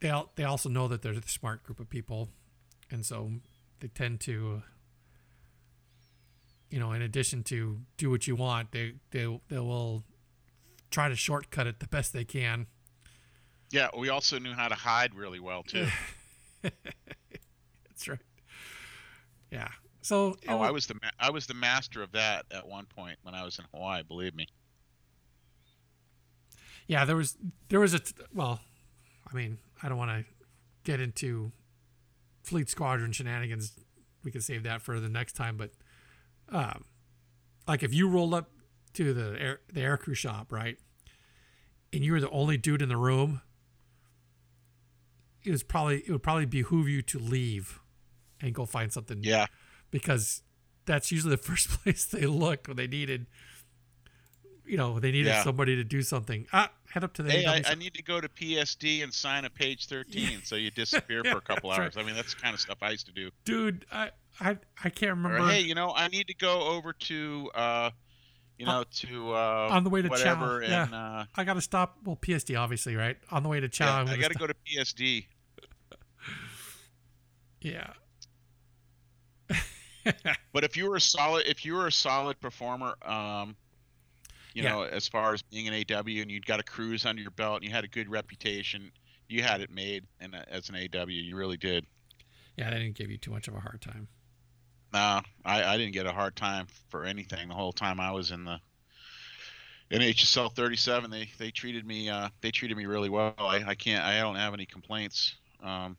they 0.00 0.10
they 0.36 0.44
also 0.44 0.70
know 0.70 0.88
that 0.88 1.02
they're 1.02 1.12
the 1.12 1.28
smart 1.28 1.62
group 1.62 1.80
of 1.80 1.90
people, 1.90 2.30
and 2.90 3.04
so 3.04 3.30
they 3.80 3.88
tend 3.88 4.20
to, 4.20 4.62
you 6.70 6.80
know, 6.80 6.92
in 6.92 7.02
addition 7.02 7.42
to 7.44 7.80
do 7.98 8.08
what 8.08 8.26
you 8.26 8.36
want, 8.36 8.72
they 8.72 8.94
they 9.10 9.38
they 9.48 9.58
will 9.58 10.04
try 10.90 11.10
to 11.10 11.16
shortcut 11.16 11.66
it 11.66 11.78
the 11.80 11.88
best 11.88 12.14
they 12.14 12.24
can. 12.24 12.68
Yeah, 13.70 13.88
we 13.96 14.08
also 14.08 14.38
knew 14.38 14.54
how 14.54 14.68
to 14.68 14.74
hide 14.74 15.14
really 15.14 15.40
well 15.40 15.62
too. 15.62 15.88
That's 18.00 18.08
right. 18.08 18.18
Yeah. 19.50 19.68
So 20.00 20.36
oh, 20.48 20.56
was, 20.56 20.68
I 20.68 20.70
was 20.70 20.86
the 20.86 20.94
ma- 20.94 21.10
I 21.18 21.30
was 21.30 21.46
the 21.46 21.54
master 21.54 22.02
of 22.02 22.12
that 22.12 22.46
at 22.50 22.66
one 22.66 22.86
point 22.86 23.18
when 23.22 23.34
I 23.34 23.44
was 23.44 23.58
in 23.58 23.66
Hawaii. 23.74 24.02
Believe 24.02 24.34
me. 24.34 24.46
Yeah, 26.86 27.04
there 27.04 27.16
was 27.16 27.36
there 27.68 27.78
was 27.78 27.92
a 27.92 28.00
well, 28.32 28.60
I 29.30 29.36
mean, 29.36 29.58
I 29.82 29.90
don't 29.90 29.98
want 29.98 30.10
to 30.10 30.24
get 30.84 30.98
into 30.98 31.52
fleet 32.42 32.70
squadron 32.70 33.12
shenanigans. 33.12 33.72
We 34.24 34.30
can 34.30 34.40
save 34.40 34.62
that 34.62 34.80
for 34.80 34.98
the 34.98 35.10
next 35.10 35.34
time. 35.34 35.58
But 35.58 35.72
um, 36.48 36.84
like 37.68 37.82
if 37.82 37.92
you 37.92 38.08
rolled 38.08 38.32
up 38.32 38.50
to 38.94 39.12
the 39.12 39.38
air 39.38 39.60
the 39.70 39.80
aircrew 39.80 40.16
shop, 40.16 40.50
right, 40.50 40.78
and 41.92 42.02
you 42.02 42.12
were 42.12 42.20
the 42.20 42.30
only 42.30 42.56
dude 42.56 42.80
in 42.80 42.88
the 42.88 42.96
room, 42.96 43.42
it 45.44 45.50
was 45.50 45.62
probably 45.62 45.98
it 45.98 46.10
would 46.10 46.22
probably 46.22 46.46
behoove 46.46 46.88
you 46.88 47.02
to 47.02 47.18
leave 47.18 47.80
and 48.40 48.54
go 48.54 48.66
find 48.66 48.92
something. 48.92 49.18
Yeah. 49.22 49.46
Because 49.90 50.42
that's 50.86 51.12
usually 51.12 51.36
the 51.36 51.42
first 51.42 51.68
place 51.68 52.04
they 52.04 52.26
look 52.26 52.66
when 52.66 52.76
they 52.76 52.86
needed, 52.86 53.26
you 54.66 54.76
know, 54.76 54.98
they 54.98 55.10
needed 55.10 55.30
yeah. 55.30 55.42
somebody 55.42 55.76
to 55.76 55.84
do 55.84 56.02
something. 56.02 56.46
Ah, 56.52 56.70
head 56.92 57.04
up 57.04 57.12
to 57.14 57.22
the. 57.22 57.30
Hey, 57.30 57.46
I, 57.46 57.62
I, 57.66 57.74
need 57.74 57.94
to 57.94 58.02
go 58.02 58.20
to 58.20 58.28
PSD 58.28 59.02
and 59.02 59.12
sign 59.12 59.44
a 59.44 59.50
page 59.50 59.86
thirteen. 59.86 60.30
Yeah. 60.30 60.38
So 60.44 60.56
you 60.56 60.70
disappear 60.74 61.22
yeah, 61.24 61.32
for 61.32 61.38
a 61.38 61.42
couple 61.42 61.70
hours. 61.70 61.96
Right. 61.96 62.04
I 62.04 62.06
mean, 62.06 62.14
that's 62.14 62.34
the 62.34 62.40
kind 62.40 62.54
of 62.54 62.60
stuff 62.60 62.78
I 62.80 62.90
used 62.90 63.06
to 63.06 63.12
do. 63.12 63.30
Dude, 63.44 63.84
I 63.90 64.10
I, 64.40 64.58
I 64.84 64.90
can't 64.90 65.16
remember. 65.16 65.38
Or, 65.38 65.48
hey, 65.48 65.60
you 65.60 65.74
know, 65.74 65.92
I 65.94 66.08
need 66.08 66.28
to 66.28 66.34
go 66.34 66.62
over 66.62 66.92
to. 66.92 67.50
uh 67.54 67.90
you 68.60 68.66
know, 68.66 68.84
to 68.92 69.32
uh, 69.32 69.68
on 69.70 69.84
the 69.84 69.90
way 69.90 70.02
to 70.02 70.08
whatever, 70.10 70.60
Chow. 70.60 70.82
And, 70.82 70.92
yeah. 70.92 70.98
Uh, 70.98 71.24
I 71.34 71.44
got 71.44 71.54
to 71.54 71.62
stop. 71.62 71.96
Well, 72.04 72.18
PSD, 72.20 72.60
obviously, 72.60 72.94
right? 72.94 73.16
On 73.30 73.42
the 73.42 73.48
way 73.48 73.58
to 73.58 73.70
Chow. 73.70 74.04
Yeah, 74.04 74.12
I 74.12 74.16
got 74.18 74.32
to 74.32 74.38
go 74.38 74.46
to 74.46 74.54
PSD. 74.68 75.24
yeah. 77.62 77.94
but 80.52 80.64
if 80.64 80.76
you 80.76 80.88
were 80.88 80.96
a 80.96 81.00
solid, 81.00 81.46
if 81.46 81.64
you 81.64 81.74
were 81.74 81.86
a 81.86 81.92
solid 81.92 82.40
performer, 82.40 82.94
um, 83.02 83.56
you 84.54 84.62
yeah. 84.62 84.70
know, 84.70 84.82
as 84.82 85.06
far 85.06 85.32
as 85.34 85.42
being 85.42 85.68
an 85.68 85.74
AW 85.74 86.00
and 86.00 86.30
you'd 86.30 86.46
got 86.46 86.60
a 86.60 86.62
cruise 86.62 87.06
under 87.06 87.22
your 87.22 87.30
belt 87.32 87.56
and 87.56 87.64
you 87.64 87.70
had 87.70 87.84
a 87.84 87.88
good 87.88 88.08
reputation, 88.08 88.90
you 89.28 89.42
had 89.42 89.60
it 89.60 89.70
made. 89.70 90.04
And 90.20 90.34
as 90.48 90.68
an 90.68 90.76
AW, 90.76 91.06
you 91.06 91.36
really 91.36 91.56
did. 91.56 91.86
Yeah, 92.56 92.70
they 92.70 92.78
didn't 92.78 92.96
give 92.96 93.10
you 93.10 93.18
too 93.18 93.30
much 93.30 93.48
of 93.48 93.54
a 93.54 93.60
hard 93.60 93.80
time. 93.80 94.08
No, 94.92 95.20
I, 95.44 95.62
I 95.62 95.76
didn't 95.76 95.92
get 95.92 96.06
a 96.06 96.12
hard 96.12 96.34
time 96.34 96.66
for 96.88 97.04
anything 97.04 97.48
the 97.48 97.54
whole 97.54 97.72
time 97.72 98.00
I 98.00 98.10
was 98.10 98.32
in 98.32 98.44
the 98.44 98.58
in 99.90 100.00
HSL 100.00 100.52
37. 100.52 101.10
They 101.10 101.30
they 101.38 101.50
treated 101.50 101.86
me 101.86 102.08
uh, 102.08 102.28
they 102.40 102.50
treated 102.50 102.76
me 102.76 102.86
really 102.86 103.08
well. 103.08 103.34
I, 103.38 103.62
I 103.64 103.74
can't 103.76 104.04
I 104.04 104.18
don't 104.18 104.36
have 104.36 104.52
any 104.52 104.66
complaints. 104.66 105.36
Um, 105.62 105.96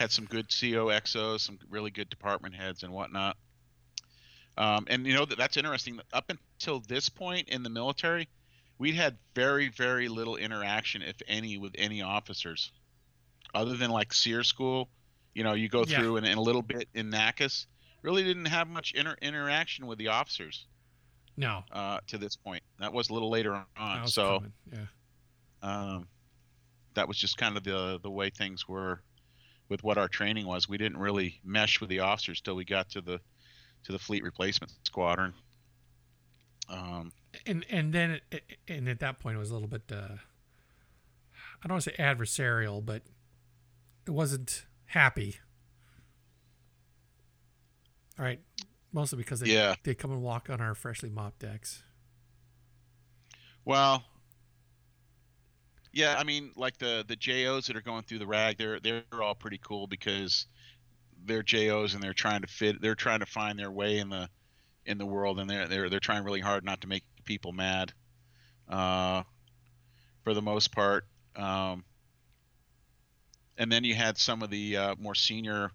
had 0.00 0.10
some 0.10 0.24
good 0.24 0.46
CO 0.48 0.86
XOs, 0.86 1.40
some 1.40 1.58
really 1.68 1.90
good 1.90 2.08
department 2.08 2.54
heads 2.54 2.82
and 2.82 2.92
whatnot. 2.92 3.36
Um, 4.56 4.86
and 4.88 5.06
you 5.06 5.14
know 5.14 5.26
that 5.26 5.38
that's 5.38 5.56
interesting. 5.58 6.00
Up 6.12 6.30
until 6.30 6.80
this 6.80 7.08
point 7.08 7.50
in 7.50 7.62
the 7.62 7.70
military, 7.70 8.28
we'd 8.78 8.94
had 8.94 9.18
very 9.34 9.68
very 9.68 10.08
little 10.08 10.36
interaction, 10.36 11.02
if 11.02 11.16
any, 11.28 11.58
with 11.58 11.72
any 11.76 12.02
officers, 12.02 12.72
other 13.54 13.76
than 13.76 13.90
like 13.90 14.12
SERE 14.12 14.42
school. 14.42 14.88
You 15.34 15.44
know, 15.44 15.52
you 15.52 15.68
go 15.68 15.84
yeah. 15.86 15.98
through 15.98 16.16
and, 16.16 16.26
and, 16.26 16.38
a 16.38 16.40
little 16.40 16.62
bit 16.62 16.88
in 16.94 17.10
NACUS. 17.10 17.66
Really 18.02 18.24
didn't 18.24 18.46
have 18.46 18.66
much 18.66 18.92
inter- 18.92 19.16
interaction 19.22 19.86
with 19.86 19.98
the 19.98 20.08
officers. 20.08 20.66
No. 21.36 21.62
Uh, 21.70 22.00
to 22.08 22.18
this 22.18 22.34
point, 22.34 22.62
that 22.80 22.92
was 22.92 23.10
a 23.10 23.12
little 23.12 23.30
later 23.30 23.64
on. 23.78 24.08
So, 24.08 24.38
coming. 24.38 24.52
yeah. 24.72 24.86
Um, 25.62 26.08
that 26.94 27.06
was 27.06 27.16
just 27.16 27.36
kind 27.36 27.56
of 27.56 27.64
the 27.64 28.00
the 28.02 28.10
way 28.10 28.30
things 28.30 28.66
were 28.66 29.02
with 29.70 29.82
what 29.82 29.96
our 29.96 30.08
training 30.08 30.46
was. 30.46 30.68
We 30.68 30.76
didn't 30.76 30.98
really 30.98 31.40
mesh 31.42 31.80
with 31.80 31.88
the 31.88 32.00
officers 32.00 32.42
till 32.42 32.56
we 32.56 32.66
got 32.66 32.90
to 32.90 33.00
the 33.00 33.20
to 33.84 33.92
the 33.92 33.98
fleet 33.98 34.22
replacement 34.22 34.72
squadron. 34.84 35.32
Um, 36.68 37.12
and 37.46 37.64
and 37.70 37.92
then 37.92 38.20
it, 38.30 38.42
and 38.68 38.88
at 38.88 39.00
that 39.00 39.20
point 39.20 39.36
it 39.36 39.38
was 39.38 39.50
a 39.50 39.54
little 39.54 39.68
bit 39.68 39.82
uh, 39.90 40.16
I 41.62 41.68
don't 41.68 41.74
want 41.74 41.84
to 41.84 41.90
say 41.90 41.96
adversarial, 41.96 42.84
but 42.84 43.02
it 44.06 44.10
wasn't 44.10 44.66
happy. 44.86 45.36
All 48.18 48.24
right, 48.24 48.40
mostly 48.92 49.16
because 49.16 49.40
they 49.40 49.52
yeah. 49.52 49.76
they 49.84 49.94
come 49.94 50.10
and 50.10 50.20
walk 50.20 50.50
on 50.50 50.60
our 50.60 50.74
freshly 50.74 51.08
mopped 51.08 51.38
decks. 51.38 51.82
Well, 53.64 54.04
yeah, 55.92 56.16
I 56.18 56.24
mean, 56.24 56.52
like 56.56 56.78
the 56.78 57.04
the 57.06 57.16
JOs 57.16 57.66
that 57.66 57.76
are 57.76 57.82
going 57.82 58.02
through 58.02 58.20
the 58.20 58.26
rag, 58.26 58.58
they're 58.58 58.80
they're 58.80 59.02
all 59.20 59.34
pretty 59.34 59.58
cool 59.62 59.86
because 59.86 60.46
they're 61.24 61.42
JOs 61.42 61.94
and 61.94 62.02
they're 62.02 62.14
trying 62.14 62.42
to 62.42 62.46
fit, 62.46 62.80
they're 62.80 62.94
trying 62.94 63.20
to 63.20 63.26
find 63.26 63.58
their 63.58 63.70
way 63.70 63.98
in 63.98 64.08
the 64.08 64.28
in 64.86 64.98
the 64.98 65.06
world, 65.06 65.40
and 65.40 65.50
they're 65.50 65.66
they're 65.66 65.90
they're 65.90 66.00
trying 66.00 66.24
really 66.24 66.40
hard 66.40 66.64
not 66.64 66.80
to 66.82 66.86
make 66.86 67.04
people 67.24 67.52
mad. 67.52 67.92
Uh, 68.68 69.24
for 70.22 70.32
the 70.34 70.42
most 70.42 70.70
part, 70.70 71.06
um, 71.34 71.82
and 73.58 73.70
then 73.72 73.82
you 73.84 73.94
had 73.94 74.16
some 74.16 74.42
of 74.42 74.50
the 74.50 74.76
uh, 74.76 74.94
more 74.98 75.14
senior, 75.14 75.70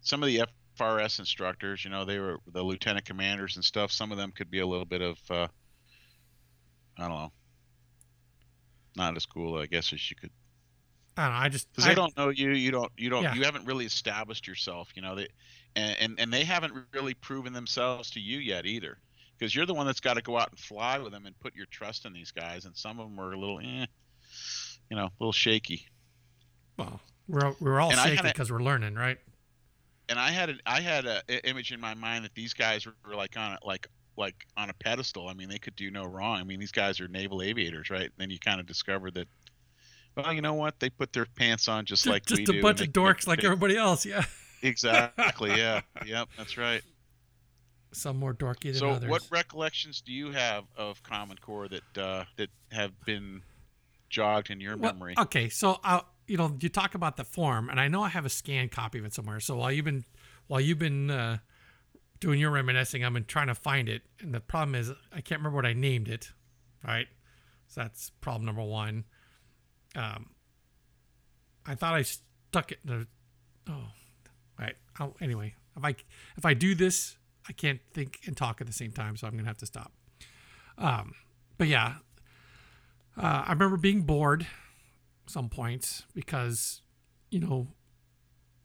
some 0.00 0.22
of 0.22 0.26
the 0.26 0.42
FRS 0.78 1.20
instructors. 1.20 1.84
You 1.84 1.90
know, 1.90 2.04
they 2.04 2.18
were 2.18 2.38
the 2.52 2.62
lieutenant 2.62 3.06
commanders 3.06 3.56
and 3.56 3.64
stuff. 3.64 3.92
Some 3.92 4.10
of 4.10 4.18
them 4.18 4.32
could 4.32 4.50
be 4.50 4.60
a 4.60 4.66
little 4.66 4.84
bit 4.84 5.02
of, 5.02 5.18
uh, 5.30 5.46
I 6.98 7.08
don't 7.08 7.10
know, 7.10 7.32
not 8.98 9.16
as 9.16 9.24
cool, 9.24 9.58
I 9.58 9.66
guess, 9.66 9.92
as 9.94 10.10
you 10.10 10.16
could. 10.16 10.30
I 11.16 11.24
don't 11.24 11.32
know. 11.32 11.38
I 11.38 11.48
just 11.48 11.72
because 11.72 11.86
they 11.86 11.94
don't 11.94 12.16
know 12.16 12.28
you. 12.28 12.50
You 12.50 12.70
don't. 12.70 12.92
You 12.96 13.10
don't. 13.10 13.22
Yeah. 13.22 13.34
You 13.34 13.44
haven't 13.44 13.66
really 13.66 13.86
established 13.86 14.46
yourself. 14.46 14.90
You 14.94 15.02
know, 15.02 15.14
they, 15.14 15.28
and 15.74 15.96
and, 15.98 16.20
and 16.20 16.32
they 16.32 16.44
haven't 16.44 16.72
really 16.92 17.14
proven 17.14 17.52
themselves 17.52 18.10
to 18.10 18.20
you 18.20 18.38
yet 18.38 18.66
either, 18.66 18.98
because 19.38 19.54
you're 19.54 19.66
the 19.66 19.74
one 19.74 19.86
that's 19.86 20.00
got 20.00 20.14
to 20.14 20.22
go 20.22 20.38
out 20.38 20.50
and 20.50 20.58
fly 20.58 20.98
with 20.98 21.12
them 21.12 21.26
and 21.26 21.38
put 21.40 21.56
your 21.56 21.66
trust 21.70 22.04
in 22.04 22.12
these 22.12 22.30
guys, 22.30 22.66
and 22.66 22.76
some 22.76 23.00
of 23.00 23.08
them 23.08 23.18
are 23.18 23.32
a 23.32 23.38
little, 23.38 23.58
eh, 23.58 23.86
you 24.90 24.96
know, 24.96 25.06
a 25.06 25.12
little 25.18 25.32
shaky. 25.32 25.86
Well, 26.76 27.00
we're 27.26 27.54
we're 27.60 27.80
all 27.80 27.90
and 27.90 27.98
shaky 27.98 28.22
because 28.22 28.52
we're 28.52 28.62
learning, 28.62 28.94
right? 28.94 29.18
And 30.08 30.18
I 30.18 30.30
had 30.30 30.50
an 30.50 30.60
I 30.64 30.80
had 30.80 31.04
a, 31.04 31.22
a 31.28 31.48
image 31.48 31.72
in 31.72 31.80
my 31.80 31.94
mind 31.94 32.24
that 32.24 32.34
these 32.34 32.54
guys 32.54 32.86
were, 32.86 32.94
were 33.06 33.16
like 33.16 33.36
on 33.36 33.54
it 33.54 33.60
like 33.64 33.88
like 34.18 34.46
on 34.56 34.68
a 34.68 34.74
pedestal. 34.74 35.28
I 35.28 35.34
mean, 35.34 35.48
they 35.48 35.58
could 35.58 35.76
do 35.76 35.90
no 35.90 36.04
wrong. 36.04 36.40
I 36.40 36.44
mean, 36.44 36.60
these 36.60 36.72
guys 36.72 37.00
are 37.00 37.08
naval 37.08 37.40
aviators, 37.40 37.88
right? 37.88 38.02
And 38.02 38.12
then 38.18 38.30
you 38.30 38.38
kind 38.38 38.60
of 38.60 38.66
discover 38.66 39.10
that, 39.12 39.28
well, 40.16 40.32
you 40.32 40.42
know 40.42 40.54
what? 40.54 40.80
They 40.80 40.90
put 40.90 41.12
their 41.12 41.26
pants 41.26 41.68
on 41.68 41.84
just, 41.84 42.04
just 42.04 42.12
like 42.12 42.26
just 42.26 42.42
a 42.42 42.44
do, 42.44 42.60
bunch 42.60 42.80
of 42.80 42.88
dorks 42.88 43.26
like 43.26 43.44
everybody 43.44 43.76
else. 43.76 44.04
Yeah. 44.04 44.24
Exactly. 44.60 45.50
Yeah. 45.56 45.82
yep. 46.04 46.26
That's 46.36 46.58
right. 46.58 46.82
Some 47.92 48.16
more 48.16 48.34
dorky 48.34 48.72
than 48.72 48.74
so 48.74 48.90
others. 48.90 49.04
So, 49.04 49.08
what 49.08 49.22
recollections 49.30 50.00
do 50.00 50.12
you 50.12 50.32
have 50.32 50.64
of 50.76 51.00
Common 51.04 51.38
Core 51.38 51.68
that 51.68 51.96
uh, 51.96 52.24
that 52.38 52.48
have 52.72 52.90
been 53.04 53.42
jogged 54.10 54.50
in 54.50 54.60
your 54.60 54.76
well, 54.76 54.94
memory? 54.94 55.14
Okay, 55.16 55.48
so 55.48 55.78
I, 55.84 55.98
uh, 55.98 56.00
you 56.26 56.36
know, 56.36 56.56
you 56.58 56.68
talk 56.68 56.96
about 56.96 57.16
the 57.16 57.22
form, 57.22 57.70
and 57.70 57.78
I 57.78 57.86
know 57.86 58.02
I 58.02 58.08
have 58.08 58.26
a 58.26 58.28
scanned 58.28 58.72
copy 58.72 58.98
of 58.98 59.04
it 59.04 59.14
somewhere. 59.14 59.38
So 59.38 59.54
while 59.54 59.70
you've 59.70 59.84
been 59.84 60.04
while 60.48 60.60
you've 60.60 60.80
been 60.80 61.08
uh, 61.08 61.38
doing 62.20 62.40
your 62.40 62.50
reminiscing, 62.50 63.02
been 63.12 63.24
trying 63.24 63.46
to 63.48 63.54
find 63.54 63.88
it, 63.88 64.02
and 64.20 64.34
the 64.34 64.40
problem 64.40 64.74
is 64.74 64.90
I 65.12 65.20
can't 65.20 65.40
remember 65.40 65.56
what 65.56 65.66
I 65.66 65.72
named 65.72 66.08
it. 66.08 66.32
Right, 66.86 67.08
so 67.66 67.82
that's 67.82 68.10
problem 68.20 68.46
number 68.46 68.62
one. 68.62 69.04
Um, 69.96 70.30
I 71.66 71.74
thought 71.74 71.94
I 71.94 72.02
stuck 72.02 72.72
it 72.72 72.78
in 72.86 73.00
the. 73.00 73.06
Oh, 73.70 73.88
right. 74.58 74.74
I'll, 74.98 75.16
anyway, 75.20 75.54
if 75.76 75.84
I 75.84 75.94
if 76.36 76.44
I 76.44 76.54
do 76.54 76.74
this, 76.74 77.16
I 77.48 77.52
can't 77.52 77.80
think 77.92 78.20
and 78.26 78.36
talk 78.36 78.60
at 78.60 78.66
the 78.66 78.72
same 78.72 78.92
time, 78.92 79.16
so 79.16 79.26
I'm 79.26 79.36
gonna 79.36 79.48
have 79.48 79.58
to 79.58 79.66
stop. 79.66 79.92
Um, 80.76 81.14
but 81.56 81.66
yeah, 81.66 81.96
uh, 83.16 83.44
I 83.46 83.52
remember 83.52 83.76
being 83.76 84.02
bored 84.02 84.46
some 85.26 85.48
points 85.48 86.04
because 86.14 86.80
you 87.30 87.40
know 87.40 87.68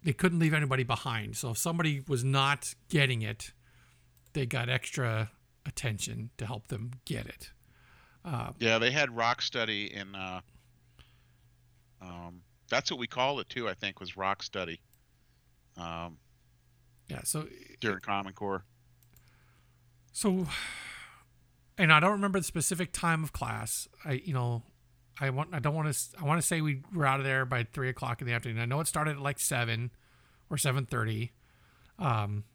they 0.04 0.14
couldn't 0.14 0.40
leave 0.40 0.54
anybody 0.54 0.84
behind. 0.84 1.38
So 1.38 1.52
if 1.52 1.58
somebody 1.58 2.04
was 2.08 2.24
not 2.24 2.74
getting 2.90 3.22
it, 3.22 3.52
they 4.34 4.46
got 4.46 4.70
extra 4.70 5.32
attention 5.66 6.32
to 6.38 6.46
help 6.46 6.68
them 6.68 6.92
get 7.06 7.26
it. 7.26 7.52
Uh, 8.26 8.52
yeah, 8.60 8.80
they 8.80 8.92
had 8.92 9.16
rock 9.16 9.42
study 9.42 9.94
in. 9.94 10.16
Uh, 10.16 10.42
um, 12.02 12.42
that's 12.70 12.92
what 12.92 13.00
we 13.00 13.08
called 13.08 13.40
it 13.40 13.50
too. 13.50 13.68
I 13.68 13.74
think 13.74 14.00
was 14.00 14.18
rock 14.18 14.44
study. 14.44 14.80
Um, 15.78 16.18
yeah. 17.08 17.22
So 17.24 17.48
during 17.80 18.00
Common 18.00 18.34
Core. 18.34 18.66
So, 20.12 20.48
and 21.78 21.92
I 21.92 22.00
don't 22.00 22.12
remember 22.12 22.40
the 22.40 22.46
specific 22.46 22.94
time 22.94 23.24
of 23.24 23.34
class. 23.34 23.88
I, 24.06 24.14
you 24.14 24.34
know, 24.34 24.64
I 25.20 25.30
want 25.30 25.50
I 25.54 25.60
don't 25.60 25.76
want 25.76 25.94
to 25.94 26.00
I 26.20 26.26
want 26.26 26.42
to 26.42 26.48
say 26.48 26.62
we 26.62 26.82
were 26.94 27.06
out 27.06 27.20
of 27.20 27.26
there 27.26 27.46
by 27.46 27.64
three 27.64 27.90
o'clock 27.90 28.22
in 28.22 28.28
the 28.28 28.34
afternoon. 28.34 28.60
I 28.60 28.66
know 28.66 28.80
it 28.80 28.88
started 28.88 29.18
at 29.18 29.22
like 29.22 29.40
seven 29.40 29.92
or 30.50 30.58
seven 30.58 30.86
thirty. 30.86 31.32
Um, 32.00 32.46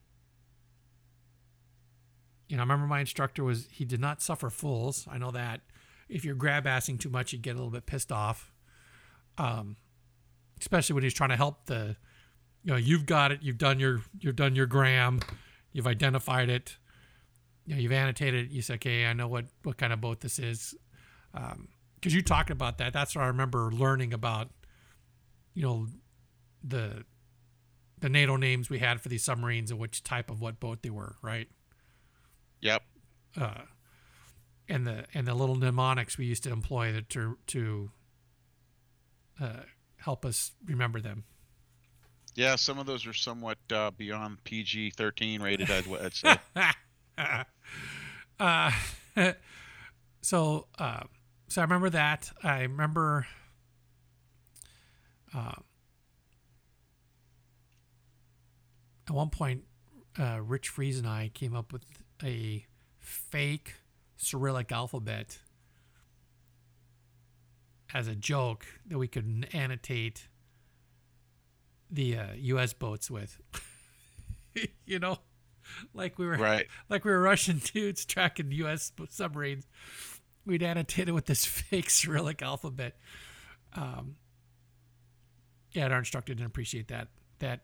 you 2.48 2.56
know, 2.56 2.62
I 2.62 2.64
remember 2.64 2.86
my 2.86 3.00
instructor 3.00 3.44
was 3.44 3.68
he 3.70 3.84
did 3.84 4.00
not 4.00 4.22
suffer 4.22 4.50
fools. 4.50 5.06
I 5.11 5.18
know 5.18 5.30
that 5.30 5.61
if 6.09 6.24
you're 6.24 6.34
grab 6.34 6.64
assing 6.64 6.98
too 6.98 7.11
much, 7.11 7.32
you 7.32 7.38
get 7.38 7.52
a 7.52 7.59
little 7.59 7.70
bit 7.70 7.86
pissed 7.86 8.11
off. 8.11 8.52
Um, 9.36 9.76
especially 10.61 10.94
when 10.94 11.04
he's 11.04 11.14
trying 11.14 11.30
to 11.30 11.36
help 11.36 11.66
the, 11.66 11.96
you 12.64 12.72
know, 12.72 12.76
you've 12.76 13.06
got 13.06 13.30
it, 13.30 13.40
you've 13.42 13.59
done 13.59 13.78
your 13.78 14.00
you've 14.18 14.36
done 14.36 14.56
your 14.56 14.66
gram, 14.66 15.20
you've 15.72 15.86
identified 15.86 16.48
it, 16.50 16.76
you 17.66 17.74
know, 17.74 17.80
you've 17.80 17.92
annotated 17.92 18.46
it. 18.46 18.50
You 18.50 18.62
say, 18.62 18.74
okay, 18.74 19.06
I 19.06 19.12
know 19.12 19.28
what 19.28 19.44
what 19.62 19.76
kind 19.76 19.92
of 19.92 20.00
boat 20.00 20.20
this 20.20 20.38
is. 20.38 20.74
Um, 21.34 21.68
because 22.01 22.14
you 22.14 22.22
talked 22.22 22.51
about 22.51 22.78
that. 22.78 22.92
That's 22.92 23.16
what 23.16 23.22
I 23.22 23.28
remember 23.28 23.70
learning 23.72 24.12
about, 24.12 24.51
you 25.55 25.62
know, 25.62 25.86
the 26.62 27.05
the 28.01 28.09
NATO 28.09 28.36
names 28.36 28.70
we 28.70 28.78
had 28.78 29.01
for 29.01 29.09
these 29.09 29.24
submarines 29.24 29.70
and 29.70 29.80
which 29.80 30.05
type 30.05 30.30
of 30.30 30.40
what 30.40 30.61
boat 30.61 30.82
they 30.82 30.90
were, 30.90 31.16
right? 31.22 31.49
Yep. 32.61 32.82
Uh, 33.38 33.62
and 34.68 34.86
the 34.86 35.05
and 35.14 35.26
the 35.26 35.34
little 35.34 35.57
mnemonics 35.57 36.16
we 36.16 36.26
used 36.26 36.44
to 36.44 36.53
employ 36.53 37.01
to 37.09 37.38
to 37.49 37.90
uh, 39.40 39.62
help 39.96 40.24
us 40.24 40.53
remember 40.64 41.01
them. 41.01 41.24
Yeah, 42.34 42.55
some 42.55 42.78
of 42.78 42.86
those 42.86 43.07
are 43.07 43.12
somewhat 43.12 43.59
uh, 43.72 43.90
beyond 43.90 44.44
PG 44.44 44.92
thirteen 44.92 45.42
rated. 45.42 45.70
I'd, 45.70 45.86
I'd 45.88 46.14
say. 46.14 46.36
uh, 48.38 48.70
so. 50.22 50.66
So 51.49 51.62
I 51.62 51.64
remember 51.64 51.88
that. 51.90 52.30
I 52.42 52.62
remember 52.62 53.26
uh, 55.34 55.55
at 59.09 59.14
one 59.14 59.30
point, 59.30 59.64
uh, 60.18 60.40
Rich 60.42 60.68
Fries 60.68 60.99
and 60.99 61.07
I 61.07 61.30
came 61.32 61.55
up 61.57 61.72
with 61.72 61.84
a 62.22 62.66
fake 62.99 63.76
Cyrillic 64.18 64.70
alphabet 64.72 65.38
as 67.94 68.09
a 68.09 68.14
joke 68.14 68.66
that 68.86 68.99
we 68.99 69.09
could 69.09 69.49
annotate 69.53 70.28
the 71.90 72.18
uh, 72.18 72.26
U.S. 72.36 72.74
boats 72.74 73.11
with. 73.11 73.40
you 74.84 74.99
know, 74.99 75.18
like 75.94 76.18
we 76.18 76.26
were 76.26 76.36
right. 76.36 76.66
like 76.90 77.07
we 77.07 77.11
were 77.11 77.22
Russian 77.22 77.62
dudes 77.72 78.05
tracking 78.05 78.53
U.S. 78.53 78.92
submarines 79.09 79.66
we'd 80.49 80.62
annotate 80.62 81.09
it 81.09 81.12
with 81.12 81.26
this 81.26 81.44
fake 81.44 81.90
Cyrillic 81.90 82.42
alphabet. 82.42 82.96
Um, 83.74 84.16
yeah, 85.72 85.86
our 85.86 85.99
instructor 85.99 86.34
didn't 86.34 86.46
appreciate 86.46 86.88
that 86.88 87.09
that 87.38 87.61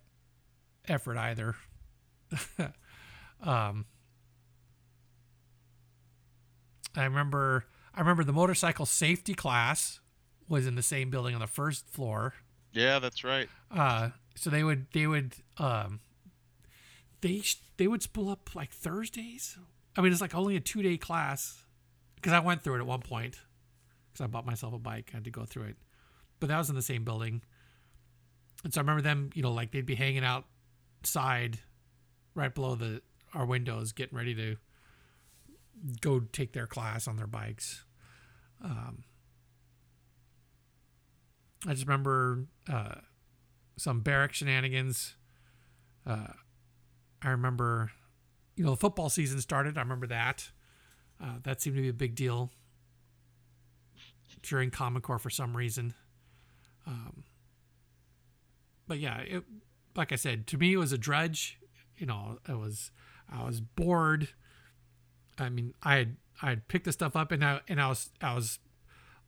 effort 0.86 1.16
either. 1.16 1.56
um, 3.42 3.86
I 6.94 7.04
remember 7.04 7.64
I 7.94 8.00
remember 8.00 8.22
the 8.22 8.32
motorcycle 8.32 8.86
safety 8.86 9.34
class 9.34 10.00
was 10.48 10.66
in 10.66 10.74
the 10.74 10.82
same 10.82 11.10
building 11.10 11.34
on 11.34 11.40
the 11.40 11.46
first 11.46 11.88
floor. 11.88 12.34
Yeah, 12.72 12.98
that's 12.98 13.24
right. 13.24 13.48
Uh, 13.70 14.10
so 14.34 14.50
they 14.50 14.62
would 14.62 14.86
they 14.92 15.06
would 15.06 15.34
um, 15.58 16.00
they 17.20 17.42
they 17.78 17.88
would 17.88 18.02
spool 18.02 18.28
up 18.28 18.54
like 18.54 18.70
Thursdays. 18.70 19.58
I 19.96 20.02
mean, 20.02 20.12
it's 20.12 20.20
like 20.20 20.34
only 20.34 20.56
a 20.56 20.60
two 20.60 20.82
day 20.82 20.96
class, 20.96 21.63
because 22.24 22.32
I 22.32 22.40
went 22.40 22.62
through 22.62 22.76
it 22.76 22.78
at 22.78 22.86
one 22.86 23.02
point 23.02 23.38
because 24.10 24.24
I 24.24 24.28
bought 24.28 24.46
myself 24.46 24.72
a 24.72 24.78
bike. 24.78 25.10
I 25.12 25.18
had 25.18 25.24
to 25.24 25.30
go 25.30 25.44
through 25.44 25.64
it, 25.64 25.76
but 26.40 26.46
that 26.46 26.56
was 26.56 26.70
in 26.70 26.74
the 26.74 26.80
same 26.80 27.04
building. 27.04 27.42
And 28.64 28.72
so 28.72 28.80
I 28.80 28.82
remember 28.82 29.02
them, 29.02 29.28
you 29.34 29.42
know, 29.42 29.52
like 29.52 29.72
they'd 29.72 29.84
be 29.84 29.94
hanging 29.94 30.24
outside, 30.24 31.58
right 32.34 32.54
below 32.54 32.76
the 32.76 33.02
our 33.34 33.44
windows, 33.44 33.92
getting 33.92 34.16
ready 34.16 34.34
to 34.36 34.56
go 36.00 36.20
take 36.20 36.54
their 36.54 36.66
class 36.66 37.06
on 37.06 37.16
their 37.16 37.26
bikes. 37.26 37.84
Um, 38.64 39.04
I 41.66 41.74
just 41.74 41.86
remember 41.86 42.46
uh, 42.72 42.94
some 43.76 44.00
barrack 44.00 44.32
shenanigans. 44.32 45.16
Uh, 46.06 46.28
I 47.20 47.28
remember, 47.28 47.90
you 48.56 48.64
know, 48.64 48.70
the 48.70 48.78
football 48.78 49.10
season 49.10 49.42
started. 49.42 49.76
I 49.76 49.82
remember 49.82 50.06
that. 50.06 50.48
Uh, 51.22 51.38
that 51.42 51.60
seemed 51.60 51.76
to 51.76 51.82
be 51.82 51.88
a 51.88 51.92
big 51.92 52.14
deal 52.14 52.50
during 54.42 54.70
Common 54.70 55.02
Core 55.02 55.18
for 55.18 55.30
some 55.30 55.56
reason. 55.56 55.94
Um, 56.86 57.24
but 58.86 58.98
yeah, 58.98 59.20
it, 59.20 59.44
like 59.96 60.12
I 60.12 60.16
said, 60.16 60.46
to 60.48 60.58
me 60.58 60.74
it 60.74 60.76
was 60.76 60.92
a 60.92 60.98
drudge. 60.98 61.58
You 61.96 62.06
know, 62.06 62.38
it 62.48 62.58
was 62.58 62.90
I 63.32 63.44
was 63.44 63.60
bored. 63.60 64.28
I 65.38 65.48
mean, 65.48 65.74
I 65.82 65.96
had 65.96 66.16
I 66.42 66.50
had 66.50 66.68
picked 66.68 66.84
the 66.84 66.92
stuff 66.92 67.16
up, 67.16 67.32
and 67.32 67.44
I 67.44 67.60
and 67.68 67.80
I 67.80 67.88
was 67.88 68.10
I 68.20 68.34
was 68.34 68.58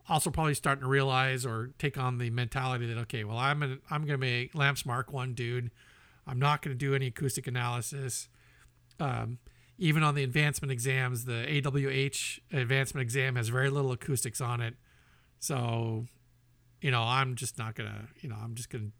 also 0.08 0.30
probably 0.30 0.54
starting 0.54 0.82
to 0.82 0.88
realize 0.88 1.44
or 1.44 1.70
take 1.78 1.98
on 1.98 2.18
the 2.18 2.30
mentality 2.30 2.86
that 2.86 2.98
okay, 3.02 3.24
well, 3.24 3.38
I'm 3.38 3.62
an, 3.62 3.80
I'm 3.90 4.04
gonna 4.04 4.18
be 4.18 4.50
Lamps 4.54 4.84
Mark 4.84 5.12
One 5.12 5.34
dude. 5.34 5.70
I'm 6.26 6.38
not 6.38 6.62
gonna 6.62 6.74
do 6.74 6.94
any 6.94 7.06
acoustic 7.06 7.46
analysis. 7.46 8.28
Um, 8.98 9.38
even 9.78 10.02
on 10.02 10.14
the 10.14 10.22
advancement 10.22 10.72
exams, 10.72 11.24
the 11.24 11.44
AWH 11.48 12.40
advancement 12.52 13.02
exam 13.02 13.36
has 13.36 13.48
very 13.48 13.70
little 13.70 13.92
acoustics 13.92 14.40
on 14.40 14.60
it. 14.60 14.74
So, 15.38 16.06
you 16.80 16.90
know, 16.90 17.02
I'm 17.02 17.34
just 17.34 17.58
not 17.58 17.74
going 17.74 17.90
to, 17.90 18.08
you 18.20 18.28
know, 18.28 18.36
I'm 18.42 18.54
just 18.54 18.70
going 18.70 18.86
to 18.86 18.92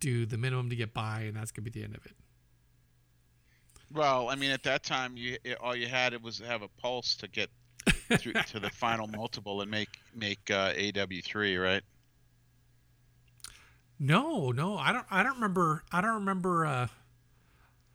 do 0.00 0.26
the 0.26 0.38
minimum 0.38 0.70
to 0.70 0.76
get 0.76 0.94
by, 0.94 1.20
and 1.20 1.36
that's 1.36 1.50
going 1.50 1.64
to 1.64 1.70
be 1.70 1.78
the 1.78 1.84
end 1.84 1.94
of 1.94 2.04
it. 2.06 2.12
Well, 3.92 4.28
I 4.28 4.34
mean, 4.34 4.50
at 4.50 4.62
that 4.64 4.82
time, 4.82 5.16
you 5.16 5.36
all 5.60 5.76
you 5.76 5.86
had 5.86 6.14
it 6.14 6.22
was 6.22 6.40
have 6.40 6.62
a 6.62 6.68
pulse 6.80 7.14
to 7.16 7.28
get 7.28 7.48
through 8.18 8.32
to 8.32 8.58
the 8.58 8.70
final 8.74 9.06
multiple 9.06 9.60
and 9.60 9.70
make 9.70 9.90
make 10.14 10.50
uh, 10.50 10.72
AW 10.76 11.20
three, 11.24 11.56
right? 11.56 11.82
No, 14.00 14.50
no, 14.50 14.76
I 14.76 14.92
don't. 14.92 15.06
I 15.10 15.22
don't 15.22 15.36
remember. 15.36 15.84
I 15.92 16.00
don't 16.00 16.14
remember. 16.14 16.66
Uh, 16.66 16.88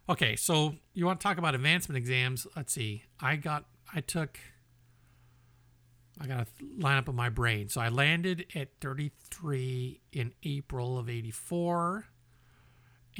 Okay, 0.09 0.35
so 0.35 0.73
you 0.95 1.05
want 1.05 1.19
to 1.19 1.23
talk 1.23 1.37
about 1.37 1.53
advancement 1.53 1.95
exams? 1.95 2.47
Let's 2.55 2.73
see. 2.73 3.03
I 3.19 3.35
got, 3.35 3.65
I 3.93 4.01
took, 4.01 4.39
I 6.19 6.25
got 6.25 6.47
to 6.47 6.65
line 6.79 6.97
up 6.97 7.07
in 7.07 7.13
my 7.13 7.29
brain. 7.29 7.69
So 7.69 7.79
I 7.79 7.89
landed 7.89 8.47
at 8.55 8.69
33 8.81 10.01
in 10.11 10.33
April 10.41 10.97
of 10.97 11.11
84. 11.11 12.07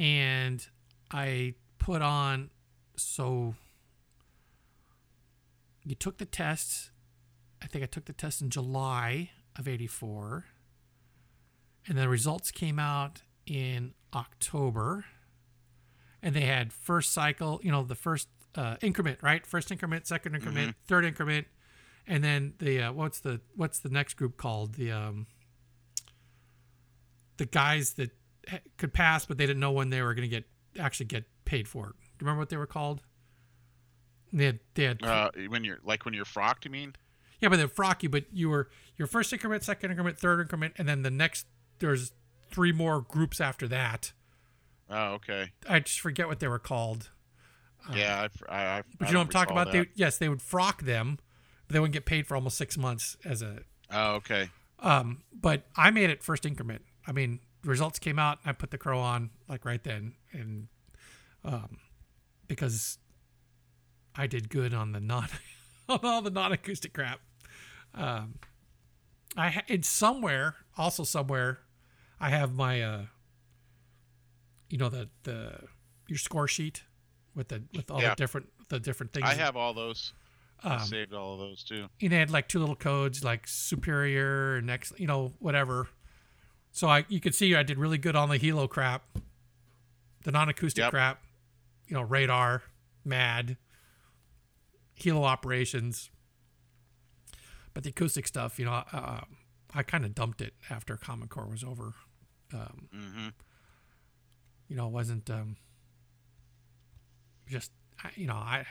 And 0.00 0.66
I 1.12 1.54
put 1.78 2.02
on, 2.02 2.50
so 2.96 3.54
you 5.84 5.94
took 5.94 6.18
the 6.18 6.24
tests. 6.24 6.90
I 7.62 7.66
think 7.68 7.84
I 7.84 7.86
took 7.86 8.06
the 8.06 8.12
test 8.12 8.42
in 8.42 8.50
July 8.50 9.30
of 9.56 9.68
84. 9.68 10.46
And 11.86 11.96
the 11.96 12.08
results 12.08 12.50
came 12.50 12.80
out 12.80 13.22
in 13.46 13.94
October 14.12 15.04
and 16.22 16.34
they 16.34 16.42
had 16.42 16.72
first 16.72 17.12
cycle, 17.12 17.60
you 17.62 17.70
know, 17.70 17.82
the 17.82 17.94
first 17.94 18.28
uh, 18.54 18.76
increment, 18.82 19.18
right? 19.22 19.46
First 19.46 19.70
increment, 19.70 20.06
second 20.06 20.34
increment, 20.34 20.70
mm-hmm. 20.70 20.86
third 20.86 21.04
increment, 21.04 21.46
and 22.06 22.22
then 22.22 22.54
the 22.58 22.82
uh, 22.82 22.92
what's 22.92 23.20
the 23.20 23.40
what's 23.56 23.78
the 23.78 23.88
next 23.88 24.14
group 24.14 24.36
called? 24.36 24.74
The 24.74 24.92
um, 24.92 25.26
the 27.36 27.46
guys 27.46 27.94
that 27.94 28.10
could 28.76 28.92
pass, 28.92 29.24
but 29.24 29.38
they 29.38 29.46
didn't 29.46 29.60
know 29.60 29.72
when 29.72 29.90
they 29.90 30.02
were 30.02 30.14
going 30.14 30.28
to 30.28 30.36
get 30.36 30.44
actually 30.78 31.06
get 31.06 31.24
paid 31.44 31.68
for 31.68 31.86
it. 31.88 31.92
Do 31.92 32.24
you 32.24 32.26
remember 32.26 32.40
what 32.40 32.48
they 32.48 32.56
were 32.56 32.66
called? 32.66 33.02
They 34.32 34.44
had 34.44 34.60
they 34.74 34.84
had 34.84 35.02
uh, 35.02 35.30
when 35.48 35.64
you're 35.64 35.80
like 35.84 36.04
when 36.04 36.14
you're 36.14 36.24
frocked, 36.24 36.64
you 36.64 36.70
mean? 36.70 36.94
Yeah, 37.40 37.48
but 37.48 37.56
they're 37.56 37.68
frock 37.68 38.02
you, 38.02 38.08
but 38.08 38.24
you 38.32 38.50
were 38.50 38.68
your 38.96 39.08
first 39.08 39.32
increment, 39.32 39.64
second 39.64 39.90
increment, 39.90 40.18
third 40.18 40.40
increment, 40.40 40.74
and 40.76 40.88
then 40.88 41.02
the 41.02 41.10
next 41.10 41.46
there's 41.78 42.12
three 42.50 42.72
more 42.72 43.00
groups 43.00 43.40
after 43.40 43.66
that 43.68 44.12
Oh, 44.90 45.12
okay. 45.14 45.52
I 45.68 45.80
just 45.80 46.00
forget 46.00 46.26
what 46.26 46.40
they 46.40 46.48
were 46.48 46.58
called. 46.58 47.10
Yeah, 47.94 48.28
I, 48.48 48.54
I, 48.54 48.78
I 48.78 48.82
but 48.98 49.08
you 49.08 49.14
know 49.14 49.20
what 49.20 49.26
I'm 49.26 49.30
talking 49.30 49.56
about? 49.56 49.72
They, 49.72 49.86
yes, 49.94 50.18
they 50.18 50.28
would 50.28 50.42
frock 50.42 50.82
them, 50.82 51.18
but 51.66 51.74
they 51.74 51.80
wouldn't 51.80 51.94
get 51.94 52.04
paid 52.04 52.26
for 52.26 52.34
almost 52.34 52.58
six 52.58 52.76
months 52.76 53.16
as 53.24 53.40
a. 53.40 53.60
Oh, 53.90 54.14
okay. 54.16 54.50
Um, 54.80 55.22
but 55.32 55.62
I 55.76 55.90
made 55.90 56.10
it 56.10 56.22
first 56.22 56.44
increment. 56.44 56.82
I 57.06 57.12
mean, 57.12 57.40
results 57.64 57.98
came 57.98 58.18
out. 58.18 58.38
I 58.44 58.52
put 58.52 58.70
the 58.70 58.78
crow 58.78 58.98
on 58.98 59.30
like 59.48 59.64
right 59.64 59.82
then, 59.82 60.14
and 60.32 60.68
um, 61.44 61.78
because 62.48 62.98
I 64.14 64.26
did 64.26 64.50
good 64.50 64.74
on 64.74 64.92
the 64.92 65.00
non 65.00 65.28
on 65.88 66.00
all 66.02 66.22
the 66.22 66.30
non 66.30 66.52
acoustic 66.52 66.92
crap. 66.92 67.20
Um, 67.94 68.34
I 69.36 69.62
it's 69.68 69.88
somewhere 69.88 70.56
also 70.76 71.04
somewhere 71.04 71.60
I 72.20 72.30
have 72.30 72.54
my 72.54 72.82
uh 72.82 73.02
you 74.70 74.78
know 74.78 74.88
the 74.88 75.08
the 75.24 75.52
your 76.08 76.18
score 76.18 76.48
sheet 76.48 76.84
with 77.34 77.48
the 77.48 77.62
with 77.74 77.90
all 77.90 78.00
yeah. 78.00 78.10
the 78.10 78.16
different 78.16 78.48
the 78.68 78.80
different 78.80 79.12
things. 79.12 79.26
I 79.28 79.34
have 79.34 79.56
all 79.56 79.74
those. 79.74 80.12
Um, 80.62 80.72
I 80.72 80.78
saved 80.78 81.14
all 81.14 81.34
of 81.34 81.40
those 81.40 81.62
too. 81.64 81.86
And 82.00 82.12
they 82.12 82.16
had 82.16 82.30
like 82.30 82.48
two 82.48 82.58
little 82.58 82.76
codes, 82.76 83.24
like 83.24 83.46
superior 83.46 84.56
and 84.56 84.66
next, 84.66 84.98
you 84.98 85.06
know, 85.06 85.32
whatever. 85.38 85.88
So 86.72 86.88
I 86.88 87.04
you 87.08 87.20
could 87.20 87.34
see 87.34 87.54
I 87.54 87.62
did 87.62 87.78
really 87.78 87.98
good 87.98 88.16
on 88.16 88.28
the 88.28 88.36
Hilo 88.36 88.68
crap, 88.68 89.18
the 90.24 90.32
non-acoustic 90.32 90.82
yep. 90.82 90.90
crap, 90.90 91.22
you 91.88 91.94
know, 91.94 92.02
radar, 92.02 92.62
mad, 93.04 93.56
Hilo 94.94 95.24
operations. 95.24 96.10
But 97.72 97.84
the 97.84 97.90
acoustic 97.90 98.26
stuff, 98.26 98.58
you 98.58 98.64
know, 98.64 98.82
uh, 98.92 99.20
I 99.74 99.82
kind 99.82 100.04
of 100.04 100.14
dumped 100.14 100.40
it 100.40 100.54
after 100.68 100.96
Common 100.96 101.28
Core 101.28 101.48
was 101.48 101.64
over. 101.64 101.94
Um, 102.52 102.88
mm-hmm 102.94 103.28
you 104.70 104.76
know, 104.76 104.86
it 104.86 104.92
wasn't 104.92 105.28
um, 105.28 105.56
just 107.48 107.72
you 108.14 108.26
know 108.26 108.34
I. 108.34 108.64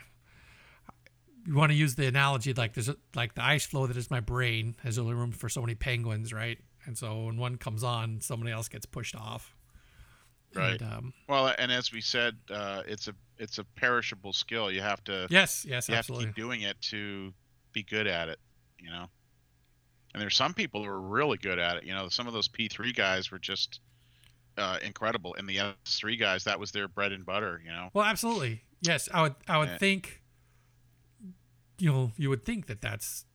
You 1.45 1.55
want 1.55 1.71
to 1.71 1.75
use 1.75 1.95
the 1.95 2.05
analogy 2.05 2.53
like 2.53 2.73
there's 2.73 2.89
a, 2.89 2.97
like 3.15 3.33
the 3.33 3.43
ice 3.43 3.65
flow 3.65 3.87
that 3.87 3.95
is 3.97 4.11
my 4.11 4.19
brain 4.19 4.75
has 4.83 4.99
only 4.99 5.13
room 5.13 5.31
for 5.31 5.49
so 5.49 5.61
many 5.61 5.73
penguins, 5.73 6.33
right? 6.33 6.59
And 6.85 6.97
so 6.97 7.23
when 7.23 7.37
one 7.37 7.57
comes 7.57 7.83
on, 7.83 8.19
somebody 8.21 8.51
else 8.51 8.67
gets 8.67 8.85
pushed 8.85 9.15
off. 9.15 9.55
Right. 10.53 10.81
And, 10.81 10.93
um, 10.93 11.13
well, 11.27 11.53
and 11.57 11.71
as 11.71 11.91
we 11.91 12.01
said, 12.01 12.35
uh, 12.49 12.83
it's 12.87 13.07
a 13.07 13.13
it's 13.37 13.57
a 13.57 13.63
perishable 13.63 14.33
skill. 14.33 14.71
You 14.71 14.81
have 14.81 15.03
to 15.05 15.27
yes, 15.29 15.65
yes, 15.67 15.89
you 15.89 15.95
absolutely. 15.95 16.27
have 16.27 16.35
to 16.35 16.41
keep 16.41 16.43
doing 16.43 16.61
it 16.61 16.79
to 16.83 17.33
be 17.73 17.83
good 17.83 18.07
at 18.07 18.29
it. 18.29 18.39
You 18.79 18.89
know. 18.89 19.05
And 20.13 20.21
there's 20.21 20.35
some 20.35 20.53
people 20.53 20.83
who 20.83 20.89
are 20.89 21.01
really 21.01 21.37
good 21.37 21.59
at 21.59 21.77
it. 21.77 21.83
You 21.83 21.93
know, 21.93 22.09
some 22.09 22.25
of 22.25 22.33
those 22.33 22.47
P3 22.47 22.95
guys 22.95 23.29
were 23.29 23.37
just 23.37 23.79
uh, 24.57 24.77
incredible. 24.83 25.35
And 25.35 25.47
the 25.47 25.57
S3 25.85 26.19
guys, 26.19 26.43
that 26.43 26.59
was 26.59 26.71
their 26.71 26.87
bread 26.87 27.11
and 27.11 27.25
butter, 27.25 27.61
you 27.63 27.71
know. 27.71 27.89
Well, 27.93 28.05
absolutely. 28.05 28.63
Yes, 28.81 29.09
I 29.13 29.23
would. 29.23 29.35
I 29.47 29.57
would 29.57 29.69
and, 29.69 29.79
think. 29.79 30.21
You 31.77 31.91
know, 31.91 32.11
you 32.17 32.29
would 32.29 32.43
think 32.43 32.67
that 32.67 32.81
that's 32.81 33.25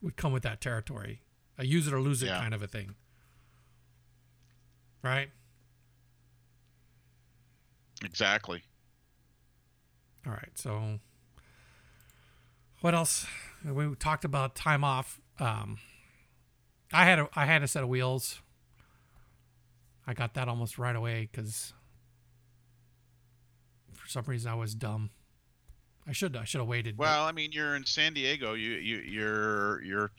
would 0.00 0.16
come 0.16 0.32
with 0.32 0.42
that 0.42 0.60
territory, 0.60 1.22
a 1.58 1.64
use 1.64 1.86
it 1.86 1.92
or 1.92 2.00
lose 2.00 2.22
it 2.22 2.26
yeah. 2.26 2.38
kind 2.38 2.54
of 2.54 2.62
a 2.62 2.66
thing, 2.66 2.94
right? 5.02 5.28
Exactly. 8.04 8.62
All 10.26 10.32
right. 10.32 10.50
So, 10.54 11.00
what 12.80 12.94
else? 12.94 13.26
We 13.64 13.94
talked 13.96 14.24
about 14.24 14.54
time 14.54 14.84
off. 14.84 15.20
Um, 15.38 15.78
I 16.92 17.04
had 17.04 17.20
a 17.20 17.28
I 17.34 17.46
had 17.46 17.62
a 17.62 17.68
set 17.68 17.82
of 17.82 17.88
wheels 17.88 18.40
I 20.06 20.14
got 20.14 20.34
that 20.34 20.48
almost 20.48 20.78
right 20.78 20.96
away 20.96 21.28
because 21.30 21.72
for 23.92 24.08
some 24.08 24.24
reason 24.26 24.50
I 24.50 24.54
was 24.54 24.74
dumb. 24.74 25.10
I 26.06 26.12
should 26.12 26.36
I 26.36 26.44
should 26.44 26.60
have 26.60 26.68
waited. 26.68 26.98
Well, 26.98 27.24
but... 27.24 27.28
I 27.28 27.32
mean, 27.32 27.52
you're 27.52 27.76
in 27.76 27.84
San 27.84 28.12
Diego. 28.12 28.54
You 28.54 28.72
you 28.72 28.96
you're 28.98 29.82
you're 29.82 30.10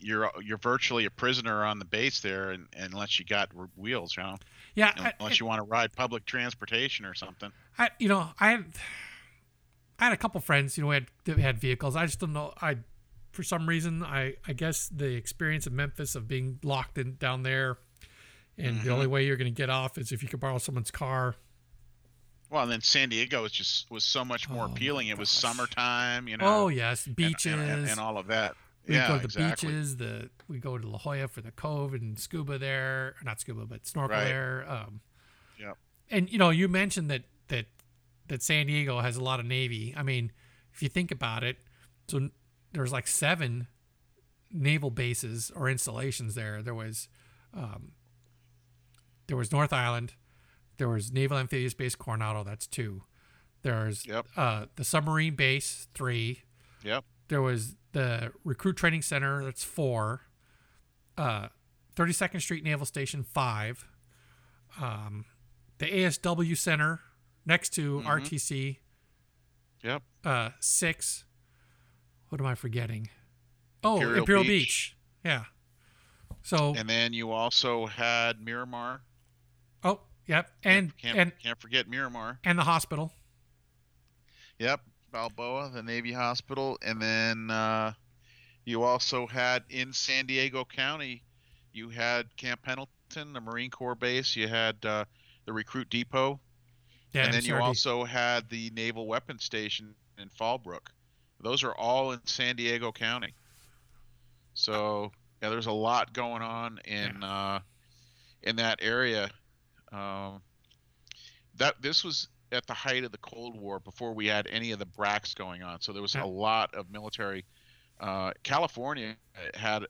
you're 0.00 0.30
you're 0.42 0.58
virtually 0.58 1.04
a 1.04 1.10
prisoner 1.10 1.64
on 1.64 1.78
the 1.78 1.84
base 1.84 2.20
there, 2.20 2.50
and, 2.50 2.66
unless 2.76 3.18
you 3.18 3.24
got 3.24 3.50
wheels, 3.76 4.16
you 4.16 4.22
know. 4.22 4.36
Yeah. 4.74 4.92
Unless 5.20 5.34
I, 5.34 5.36
you 5.40 5.46
want 5.46 5.58
to 5.58 5.64
ride 5.64 5.92
public 5.92 6.24
transportation 6.26 7.04
or 7.04 7.14
something. 7.14 7.52
I 7.78 7.90
you 7.98 8.08
know 8.08 8.30
I 8.40 8.50
had 8.50 8.64
I 9.98 10.04
had 10.04 10.12
a 10.12 10.16
couple 10.16 10.40
friends 10.40 10.76
you 10.76 10.84
know 10.84 10.90
had 10.90 11.06
had 11.26 11.60
vehicles. 11.60 11.94
I 11.94 12.06
just 12.06 12.18
don't 12.18 12.32
know 12.32 12.52
I 12.60 12.78
for 13.30 13.44
some 13.44 13.68
reason 13.68 14.02
I 14.02 14.34
I 14.48 14.52
guess 14.52 14.88
the 14.88 15.14
experience 15.14 15.66
of 15.66 15.72
Memphis 15.72 16.16
of 16.16 16.26
being 16.26 16.58
locked 16.64 16.98
in 16.98 17.14
down 17.16 17.44
there 17.44 17.78
and 18.60 18.76
mm-hmm. 18.76 18.86
the 18.86 18.92
only 18.92 19.06
way 19.06 19.24
you're 19.24 19.36
going 19.36 19.52
to 19.52 19.56
get 19.56 19.70
off 19.70 19.98
is 19.98 20.12
if 20.12 20.22
you 20.22 20.28
could 20.28 20.40
borrow 20.40 20.58
someone's 20.58 20.90
car. 20.90 21.34
Well, 22.50 22.64
and 22.64 22.72
then 22.72 22.80
San 22.80 23.08
Diego 23.08 23.42
was 23.42 23.52
just 23.52 23.90
was 23.90 24.02
so 24.02 24.24
much 24.24 24.48
more 24.48 24.64
oh 24.64 24.72
appealing. 24.72 25.08
It 25.08 25.18
was 25.18 25.28
summertime, 25.28 26.26
you 26.26 26.36
know. 26.36 26.64
Oh 26.64 26.68
yes, 26.68 27.06
beaches 27.06 27.52
and, 27.52 27.62
and, 27.62 27.88
and 27.88 28.00
all 28.00 28.18
of 28.18 28.26
that. 28.26 28.56
We 28.86 28.96
yeah, 28.96 29.08
go 29.08 29.14
to 29.14 29.20
the 29.20 29.24
exactly. 29.26 29.68
beaches. 29.68 29.96
The 29.98 30.30
we 30.48 30.58
go 30.58 30.76
to 30.76 30.88
La 30.88 30.98
Jolla 30.98 31.28
for 31.28 31.42
the 31.42 31.52
Cove 31.52 31.94
and 31.94 32.18
scuba 32.18 32.58
there, 32.58 33.14
not 33.24 33.40
scuba, 33.40 33.66
but 33.66 33.86
snorkel 33.86 34.16
right. 34.16 34.24
there. 34.24 34.64
Um, 34.68 35.00
yeah. 35.60 35.74
And 36.10 36.30
you 36.30 36.38
know, 36.38 36.50
you 36.50 36.66
mentioned 36.66 37.08
that 37.10 37.22
that 37.48 37.66
that 38.26 38.42
San 38.42 38.66
Diego 38.66 38.98
has 39.00 39.16
a 39.16 39.22
lot 39.22 39.38
of 39.38 39.46
Navy. 39.46 39.94
I 39.96 40.02
mean, 40.02 40.32
if 40.74 40.82
you 40.82 40.88
think 40.88 41.12
about 41.12 41.44
it, 41.44 41.58
so 42.08 42.30
there's 42.72 42.92
like 42.92 43.06
seven 43.06 43.68
naval 44.52 44.90
bases 44.90 45.52
or 45.54 45.68
installations 45.68 46.34
there. 46.34 46.62
There 46.62 46.74
was 46.74 47.08
um, 47.54 47.92
there 49.30 49.36
was 49.36 49.52
North 49.52 49.72
Island. 49.72 50.14
There 50.76 50.88
was 50.88 51.12
Naval 51.12 51.38
Amphibious 51.38 51.72
Base 51.72 51.94
Coronado. 51.94 52.42
That's 52.42 52.66
two. 52.66 53.04
There's 53.62 54.04
yep. 54.04 54.26
uh, 54.36 54.66
the 54.74 54.82
submarine 54.82 55.36
base 55.36 55.86
three. 55.94 56.42
Yep. 56.82 57.04
There 57.28 57.40
was 57.40 57.76
the 57.92 58.32
recruit 58.42 58.76
training 58.76 59.02
center. 59.02 59.44
That's 59.44 59.62
four. 59.62 60.22
Uh, 61.16 61.46
32nd 61.94 62.42
Street 62.42 62.64
Naval 62.64 62.86
Station 62.86 63.22
five. 63.22 63.86
Um, 64.80 65.26
the 65.78 65.86
ASW 65.86 66.58
Center 66.58 66.98
next 67.46 67.68
to 67.74 68.00
mm-hmm. 68.00 68.08
RTC. 68.08 68.78
Yep. 69.84 70.02
Uh, 70.24 70.48
six. 70.58 71.24
What 72.30 72.40
am 72.40 72.48
I 72.48 72.56
forgetting? 72.56 73.10
Oh, 73.84 73.94
Imperial, 73.98 74.18
Imperial 74.18 74.42
Beach. 74.44 74.50
Beach. 74.50 74.96
Yeah. 75.24 75.44
So. 76.42 76.74
And 76.76 76.90
then 76.90 77.12
you 77.12 77.30
also 77.30 77.86
had 77.86 78.40
Miramar. 78.44 79.02
Oh, 79.82 80.00
yep, 80.26 80.50
and 80.64 80.96
can't, 80.96 81.18
and 81.18 81.32
can't 81.42 81.60
forget 81.60 81.88
Miramar 81.88 82.38
and 82.44 82.58
the 82.58 82.64
hospital. 82.64 83.12
Yep, 84.58 84.80
Balboa, 85.10 85.70
the 85.72 85.82
Navy 85.82 86.12
hospital, 86.12 86.78
and 86.82 87.00
then 87.00 87.50
uh, 87.50 87.92
you 88.64 88.82
also 88.82 89.26
had 89.26 89.64
in 89.70 89.92
San 89.92 90.26
Diego 90.26 90.64
County, 90.64 91.22
you 91.72 91.88
had 91.88 92.36
Camp 92.36 92.62
Pendleton, 92.62 93.32
the 93.32 93.40
Marine 93.40 93.70
Corps 93.70 93.94
base. 93.94 94.36
You 94.36 94.48
had 94.48 94.76
uh, 94.84 95.04
the 95.46 95.52
recruit 95.52 95.88
depot, 95.88 96.38
yeah, 97.12 97.24
and 97.24 97.34
then 97.34 97.44
you 97.44 97.56
also 97.56 98.04
had 98.04 98.48
the 98.50 98.70
Naval 98.74 99.06
Weapons 99.06 99.44
Station 99.44 99.94
in 100.18 100.28
Fallbrook. 100.28 100.88
Those 101.40 101.64
are 101.64 101.74
all 101.74 102.12
in 102.12 102.20
San 102.26 102.56
Diego 102.56 102.92
County. 102.92 103.34
So 104.54 105.10
yeah, 105.42 105.48
there's 105.48 105.66
a 105.66 105.72
lot 105.72 106.12
going 106.12 106.42
on 106.42 106.80
in 106.84 107.18
yeah. 107.20 107.26
uh, 107.26 107.60
in 108.42 108.56
that 108.56 108.80
area 108.82 109.30
um, 109.92 110.40
that 111.56 111.80
this 111.80 112.04
was 112.04 112.28
at 112.52 112.66
the 112.66 112.74
height 112.74 113.04
of 113.04 113.12
the 113.12 113.18
Cold 113.18 113.58
War 113.58 113.78
before 113.78 114.12
we 114.12 114.26
had 114.26 114.46
any 114.50 114.72
of 114.72 114.78
the 114.78 114.86
BRACs 114.86 115.34
going 115.34 115.62
on. 115.62 115.80
So 115.80 115.92
there 115.92 116.02
was 116.02 116.14
a 116.14 116.24
lot 116.24 116.74
of 116.74 116.90
military. 116.90 117.44
Uh, 118.00 118.32
California 118.42 119.16
had 119.54 119.84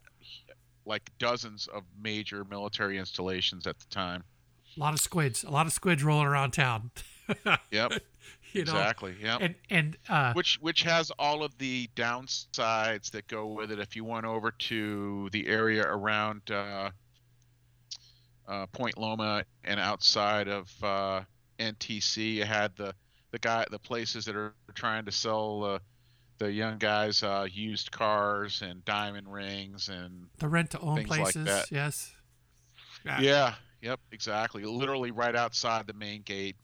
like 0.84 1.10
dozens 1.18 1.68
of 1.68 1.84
major 2.02 2.44
military 2.44 2.98
installations 2.98 3.66
at 3.66 3.78
the 3.78 3.86
time. 3.86 4.24
A 4.76 4.80
lot 4.80 4.92
of 4.92 5.00
squids. 5.00 5.44
A 5.44 5.50
lot 5.50 5.66
of 5.66 5.72
squids 5.72 6.02
rolling 6.02 6.26
around 6.26 6.52
town. 6.52 6.90
Yep, 7.70 7.92
you 8.52 8.64
know. 8.64 8.72
exactly. 8.72 9.14
Yep. 9.22 9.38
And 9.40 9.54
and 9.70 9.96
uh, 10.08 10.32
which 10.32 10.58
which 10.60 10.82
has 10.82 11.12
all 11.12 11.44
of 11.44 11.56
the 11.58 11.88
downsides 11.94 13.12
that 13.12 13.28
go 13.28 13.46
with 13.46 13.70
it. 13.70 13.78
If 13.78 13.94
you 13.94 14.04
went 14.04 14.26
over 14.26 14.50
to 14.50 15.28
the 15.30 15.46
area 15.46 15.86
around 15.86 16.50
uh, 16.50 16.90
uh, 18.50 18.66
Point 18.66 18.98
Loma 18.98 19.44
and 19.64 19.78
outside 19.80 20.48
of 20.48 20.68
uh, 20.82 21.22
NTC, 21.58 22.34
you 22.34 22.44
had 22.44 22.74
the 22.76 22.94
the 23.30 23.38
guy 23.38 23.64
the 23.70 23.78
places 23.78 24.24
that 24.24 24.34
are 24.36 24.54
trying 24.74 25.04
to 25.04 25.12
sell 25.12 25.64
uh, 25.64 25.78
the 26.38 26.50
young 26.50 26.78
guys 26.78 27.22
uh, 27.22 27.46
used 27.50 27.90
cars 27.92 28.62
and 28.62 28.84
diamond 28.84 29.32
rings 29.32 29.88
and 29.88 30.26
the 30.38 30.48
rent 30.48 30.70
to 30.70 30.80
own 30.80 30.96
like 30.96 31.06
places. 31.06 31.44
that. 31.44 31.70
yes. 31.70 32.12
Yeah. 33.06 33.20
yeah, 33.20 33.54
yep, 33.80 34.00
exactly. 34.12 34.64
Literally 34.64 35.10
right 35.10 35.34
outside 35.36 35.86
the 35.86 35.94
main 35.94 36.20
gate 36.22 36.56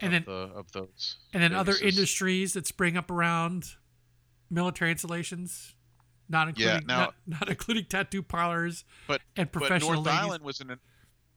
And 0.00 0.12
of 0.14 0.24
then 0.24 0.34
the 0.34 0.54
of 0.58 0.72
those. 0.72 1.16
and 1.32 1.40
then 1.42 1.52
other 1.54 1.74
industries 1.80 2.54
that 2.54 2.66
spring 2.66 2.96
up 2.96 3.10
around 3.10 3.64
military 4.50 4.90
installations, 4.90 5.74
not 6.28 6.48
including 6.48 6.86
now- 6.86 6.98
not, 6.98 7.14
not 7.26 7.48
including 7.48 7.84
tattoo 7.84 8.22
parlors 8.22 8.84
But 9.06 9.20
and 9.36 9.50
but 9.52 9.58
professional 9.60 9.94
North 9.94 10.06
ladies. 10.06 10.20
Island 10.20 10.42
was 10.44 10.60
an 10.60 10.78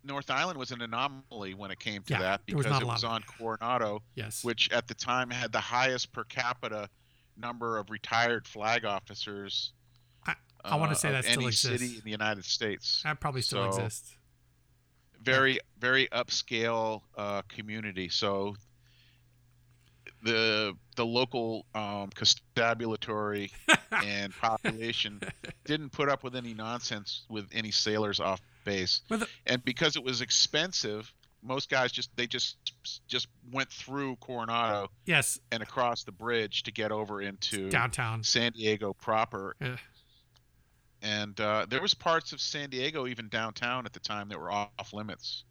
North 0.03 0.29
Island 0.31 0.57
was 0.57 0.71
an 0.71 0.81
anomaly 0.81 1.53
when 1.53 1.69
it 1.71 1.79
came 1.79 2.01
to 2.03 2.13
Yeah, 2.13 2.19
that 2.19 2.41
there 2.47 2.57
was 2.57 2.65
because 2.65 2.81
it 2.81 2.85
was 2.87 3.03
on 3.03 3.21
Coronado, 3.23 4.01
yes. 4.15 4.43
which 4.43 4.71
at 4.71 4.87
the 4.87 4.93
time 4.95 5.29
had 5.29 5.51
the 5.51 5.59
highest 5.59 6.11
per 6.11 6.23
capita 6.23 6.89
number 7.37 7.77
of 7.77 7.89
retired 7.89 8.47
flag 8.47 8.83
officers. 8.85 9.73
I- 10.25 10.35
I 10.63 10.75
wanna 10.75 10.91
uh, 10.91 10.95
say 10.95 11.11
that 11.11 11.23
still 11.25 11.39
any 11.39 11.47
exists. 11.47 11.81
city 11.81 11.97
in 11.97 12.03
the 12.03 12.11
United 12.11 12.45
States. 12.45 13.01
that 13.03 13.19
probably 13.19 13.41
still 13.41 13.71
so- 13.71 13.77
exists. 13.83 14.15
Very 15.23 15.59
very 15.79 16.07
upscale 16.07 17.03
uh, 17.15 17.43
community. 17.43 18.09
So 18.09 18.55
the 20.23 20.73
the 20.95 21.05
local 21.05 21.65
um, 21.73 22.09
constabulary 22.13 23.51
and 24.05 24.33
population 24.35 25.19
didn't 25.65 25.91
put 25.91 26.09
up 26.09 26.23
with 26.23 26.35
any 26.35 26.53
nonsense 26.53 27.25
with 27.29 27.47
any 27.53 27.71
sailors 27.71 28.19
off 28.19 28.41
base. 28.63 29.01
The- 29.09 29.27
and 29.47 29.63
because 29.65 29.95
it 29.95 30.03
was 30.03 30.21
expensive, 30.21 31.11
most 31.43 31.69
guys 31.69 31.91
just 31.91 32.15
they 32.15 32.27
just 32.27 32.57
just 33.07 33.27
went 33.51 33.69
through 33.71 34.15
Coronado 34.17 34.89
Yes, 35.05 35.39
and 35.51 35.63
across 35.63 36.03
the 36.03 36.11
bridge 36.11 36.63
to 36.63 36.71
get 36.71 36.91
over 36.91 37.21
into 37.21 37.69
downtown. 37.69 38.23
San 38.23 38.51
Diego 38.51 38.93
proper. 38.93 39.55
Yeah. 39.59 39.77
And 41.03 41.39
uh, 41.41 41.65
there 41.67 41.81
was 41.81 41.95
parts 41.95 42.31
of 42.31 42.39
San 42.39 42.69
Diego, 42.69 43.07
even 43.07 43.27
downtown 43.27 43.87
at 43.87 43.93
the 43.93 43.99
time, 43.99 44.29
that 44.29 44.39
were 44.39 44.51
off 44.51 44.93
limits. 44.93 45.45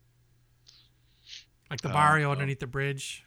Like 1.68 1.80
the 1.80 1.88
Uh, 1.88 1.92
barrio 1.92 2.28
uh, 2.28 2.32
underneath 2.32 2.60
the 2.60 2.68
bridge. 2.68 3.24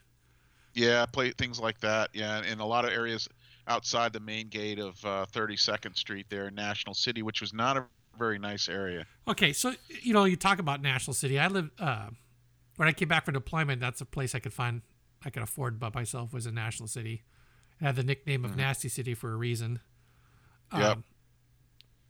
Yeah, 0.74 1.06
play 1.06 1.32
things 1.32 1.60
like 1.60 1.80
that. 1.82 2.10
Yeah, 2.14 2.44
in 2.44 2.60
a 2.60 2.66
lot 2.66 2.86
of 2.86 2.92
areas 2.92 3.28
outside 3.68 4.12
the 4.14 4.20
main 4.20 4.48
gate 4.50 4.80
of 4.80 5.04
uh, 5.06 5.26
32nd 5.32 5.96
Street 5.96 6.26
there 6.30 6.48
in 6.48 6.56
National 6.56 6.94
City, 6.94 7.22
which 7.22 7.42
was 7.42 7.54
not 7.54 7.78
a 7.78 7.86
very 8.18 8.38
nice 8.40 8.68
area. 8.68 9.06
Okay, 9.28 9.54
so 9.54 9.74
you 10.02 10.14
know, 10.14 10.26
you 10.26 10.36
talk 10.36 10.60
about 10.60 10.82
National 10.82 11.14
City. 11.14 11.40
I 11.40 11.48
live 11.48 11.70
uh, 11.80 12.08
when 12.78 12.88
I 12.88 12.92
came 12.92 13.08
back 13.08 13.26
from 13.26 13.36
deployment. 13.36 13.80
That's 13.80 14.02
a 14.02 14.06
place 14.06 14.34
I 14.36 14.40
could 14.40 14.54
find, 14.54 14.82
I 15.24 15.30
could 15.30 15.44
afford 15.44 15.80
by 15.80 15.90
myself 15.94 16.34
was 16.34 16.46
in 16.48 16.56
National 16.56 16.88
City. 16.88 17.24
It 17.80 17.86
had 17.86 17.96
the 17.96 18.04
nickname 18.04 18.44
of 18.46 18.52
Mhm. 18.52 18.58
Nasty 18.58 18.90
City 18.90 19.14
for 19.14 19.32
a 19.32 19.36
reason. 19.36 19.80
Um, 20.72 20.82
Yep. 20.82 20.98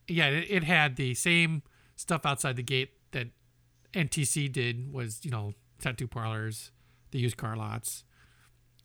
yeah, 0.07 0.27
it, 0.29 0.47
it 0.49 0.63
had 0.63 0.95
the 0.95 1.13
same 1.13 1.63
stuff 1.95 2.25
outside 2.25 2.55
the 2.55 2.63
gate 2.63 2.91
that 3.11 3.27
NTC 3.93 4.51
did. 4.51 4.91
Was 4.91 5.23
you 5.23 5.31
know 5.31 5.53
tattoo 5.79 6.07
parlors, 6.07 6.71
the 7.11 7.19
used 7.19 7.37
car 7.37 7.55
lots, 7.55 8.03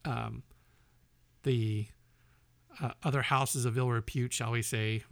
um, 0.04 0.42
the 1.42 1.86
uh, 2.80 2.90
other 3.02 3.22
houses 3.22 3.64
of 3.64 3.76
ill 3.78 3.90
repute, 3.90 4.32
shall 4.32 4.52
we 4.52 4.62
say, 4.62 5.02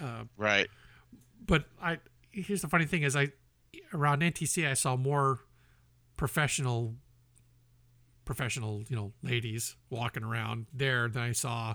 uh, 0.00 0.24
Right. 0.36 0.68
but 1.44 1.64
I 1.82 1.98
here's 2.30 2.62
the 2.62 2.68
funny 2.68 2.86
thing 2.86 3.02
is 3.02 3.16
I 3.16 3.28
around 3.92 4.20
NTC 4.22 4.68
I 4.68 4.74
saw 4.74 4.96
more 4.96 5.40
professional 6.16 6.94
professional 8.24 8.84
you 8.88 8.94
know 8.96 9.12
ladies 9.22 9.76
walking 9.88 10.22
around 10.22 10.66
there 10.72 11.08
than 11.08 11.22
I 11.22 11.32
saw 11.32 11.74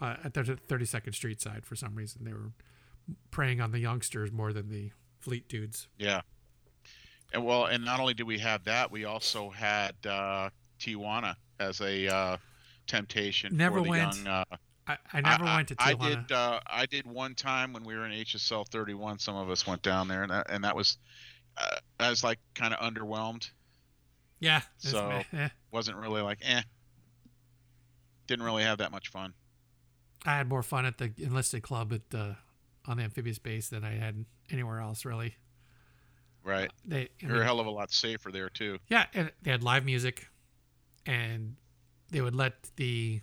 uh, 0.00 0.16
at 0.24 0.34
the 0.34 0.42
32nd 0.42 1.14
Street 1.14 1.40
side 1.40 1.64
for 1.64 1.74
some 1.74 1.94
reason 1.94 2.24
they 2.24 2.32
were 2.32 2.52
preying 3.30 3.60
on 3.60 3.70
the 3.70 3.78
youngsters 3.78 4.30
more 4.30 4.52
than 4.52 4.68
the 4.68 4.90
fleet 5.20 5.48
dudes. 5.48 5.88
Yeah. 5.96 6.20
And 7.32 7.44
well, 7.44 7.64
and 7.66 7.84
not 7.84 7.98
only 8.00 8.14
did 8.14 8.26
we 8.26 8.38
have 8.38 8.64
that, 8.64 8.90
we 8.90 9.04
also 9.04 9.50
had 9.50 9.94
uh, 10.06 10.50
Tijuana 10.78 11.34
as 11.60 11.80
a 11.80 12.08
uh, 12.08 12.36
temptation 12.86 13.56
Never 13.56 13.78
for 13.78 13.84
the 13.84 13.90
went. 13.90 14.16
young. 14.16 14.26
Uh, 14.26 14.44
I, 14.88 14.98
I 15.14 15.20
never 15.20 15.44
I, 15.44 15.56
went 15.56 15.68
to 15.68 15.76
Tijuana. 15.76 16.00
I 16.02 16.08
did. 16.08 16.32
Uh, 16.32 16.60
I 16.66 16.86
did 16.86 17.06
one 17.06 17.34
time 17.34 17.72
when 17.72 17.84
we 17.84 17.96
were 17.96 18.06
in 18.06 18.12
HSL 18.12 18.68
31. 18.68 19.18
Some 19.18 19.36
of 19.36 19.50
us 19.50 19.66
went 19.66 19.82
down 19.82 20.08
there, 20.08 20.22
and 20.22 20.30
that, 20.30 20.46
and 20.50 20.62
that 20.64 20.76
was, 20.76 20.98
uh, 21.56 21.76
I 21.98 22.10
was 22.10 22.22
like 22.22 22.38
kind 22.54 22.72
of 22.72 22.80
underwhelmed. 22.80 23.50
yeah, 24.40 24.60
so- 24.78 25.22
eh. 25.32 25.48
Wasn't 25.72 25.96
really 25.96 26.22
like 26.22 26.38
eh. 26.42 26.62
Didn't 28.26 28.44
really 28.44 28.62
have 28.62 28.78
that 28.78 28.92
much 28.92 29.08
fun. 29.08 29.34
I 30.24 30.36
had 30.36 30.48
more 30.48 30.62
fun 30.62 30.84
at 30.86 30.98
the 30.98 31.12
enlisted 31.18 31.62
club 31.62 31.92
at 31.92 32.10
the 32.10 32.36
on 32.86 32.96
the 32.96 33.02
amphibious 33.04 33.38
base 33.38 33.68
than 33.68 33.84
I 33.84 33.92
had 33.92 34.24
anywhere 34.50 34.80
else 34.80 35.04
really. 35.04 35.36
Right. 36.42 36.70
They 36.84 37.08
You're 37.20 37.32
mean, 37.32 37.40
a 37.42 37.44
hell 37.44 37.60
of 37.60 37.66
a 37.66 37.70
lot 37.70 37.92
safer 37.92 38.30
there 38.30 38.48
too. 38.48 38.78
Yeah, 38.88 39.06
and 39.14 39.32
they 39.42 39.50
had 39.50 39.62
live 39.62 39.84
music, 39.84 40.28
and 41.06 41.56
they 42.10 42.20
would 42.20 42.34
let 42.34 42.54
the 42.76 43.20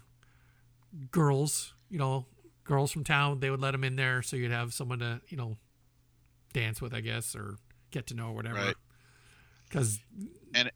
girls, 1.12 1.74
you 1.90 1.98
know, 2.00 2.26
girls 2.64 2.92
from 2.92 3.04
town, 3.04 3.40
they 3.40 3.50
would 3.50 3.62
let 3.62 3.72
them 3.72 3.84
in 3.84 3.96
there, 3.96 4.22
so 4.22 4.36
you'd 4.36 4.52
have 4.52 4.74
someone 4.74 5.00
to, 5.00 5.22
you 5.28 5.38
know, 5.38 5.58
dance 6.54 6.82
with, 6.82 6.94
I 6.94 7.02
guess, 7.02 7.36
or 7.36 7.58
get 7.92 8.08
to 8.08 8.14
know, 8.14 8.28
or 8.28 8.34
whatever. 8.34 8.56
Right. 8.56 8.76
Because 9.68 10.00
and 10.54 10.72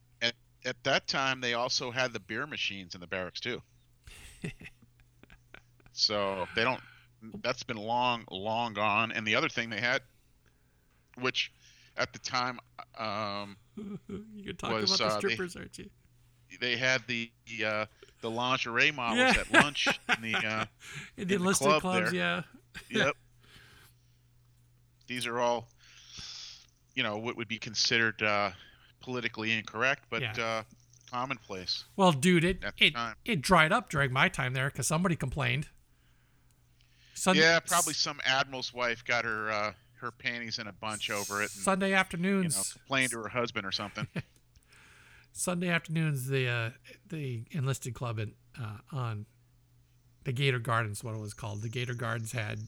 At 0.66 0.84
that 0.84 1.08
time, 1.08 1.39
they 1.39 1.53
also 1.53 1.91
had 1.91 2.12
the 2.14 2.20
beer 2.20 2.45
machines 2.45 2.93
in 2.95 3.01
the 3.01 3.08
barracks 3.08 3.39
too. 3.39 3.62
so 5.93 6.45
they 6.55 6.64
don't. 6.64 6.82
That's 7.41 7.64
been 7.64 7.78
long, 7.78 8.26
long 8.30 8.74
gone. 8.74 9.12
And 9.12 9.26
the 9.26 9.36
other 9.36 9.49
thing 9.49 9.70
they 9.70 9.80
had, 9.80 10.01
which 11.20 11.51
at 11.95 12.12
the 12.14 12.20
time, 12.20 12.60
um, 12.97 13.58
you 14.08 14.43
could 14.45 14.60
talk 14.60 14.72
Was, 14.74 14.95
about 14.95 14.97
the 14.97 15.05
uh, 15.05 15.20
they- 15.20 15.28
strippers, 15.36 15.55
aren't 15.55 15.78
you? 15.78 15.89
They 16.60 16.78
had 16.78 17.01
the 17.08 17.30
the, 17.47 17.66
uh, 17.66 17.86
the 18.22 18.30
lingerie 18.30 18.91
models 18.91 19.36
Yeah. 19.36 19.41
at 19.41 19.51
lunch 19.51 19.88
in 20.16 20.22
the. 20.32 20.36
Uh, 20.36 20.66
In 21.18 21.18
the 21.18 21.22
in 21.22 21.28
the 21.28 21.36
enlisted 21.36 21.68
club 21.68 21.82
clubs, 21.82 22.12
there. 22.12 22.20
yeah. 22.20 22.41
yep. 23.05 23.16
These 25.08 25.26
are 25.26 25.39
all, 25.39 25.68
you 26.95 27.03
know, 27.03 27.18
what 27.18 27.38
would 27.38 27.47
be 27.47 27.58
considered 27.60 28.22
uh, 28.22 28.51
politically 29.01 29.51
incorrect, 29.53 30.03
but 30.10 30.22
Yeah. 30.22 30.34
uh, 30.38 30.64
commonplace 31.10 31.86
Well, 31.95 32.12
dude, 32.12 32.43
it 32.43 32.64
it, 32.78 32.93
time. 32.93 33.16
it 33.24 33.41
dried 33.41 33.72
up 33.72 33.89
during 33.89 34.12
my 34.12 34.28
time 34.30 34.53
there 34.53 34.70
because 34.70 34.88
somebody 34.88 35.16
complained. 35.16 35.70
Sunday, 37.14 37.41
yeah, 37.41 37.60
probably 37.62 37.93
some 37.93 38.20
admiral's 38.26 38.74
wife 38.74 39.03
got 39.05 39.24
her 39.26 39.49
uh, 39.49 39.74
her 40.01 40.12
panties 40.12 40.60
in 40.60 40.68
a 40.68 40.74
bunch 40.74 41.10
over 41.10 41.41
it, 41.41 41.49
and 41.55 41.64
Sunday 41.64 41.89
you 41.89 41.95
know, 41.95 42.03
complained 42.74 43.12
to 43.12 43.20
her 43.22 43.30
husband 43.30 43.66
or 43.66 43.72
something. 43.72 44.08
Sunday 45.38 45.70
afternoons, 45.70 46.28
the 46.28 46.48
uh, 46.48 46.70
the 47.10 47.44
enlisted 47.52 47.94
club 47.94 48.18
in, 48.18 48.34
uh, 48.60 48.78
on 48.92 49.28
the 50.24 50.32
Gator 50.32 50.60
Gardens, 50.60 51.04
what 51.04 51.14
it 51.14 51.22
was 51.22 51.34
called. 51.34 51.62
The 51.62 51.70
Gator 51.70 51.94
Gardens 51.94 52.32
had 52.32 52.60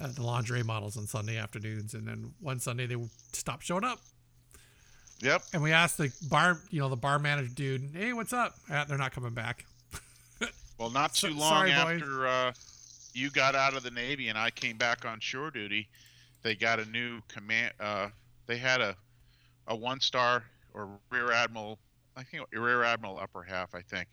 uh, 0.00 0.08
the 0.08 0.22
lingerie 0.22 0.64
models 0.64 0.96
on 0.96 1.06
Sunday 1.06 1.36
afternoons, 1.36 1.94
and 1.94 2.08
then 2.08 2.34
one 2.40 2.58
Sunday 2.58 2.86
they 2.86 2.96
stopped 3.32 3.64
showing 3.64 3.84
up, 3.84 4.00
yep. 5.20 5.42
and 5.52 5.62
we 5.62 5.72
asked 5.72 5.98
the 5.98 6.12
bar, 6.28 6.60
you 6.70 6.80
know, 6.80 6.88
the 6.88 6.96
bar 6.96 7.20
manager 7.20 7.54
dude, 7.54 7.90
"Hey, 7.94 8.12
what's 8.12 8.32
up?" 8.32 8.56
Ah, 8.68 8.84
they're 8.88 8.98
not 8.98 9.12
coming 9.12 9.34
back. 9.34 9.64
Well, 10.78 10.90
not 10.90 11.14
too 11.14 11.28
long 11.28 11.68
sorry, 11.68 11.72
after 11.72 12.26
uh, 12.26 12.52
you 13.14 13.30
got 13.30 13.54
out 13.54 13.74
of 13.74 13.82
the 13.82 13.90
Navy 13.90 14.28
and 14.28 14.36
I 14.36 14.50
came 14.50 14.76
back 14.76 15.06
on 15.06 15.20
shore 15.20 15.50
duty, 15.50 15.88
they 16.42 16.54
got 16.54 16.80
a 16.80 16.84
new 16.84 17.22
command. 17.28 17.72
Uh, 17.80 18.08
they 18.46 18.58
had 18.58 18.82
a 18.82 18.94
a 19.66 19.74
one 19.74 20.00
star 20.00 20.44
or 20.76 21.00
rear 21.10 21.32
admiral, 21.32 21.78
I 22.16 22.22
think 22.22 22.44
rear 22.52 22.84
admiral 22.84 23.18
upper 23.18 23.42
half, 23.42 23.74
I 23.74 23.80
think. 23.80 24.08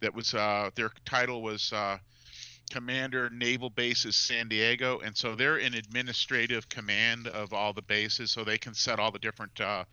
That 0.00 0.14
was 0.14 0.34
uh, 0.34 0.70
their 0.74 0.90
title 1.04 1.42
was 1.42 1.72
uh, 1.72 1.98
Commander 2.70 3.28
Naval 3.30 3.70
Bases 3.70 4.16
San 4.16 4.48
Diego, 4.48 5.00
and 5.00 5.16
so 5.16 5.34
they're 5.34 5.58
in 5.58 5.74
administrative 5.74 6.68
command 6.68 7.28
of 7.28 7.52
all 7.52 7.72
the 7.72 7.82
bases, 7.82 8.30
so 8.30 8.42
they 8.42 8.58
can 8.58 8.74
set 8.74 8.98
all 8.98 9.12
the 9.12 9.18
different 9.18 9.60
uh, 9.60 9.84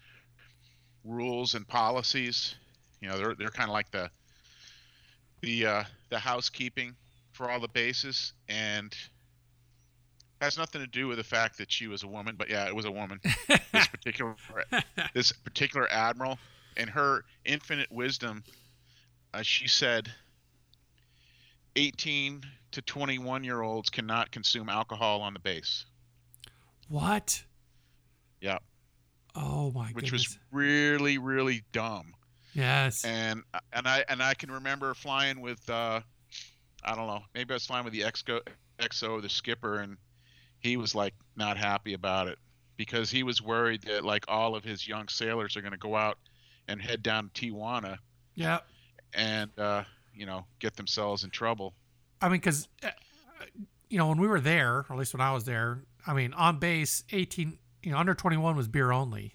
rules 1.04 1.54
and 1.56 1.68
policies. 1.68 2.56
You 3.02 3.10
know, 3.10 3.18
they're 3.18 3.36
they're 3.36 3.50
kind 3.50 3.70
of 3.70 3.74
like 3.74 3.92
the 3.92 4.10
the 5.42 5.66
uh, 5.66 5.84
the 6.10 6.20
housekeeping 6.20 6.96
for 7.34 7.52
all 7.52 7.60
the 7.60 7.68
bases, 7.68 8.34
and 8.48 8.96
has 10.42 10.58
nothing 10.58 10.82
to 10.82 10.88
do 10.88 11.08
with 11.08 11.18
the 11.18 11.24
fact 11.24 11.58
that 11.58 11.72
she 11.72 11.88
was 11.88 12.04
a 12.04 12.08
woman. 12.08 12.36
But 12.38 12.50
yeah, 12.50 12.68
it 12.68 12.76
was 12.76 12.86
a 12.86 12.92
woman. 12.92 13.20
this 13.72 13.88
particular 13.88 14.36
this 15.14 15.32
particular 15.32 15.88
admiral, 15.92 16.40
and 16.78 16.90
her 16.90 17.24
infinite 17.46 17.92
wisdom, 17.92 18.44
uh, 19.34 19.42
she 19.42 19.68
said, 19.68 20.10
18 21.76 22.44
to 22.72 22.82
21 22.82 23.44
year 23.44 23.62
olds 23.62 23.90
cannot 23.90 24.32
consume 24.32 24.70
alcohol 24.70 25.22
on 25.22 25.34
the 25.34 25.40
base. 25.40 25.86
What? 26.88 27.44
Yeah. 28.42 28.60
Oh 29.36 29.72
my 29.72 29.88
god. 29.88 29.96
Which 29.96 30.06
goodness. 30.06 30.28
was 30.30 30.40
really 30.52 31.18
really 31.18 31.64
dumb. 31.72 32.14
Yes. 32.54 33.06
And 33.06 33.44
and 33.74 33.88
I 33.88 34.04
and 34.10 34.24
I 34.24 34.34
can 34.34 34.52
remember 34.52 34.94
flying 34.94 35.42
with 35.42 35.70
uh 35.70 36.02
I 36.84 36.96
don't 36.96 37.08
know, 37.08 37.22
maybe 37.34 37.52
I 37.52 37.56
was 37.56 37.66
flying 37.66 37.84
with 37.84 37.94
the 37.94 38.02
XO 38.02 38.40
XO 38.80 39.22
the 39.22 39.30
skipper 39.30 39.80
and 39.80 39.98
he 40.60 40.78
was 40.78 40.96
like 40.96 41.14
not 41.36 41.58
happy 41.58 41.94
about 41.94 42.28
it 42.28 42.38
because 42.78 43.10
he 43.10 43.24
was 43.24 43.42
worried 43.42 43.82
that 43.84 44.06
like 44.06 44.26
all 44.28 44.56
of 44.56 44.64
his 44.64 44.88
young 44.88 45.08
sailors 45.08 45.58
are 45.58 45.62
going 45.62 45.72
to 45.72 45.78
go 45.78 45.96
out 45.96 46.18
and 46.68 46.82
head 46.82 47.02
down 47.02 47.30
to 47.34 47.52
Tijuana 47.52 47.98
yeah. 48.36 48.60
and 49.14 49.52
uh 49.58 49.84
you 50.20 50.26
know, 50.26 50.46
get 50.60 50.76
themselves 50.76 51.24
in 51.24 51.30
trouble. 51.30 51.74
I 52.22 52.28
mean, 52.28 52.42
because 52.42 52.68
you 53.90 53.98
know 53.98 54.10
when 54.10 54.20
we 54.20 54.28
were 54.28 54.42
there, 54.42 54.80
or 54.80 54.86
at 54.90 54.98
least 54.98 55.14
when 55.14 55.22
I 55.22 55.32
was 55.32 55.46
there, 55.46 55.84
I 56.06 56.14
mean, 56.14 56.34
on 56.34 56.60
base, 56.60 57.06
eighteen, 57.12 57.58
you 57.82 57.92
know, 57.92 57.98
under 57.98 58.14
twenty 58.14 58.36
one 58.36 58.58
was 58.58 58.68
beer 58.68 58.92
only. 58.92 59.34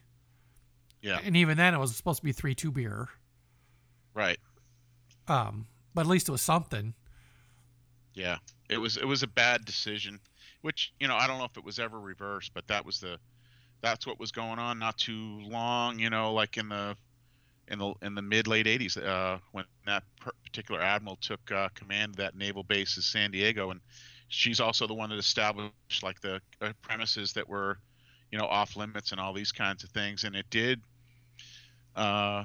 Yeah. 1.01 1.19
And 1.25 1.37
even 1.37 1.57
then, 1.57 1.75
it 1.75 1.79
was 1.79 1.97
supposed 1.97 2.19
to 2.19 2.25
be 2.25 2.33
three 2.33 2.55
two 2.55 2.71
beer. 2.71 3.09
Right. 4.13 4.39
Um, 5.27 5.67
but 5.95 6.03
at 6.03 6.07
least 6.07 6.29
it 6.29 6.33
was 6.33 6.43
something. 6.43 6.95
Yeah. 8.13 8.37
It 8.69 8.79
was 8.79 8.99
it 8.99 9.07
was 9.07 9.23
a 9.23 9.27
bad 9.27 9.65
decision, 9.65 10.21
which, 10.65 10.95
you 10.99 11.07
know, 11.07 11.15
I 11.15 11.27
don't 11.27 11.37
know 11.37 11.45
if 11.45 11.59
it 11.59 11.65
was 11.65 11.79
ever 11.79 12.01
reversed, 12.01 12.53
but 12.55 12.67
that 12.69 12.87
was 12.87 12.99
the 12.99 13.19
that's 13.83 14.07
what 14.07 14.19
was 14.19 14.33
going 14.33 14.59
on 14.59 14.79
not 14.79 14.97
too 14.97 15.41
long, 15.43 15.99
you 15.99 16.09
know, 16.09 16.33
like 16.33 16.57
in 16.57 16.71
the 16.71 16.97
in 17.69 17.79
the 17.79 17.93
in 18.01 18.15
the 18.15 18.23
mid 18.23 18.47
late 18.47 18.65
80s 18.65 18.97
uh, 18.97 19.39
when 19.53 19.67
that 19.85 20.05
particular 20.43 20.81
admiral 20.81 21.17
took 21.21 21.53
uh, 21.53 21.69
command 21.75 22.13
of 22.13 22.17
that 22.17 22.35
naval 22.35 22.63
base 22.63 22.97
in 22.97 23.03
San 23.03 23.31
Diego 23.31 23.73
and 23.73 23.81
she's 24.29 24.59
also 24.59 24.87
the 24.87 24.95
one 24.95 25.11
that 25.11 25.19
established 25.19 26.03
like 26.03 26.19
the 26.23 26.41
uh, 26.63 26.73
premises 26.81 27.35
that 27.35 27.47
were 27.47 27.79
you 28.33 28.39
know 28.39 28.47
off 28.47 28.75
limits 28.75 29.13
and 29.13 29.21
all 29.21 29.33
these 29.35 29.53
kinds 29.53 29.85
of 29.85 29.91
things 29.91 30.25
and 30.25 30.35
it 30.35 30.47
did 30.51 30.81
uh, 31.97 32.45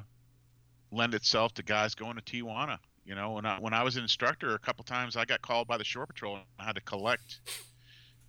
lend 0.91 1.13
itself 1.13 1.53
to 1.53 1.63
guys 1.63 1.95
going 1.95 2.15
to 2.15 2.21
Tijuana 2.21 2.79
you 3.05 3.15
know 3.15 3.31
when 3.31 3.45
I 3.45 3.59
when 3.59 3.73
I 3.73 3.83
was 3.83 3.95
an 3.97 4.03
instructor 4.03 4.55
a 4.55 4.59
couple 4.59 4.83
times 4.83 5.17
I 5.17 5.25
got 5.25 5.41
called 5.41 5.67
by 5.67 5.77
the 5.77 5.85
shore 5.85 6.05
patrol 6.05 6.35
and 6.35 6.43
I 6.59 6.63
had 6.65 6.75
to 6.75 6.81
collect 6.81 7.41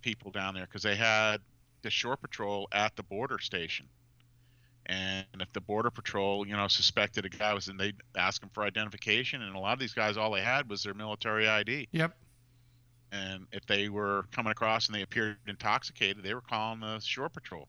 people 0.01 0.31
down 0.31 0.53
there 0.53 0.65
because 0.65 0.83
they 0.83 0.95
had 0.95 1.37
the 1.81 1.89
shore 1.89 2.17
patrol 2.17 2.67
at 2.71 2.95
the 2.95 3.03
border 3.03 3.39
station 3.39 3.87
and 4.87 5.25
if 5.39 5.51
the 5.53 5.61
border 5.61 5.91
patrol, 5.91 6.45
you 6.45 6.55
know, 6.55 6.67
suspected 6.67 7.25
a 7.25 7.29
guy 7.29 7.53
was, 7.53 7.67
and 7.67 7.79
they'd 7.79 7.95
ask 8.17 8.41
him 8.41 8.49
for 8.53 8.63
identification. 8.63 9.41
And 9.41 9.55
a 9.55 9.59
lot 9.59 9.73
of 9.73 9.79
these 9.79 9.93
guys, 9.93 10.17
all 10.17 10.31
they 10.31 10.41
had 10.41 10.69
was 10.69 10.83
their 10.83 10.93
military 10.93 11.47
ID. 11.47 11.87
Yep. 11.91 12.17
And 13.11 13.45
if 13.51 13.65
they 13.65 13.89
were 13.89 14.25
coming 14.31 14.51
across 14.51 14.87
and 14.87 14.95
they 14.95 15.01
appeared 15.01 15.37
intoxicated, 15.47 16.23
they 16.23 16.33
were 16.33 16.41
calling 16.41 16.79
the 16.79 16.99
shore 16.99 17.29
patrol. 17.29 17.67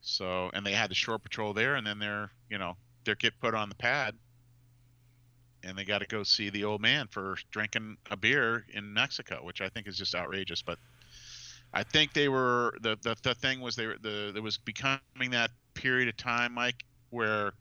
So, 0.00 0.50
and 0.52 0.66
they 0.66 0.72
had 0.72 0.90
the 0.90 0.94
shore 0.94 1.18
patrol 1.18 1.54
there, 1.54 1.76
and 1.76 1.86
then 1.86 1.98
they're, 1.98 2.30
you 2.50 2.58
know, 2.58 2.76
they're 3.04 3.14
get 3.14 3.38
put 3.40 3.54
on 3.54 3.68
the 3.68 3.74
pad, 3.76 4.14
and 5.64 5.76
they 5.76 5.84
got 5.84 5.98
to 5.98 6.06
go 6.06 6.22
see 6.22 6.50
the 6.50 6.64
old 6.64 6.80
man 6.80 7.06
for 7.08 7.36
drinking 7.50 7.96
a 8.10 8.16
beer 8.16 8.64
in 8.72 8.92
Mexico, 8.92 9.40
which 9.42 9.60
I 9.60 9.68
think 9.68 9.86
is 9.86 9.96
just 9.96 10.14
outrageous. 10.14 10.62
But 10.62 10.78
I 11.72 11.82
think 11.82 12.12
they 12.12 12.28
were 12.28 12.74
the, 12.80 12.98
the 13.02 13.16
the 13.22 13.34
thing 13.34 13.60
was 13.60 13.76
they 13.76 13.86
were 13.86 13.96
the 14.00 14.30
there 14.32 14.42
was 14.42 14.58
becoming 14.58 15.00
that 15.30 15.50
period 15.74 16.08
of 16.08 16.16
time, 16.16 16.54
Mike, 16.54 16.84
where 17.10 17.52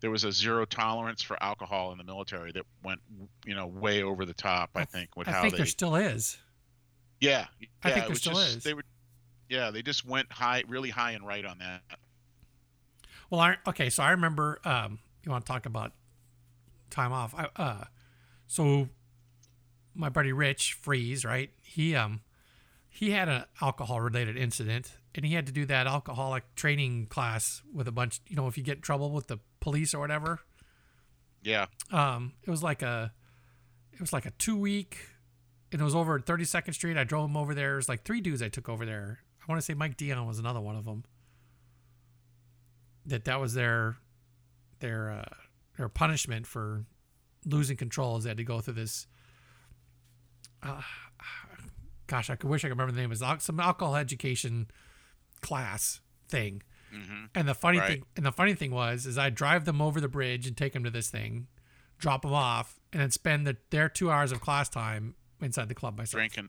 there 0.00 0.10
was 0.10 0.24
a 0.24 0.32
zero 0.32 0.64
tolerance 0.64 1.22
for 1.22 1.40
alcohol 1.42 1.92
in 1.92 1.98
the 1.98 2.04
military 2.04 2.52
that 2.52 2.64
went 2.84 3.00
you 3.44 3.54
know 3.54 3.66
way 3.66 4.02
over 4.02 4.24
the 4.24 4.34
top. 4.34 4.70
I 4.74 4.84
think 4.84 5.16
with 5.16 5.28
I 5.28 5.32
how 5.32 5.42
think 5.42 5.52
they 5.52 5.58
there 5.58 5.66
still 5.66 5.96
is. 5.96 6.38
yeah, 7.20 7.46
I 7.82 7.88
yeah, 7.88 7.94
think 7.94 8.06
there 8.06 8.16
still 8.16 8.34
just, 8.34 8.56
is. 8.56 8.64
They 8.64 8.74
were 8.74 8.84
yeah 9.48 9.70
they 9.70 9.82
just 9.82 10.04
went 10.04 10.30
high 10.32 10.64
really 10.68 10.90
high 10.90 11.12
and 11.12 11.26
right 11.26 11.44
on 11.44 11.58
that. 11.58 11.82
Well, 13.30 13.40
I 13.40 13.56
okay, 13.66 13.88
so 13.88 14.02
I 14.02 14.10
remember. 14.10 14.60
Um, 14.64 14.98
you 15.24 15.30
want 15.30 15.46
to 15.46 15.52
talk 15.52 15.66
about 15.66 15.92
time 16.92 17.12
off? 17.12 17.34
I, 17.34 17.48
uh, 17.56 17.84
so 18.46 18.88
my 19.94 20.08
buddy 20.08 20.32
Rich 20.32 20.74
Freeze, 20.74 21.24
right? 21.24 21.50
He 21.62 21.94
um 21.96 22.20
he 22.88 23.10
had 23.10 23.28
an 23.28 23.44
alcohol 23.60 24.00
related 24.00 24.36
incident, 24.36 24.92
and 25.14 25.24
he 25.24 25.34
had 25.34 25.46
to 25.46 25.52
do 25.52 25.64
that 25.66 25.86
alcoholic 25.86 26.54
training 26.54 27.06
class 27.06 27.62
with 27.72 27.88
a 27.88 27.92
bunch. 27.92 28.20
You 28.28 28.36
know, 28.36 28.46
if 28.46 28.56
you 28.58 28.62
get 28.62 28.76
in 28.76 28.82
trouble 28.82 29.10
with 29.10 29.26
the 29.28 29.38
police 29.60 29.94
or 29.94 29.98
whatever. 29.98 30.40
Yeah, 31.44 31.66
Um, 31.90 32.34
it 32.44 32.50
was 32.50 32.62
like 32.62 32.82
a, 32.82 33.12
it 33.92 34.00
was 34.00 34.12
like 34.12 34.26
a 34.26 34.30
two 34.38 34.56
week, 34.56 35.08
and 35.72 35.80
it 35.80 35.84
was 35.84 35.92
over 35.94 36.14
at 36.14 36.24
32nd 36.24 36.72
Street. 36.72 36.96
I 36.96 37.02
drove 37.02 37.28
him 37.28 37.36
over 37.36 37.52
there. 37.52 37.72
It 37.72 37.76
was 37.76 37.88
like 37.88 38.04
three 38.04 38.20
dudes 38.20 38.42
I 38.42 38.48
took 38.48 38.68
over 38.68 38.86
there. 38.86 39.18
I 39.40 39.50
want 39.50 39.60
to 39.60 39.64
say 39.64 39.74
Mike 39.74 39.96
Dion 39.96 40.24
was 40.24 40.38
another 40.38 40.60
one 40.60 40.76
of 40.76 40.84
them. 40.84 41.02
That 43.06 43.24
that 43.24 43.40
was 43.40 43.54
their, 43.54 43.96
their, 44.78 45.10
uh, 45.10 45.34
their 45.76 45.88
punishment 45.88 46.46
for 46.46 46.84
losing 47.44 47.76
control. 47.76 48.16
Is 48.16 48.24
they 48.24 48.30
had 48.30 48.36
to 48.38 48.44
go 48.44 48.60
through 48.60 48.74
this. 48.74 49.06
Uh, 50.62 50.80
gosh, 52.06 52.30
I 52.30 52.36
wish 52.42 52.64
I 52.64 52.68
could 52.68 52.72
remember 52.78 52.92
the 52.92 53.00
name. 53.00 53.10
It 53.12 53.18
was 53.20 53.42
some 53.42 53.58
alcohol 53.60 53.96
education 53.96 54.68
class 55.40 56.00
thing. 56.28 56.62
hmm 56.92 57.24
And 57.34 57.48
the 57.48 57.54
funny 57.54 57.78
Right. 57.78 57.88
thing, 57.88 58.02
and 58.16 58.24
the 58.26 58.32
funny 58.32 58.54
thing 58.54 58.70
was, 58.70 59.06
is 59.06 59.18
I 59.18 59.30
drive 59.30 59.64
them 59.64 59.80
over 59.82 60.00
the 60.00 60.08
bridge 60.08 60.46
and 60.46 60.56
take 60.56 60.72
them 60.72 60.84
to 60.84 60.90
this 60.90 61.10
thing, 61.10 61.48
drop 61.98 62.22
them 62.22 62.32
off, 62.32 62.78
and 62.92 63.00
then 63.02 63.10
spend 63.10 63.46
the, 63.46 63.56
their 63.70 63.88
two 63.88 64.10
hours 64.10 64.30
of 64.30 64.40
class 64.40 64.68
time 64.68 65.14
inside 65.40 65.68
the 65.68 65.74
club 65.74 65.96
myself. 65.98 66.18
drinking. 66.20 66.48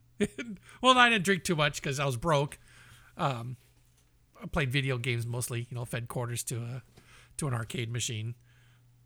well, 0.82 0.98
I 0.98 1.10
didn't 1.10 1.26
drink 1.26 1.44
too 1.44 1.56
much 1.56 1.82
because 1.82 2.00
I 2.00 2.06
was 2.06 2.18
broke. 2.18 2.60
Um, 3.18 3.58
I 4.42 4.46
played 4.48 4.72
video 4.72 4.98
games 4.98 5.26
mostly, 5.26 5.62
you 5.70 5.76
know, 5.76 5.86
fed 5.86 6.08
quarters 6.08 6.44
to 6.44 6.58
a 6.58 6.84
to 7.38 7.48
an 7.48 7.54
arcade 7.56 7.92
machine, 7.92 8.36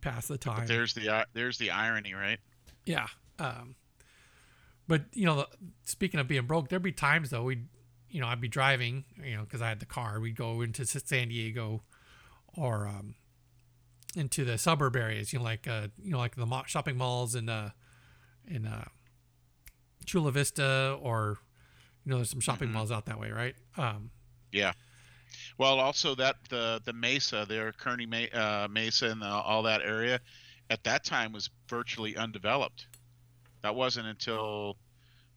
pass 0.10 0.28
the 0.28 0.38
time. 0.38 0.60
But 0.60 0.68
there's 0.68 0.94
the 0.94 1.10
uh, 1.14 1.26
there's 1.34 1.58
the 1.58 1.72
irony, 1.72 2.14
right? 2.14 2.40
Yeah. 2.86 3.08
Um, 3.40 3.76
but 4.88 5.06
you 5.14 5.26
know, 5.26 5.46
speaking 5.84 6.20
of 6.20 6.28
being 6.28 6.46
broke, 6.46 6.70
there'd 6.70 6.82
be 6.82 6.92
times 6.92 7.30
though 7.30 7.44
we'd, 7.44 7.68
you 8.10 8.22
know, 8.22 8.28
I'd 8.28 8.42
be 8.42 8.48
driving, 8.48 9.04
you 9.24 9.36
know, 9.36 9.44
because 9.44 9.62
I 9.62 9.70
had 9.70 9.80
the 9.80 9.86
car. 9.86 10.20
We'd 10.20 10.36
go 10.38 10.62
into 10.62 10.86
San 10.86 11.28
Diego, 11.30 11.84
or 12.56 12.88
um, 12.88 13.16
into 14.16 14.46
the 14.46 14.58
suburb 14.58 14.96
areas. 14.96 15.34
You 15.34 15.40
know, 15.40 15.46
like 15.46 15.68
uh, 15.68 15.88
you 16.02 16.12
know, 16.12 16.18
like 16.18 16.36
the 16.36 16.48
shopping 16.68 16.98
malls 16.98 17.36
in 17.36 17.50
uh, 17.50 17.72
in 18.48 18.66
uh, 18.66 18.86
Chula 20.06 20.32
Vista, 20.32 20.98
or 21.02 21.38
you 22.06 22.12
know, 22.12 22.16
there's 22.18 22.30
some 22.30 22.40
shopping 22.40 22.70
Mhm. 22.70 22.74
malls 22.74 22.92
out 22.92 23.06
that 23.08 23.20
way, 23.20 23.32
right? 23.32 23.56
Um, 23.76 24.12
Yeah. 24.54 24.72
Well, 25.58 25.80
also 25.80 26.14
that 26.16 26.36
the 26.50 26.82
the 26.86 26.94
Mesa 26.94 27.46
there, 27.48 27.72
Kearny 27.72 28.34
uh, 28.36 28.68
Mesa, 28.68 29.08
and 29.08 29.22
the, 29.22 29.28
all 29.28 29.64
that 29.64 29.82
area, 29.82 30.20
at 30.70 30.84
that 30.84 31.04
time 31.04 31.32
was 31.32 31.50
virtually 31.68 32.16
undeveloped. 32.16 32.88
That 33.62 33.76
wasn't 33.76 34.08
until 34.08 34.78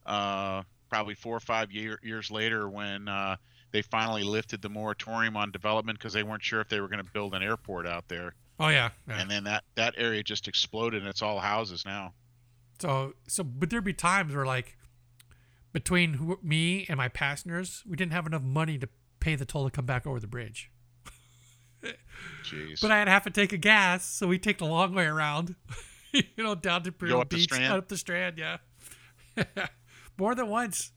uh, 0.05 0.63
probably 0.89 1.15
four 1.15 1.37
or 1.37 1.41
five 1.41 1.73
year, 1.73 1.99
years 2.03 2.31
later 2.31 2.69
when 2.69 3.09
uh, 3.09 3.37
they 3.71 3.83
finally 3.83 4.25
lifted 4.25 4.61
the 4.61 4.69
moratorium 4.69 5.37
on 5.37 5.51
development 5.51 5.99
because 5.99 6.13
they 6.13 6.23
weren't 6.23 6.43
sure 6.43 6.61
if 6.61 6.69
they 6.69 6.81
were 6.81 6.89
going 6.89 7.05
to 7.05 7.11
build 7.13 7.35
an 7.35 7.43
airport 7.43 7.87
out 7.87 8.09
there. 8.09 8.35
oh 8.59 8.69
yeah, 8.69 8.91
yeah. 9.09 9.21
And 9.21 9.31
then 9.31 9.45
that 9.45 9.65
that 9.77 9.95
area 9.97 10.23
just 10.23 10.49
exploded, 10.49 11.01
and 11.01 11.09
it's 11.09 11.23
all 11.23 11.39
houses 11.39 11.85
now. 11.87 12.13
So 12.81 13.15
so, 13.27 13.43
but 13.45 13.71
there'd 13.71 13.85
be 13.85 13.95
times 13.95 14.35
where 14.35 14.47
like 14.47 14.77
between 15.73 16.15
who, 16.15 16.39
me 16.43 16.85
and 16.89 16.99
my 16.99 17.09
passengers, 17.09 17.83
we 17.87 17.97
didn't 17.97 18.13
have 18.13 18.27
enough 18.27 18.43
money 18.43 18.77
to 18.79 18.89
pay 19.21 19.37
the 19.37 19.45
toll 19.45 19.65
to 19.65 19.71
come 19.71 19.87
back 19.87 20.07
over 20.07 20.19
the 20.19 20.27
bridge. 20.27 20.71
Jeez. 22.45 22.81
But 22.81 22.91
I 22.91 22.99
had 22.99 23.09
half 23.09 23.27
a 23.27 23.31
tank 23.31 23.53
of 23.53 23.61
gas, 23.61 24.05
so 24.05 24.27
we 24.27 24.39
take 24.39 24.59
the 24.59 24.67
long 24.67 24.95
way 24.95 25.07
around. 25.07 25.55
you 26.13 26.23
know, 26.39 26.55
down 26.55 26.83
to 26.83 26.89
Imperial 26.89 27.21
up 27.21 27.31
the 27.31 27.37
Beach, 27.37 27.53
up 27.53 27.89
the 27.89 27.97
Strand. 27.97 28.37
Yeah, 28.39 28.59
more 30.19 30.35
than 30.35 30.49
once. 30.49 30.93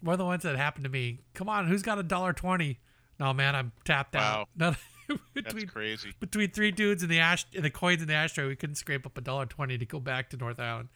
More 0.00 0.16
than 0.16 0.26
once 0.26 0.42
that 0.44 0.56
happened 0.56 0.84
to 0.84 0.90
me. 0.90 1.20
Come 1.34 1.48
on, 1.48 1.66
who's 1.66 1.82
got 1.82 1.98
a 1.98 2.02
dollar 2.02 2.32
twenty? 2.32 2.80
No, 3.20 3.32
man, 3.32 3.54
I'm 3.54 3.72
tapped 3.84 4.16
out. 4.16 4.48
Wow. 4.58 4.74
That's 5.08 5.22
between 5.34 5.66
crazy. 5.66 6.12
between 6.18 6.50
three 6.50 6.70
dudes 6.70 7.02
in 7.02 7.08
the 7.10 7.18
ash 7.18 7.44
in 7.52 7.62
the 7.62 7.70
coins 7.70 8.00
in 8.00 8.08
the 8.08 8.14
ashtray, 8.14 8.46
we 8.46 8.56
couldn't 8.56 8.76
scrape 8.76 9.04
up 9.04 9.18
a 9.18 9.20
dollar 9.20 9.44
twenty 9.46 9.76
to 9.76 9.84
go 9.84 10.00
back 10.00 10.30
to 10.30 10.36
North 10.36 10.58
Island. 10.58 10.88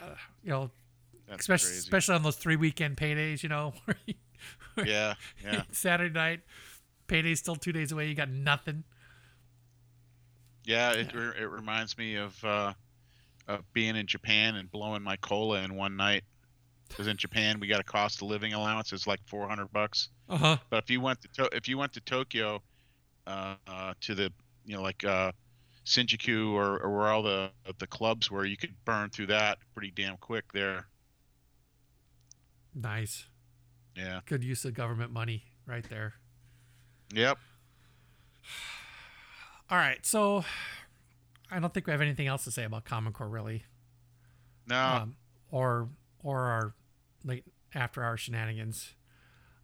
Uh, 0.00 0.14
you 0.44 0.50
know, 0.50 0.70
That's 1.28 1.40
especially 1.40 1.70
crazy. 1.70 1.78
especially 1.80 2.14
on 2.14 2.22
those 2.22 2.36
three 2.36 2.56
weekend 2.56 2.96
paydays. 2.96 3.42
You 3.42 3.48
know, 3.48 3.72
where 3.86 3.96
you- 4.06 4.14
Yeah, 4.86 5.14
yeah. 5.44 5.64
Saturday 5.70 6.14
night, 6.14 6.40
Payday's 7.06 7.38
still 7.40 7.56
two 7.56 7.72
days 7.72 7.92
away. 7.92 8.08
You 8.08 8.14
got 8.14 8.30
nothing. 8.30 8.84
Yeah, 10.64 10.92
it 10.92 11.12
yeah. 11.14 11.30
it 11.38 11.50
reminds 11.50 11.98
me 11.98 12.16
of 12.16 12.42
uh, 12.42 12.72
of 13.48 13.70
being 13.72 13.96
in 13.96 14.06
Japan 14.06 14.56
and 14.56 14.70
blowing 14.70 15.02
my 15.02 15.16
cola 15.16 15.62
in 15.62 15.74
one 15.74 15.96
night. 15.96 16.24
Because 16.88 17.06
in 17.06 17.16
Japan 17.16 17.58
we 17.58 17.68
got 17.68 17.80
a 17.80 17.84
cost 17.84 18.20
of 18.20 18.28
living 18.28 18.52
allowance 18.52 18.92
It's 18.92 19.06
like 19.06 19.20
four 19.26 19.48
hundred 19.48 19.72
bucks. 19.72 20.08
Uh 20.28 20.36
huh. 20.36 20.56
But 20.70 20.84
if 20.84 20.90
you 20.90 21.00
went 21.00 21.20
to, 21.22 21.28
to 21.28 21.56
if 21.56 21.68
you 21.68 21.78
went 21.78 21.92
to 21.94 22.00
Tokyo, 22.00 22.62
uh, 23.26 23.56
uh, 23.66 23.94
to 24.02 24.14
the 24.14 24.32
you 24.64 24.76
know 24.76 24.82
like 24.82 25.04
uh, 25.04 25.32
Shinjuku 25.84 26.52
or, 26.52 26.78
or 26.78 26.96
where 26.96 27.08
all 27.08 27.22
the 27.22 27.50
the 27.78 27.86
clubs 27.86 28.30
were, 28.30 28.44
you 28.44 28.56
could 28.56 28.74
burn 28.84 29.10
through 29.10 29.26
that 29.26 29.58
pretty 29.74 29.90
damn 29.90 30.16
quick 30.18 30.52
there. 30.52 30.86
Nice. 32.74 33.26
Yeah. 33.96 34.20
Good 34.26 34.44
use 34.44 34.64
of 34.64 34.74
government 34.74 35.12
money 35.12 35.44
right 35.66 35.88
there. 35.88 36.14
Yep. 37.14 37.38
All 39.70 39.78
right, 39.78 40.04
so 40.04 40.44
I 41.50 41.58
don't 41.58 41.72
think 41.72 41.86
we 41.86 41.92
have 41.92 42.00
anything 42.00 42.26
else 42.26 42.44
to 42.44 42.50
say 42.50 42.64
about 42.64 42.84
Common 42.84 43.12
Core, 43.12 43.28
really. 43.28 43.64
No. 44.66 44.76
Um, 44.76 45.16
or 45.50 45.88
or 46.22 46.40
our 46.40 46.74
late 47.24 47.44
after 47.74 48.02
our 48.02 48.16
shenanigans. 48.16 48.94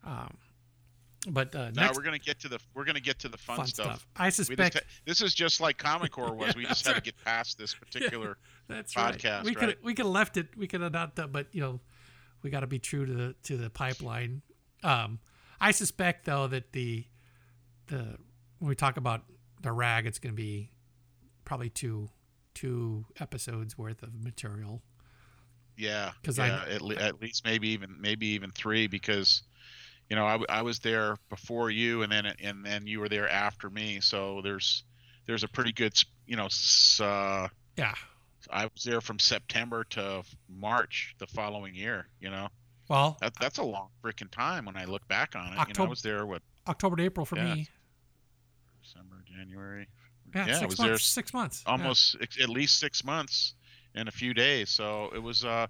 Um, 0.04 0.36
but 1.28 1.54
uh, 1.54 1.70
now 1.74 1.90
we're 1.94 2.02
gonna 2.02 2.18
get 2.18 2.38
to 2.40 2.48
the 2.48 2.58
we're 2.74 2.84
gonna 2.84 3.00
get 3.00 3.18
to 3.20 3.28
the 3.28 3.36
fun, 3.36 3.56
fun 3.56 3.66
stuff. 3.66 3.86
stuff. 3.86 4.06
I 4.16 4.30
suspect 4.30 4.80
this 5.04 5.20
is 5.20 5.34
just 5.34 5.60
like 5.60 5.76
Common 5.76 6.08
Core 6.08 6.32
was. 6.32 6.48
yeah, 6.48 6.52
we 6.56 6.64
just 6.64 6.86
had 6.86 6.92
right. 6.92 7.04
to 7.04 7.12
get 7.12 7.24
past 7.24 7.58
this 7.58 7.74
particular 7.92 8.38
yeah, 8.68 8.76
that's 8.76 8.94
podcast. 8.94 9.24
Right. 9.24 9.44
We 9.44 9.50
right? 9.50 9.58
could 9.58 9.76
we 9.82 9.94
could 9.94 10.06
have 10.06 10.14
left 10.14 10.36
it. 10.36 10.48
We 10.56 10.66
could 10.66 10.80
have 10.80 10.92
not 10.92 11.16
done, 11.16 11.30
but 11.32 11.48
you 11.52 11.60
know, 11.60 11.80
we 12.42 12.50
got 12.50 12.60
to 12.60 12.66
be 12.66 12.78
true 12.78 13.06
to 13.06 13.12
the 13.12 13.34
to 13.44 13.56
the 13.56 13.70
pipeline. 13.70 14.42
Um, 14.82 15.18
I 15.60 15.70
suspect 15.72 16.24
though 16.24 16.46
that 16.48 16.72
the 16.72 17.04
the 17.86 18.16
when 18.58 18.68
we 18.68 18.74
talk 18.74 18.96
about 18.96 19.22
the 19.62 19.72
rag, 19.72 20.06
it's 20.06 20.18
going 20.18 20.34
to 20.34 20.36
be 20.36 20.70
probably 21.44 21.70
two 21.70 22.10
two 22.54 23.04
episodes 23.20 23.76
worth 23.78 24.02
of 24.02 24.12
material. 24.22 24.82
Yeah, 25.76 26.10
because 26.20 26.38
yeah, 26.38 26.64
I 26.66 26.72
at, 26.72 26.82
le- 26.82 26.96
at 26.96 27.22
least 27.22 27.44
maybe 27.44 27.68
even 27.68 27.96
maybe 28.00 28.26
even 28.28 28.50
three 28.50 28.88
because 28.88 29.42
you 30.10 30.16
know 30.16 30.26
I, 30.26 30.38
I 30.48 30.62
was 30.62 30.80
there 30.80 31.16
before 31.28 31.70
you 31.70 32.02
and 32.02 32.10
then 32.10 32.26
and 32.42 32.64
then 32.64 32.86
you 32.86 33.00
were 33.00 33.08
there 33.08 33.28
after 33.28 33.70
me 33.70 34.00
so 34.00 34.40
there's 34.42 34.84
there's 35.26 35.44
a 35.44 35.48
pretty 35.48 35.72
good 35.72 35.92
you 36.26 36.36
know 36.36 36.48
uh, 37.00 37.48
yeah 37.76 37.94
I 38.50 38.64
was 38.64 38.84
there 38.84 39.00
from 39.00 39.18
September 39.18 39.84
to 39.90 40.22
March 40.48 41.14
the 41.18 41.26
following 41.26 41.74
year 41.74 42.06
you 42.20 42.30
know 42.30 42.48
well 42.88 43.16
that, 43.20 43.32
that's 43.40 43.58
a 43.58 43.62
long 43.62 43.88
freaking 44.02 44.30
time 44.30 44.64
when 44.64 44.76
I 44.76 44.84
look 44.84 45.06
back 45.08 45.34
on 45.34 45.52
it 45.52 45.58
October, 45.58 45.68
you 45.68 45.74
know 45.74 45.84
I 45.84 45.88
was 45.88 46.02
there 46.02 46.26
what 46.26 46.42
October 46.66 46.96
to 46.96 47.02
April 47.04 47.26
for 47.26 47.36
yeah. 47.36 47.54
me 47.54 47.68
December 48.82 49.16
January 49.26 49.86
yeah, 50.34 50.46
yeah 50.46 50.52
six 50.52 50.62
I 50.62 50.66
was 50.66 50.78
months, 50.78 50.88
there 50.88 50.98
six 50.98 51.34
months 51.34 51.62
almost 51.66 52.16
yeah. 52.20 52.44
at 52.44 52.48
least 52.48 52.78
six 52.78 53.04
months 53.04 53.54
in 53.94 54.08
a 54.08 54.12
few 54.12 54.34
days 54.34 54.70
so 54.70 55.10
it 55.14 55.22
was 55.22 55.44
uh 55.44 55.66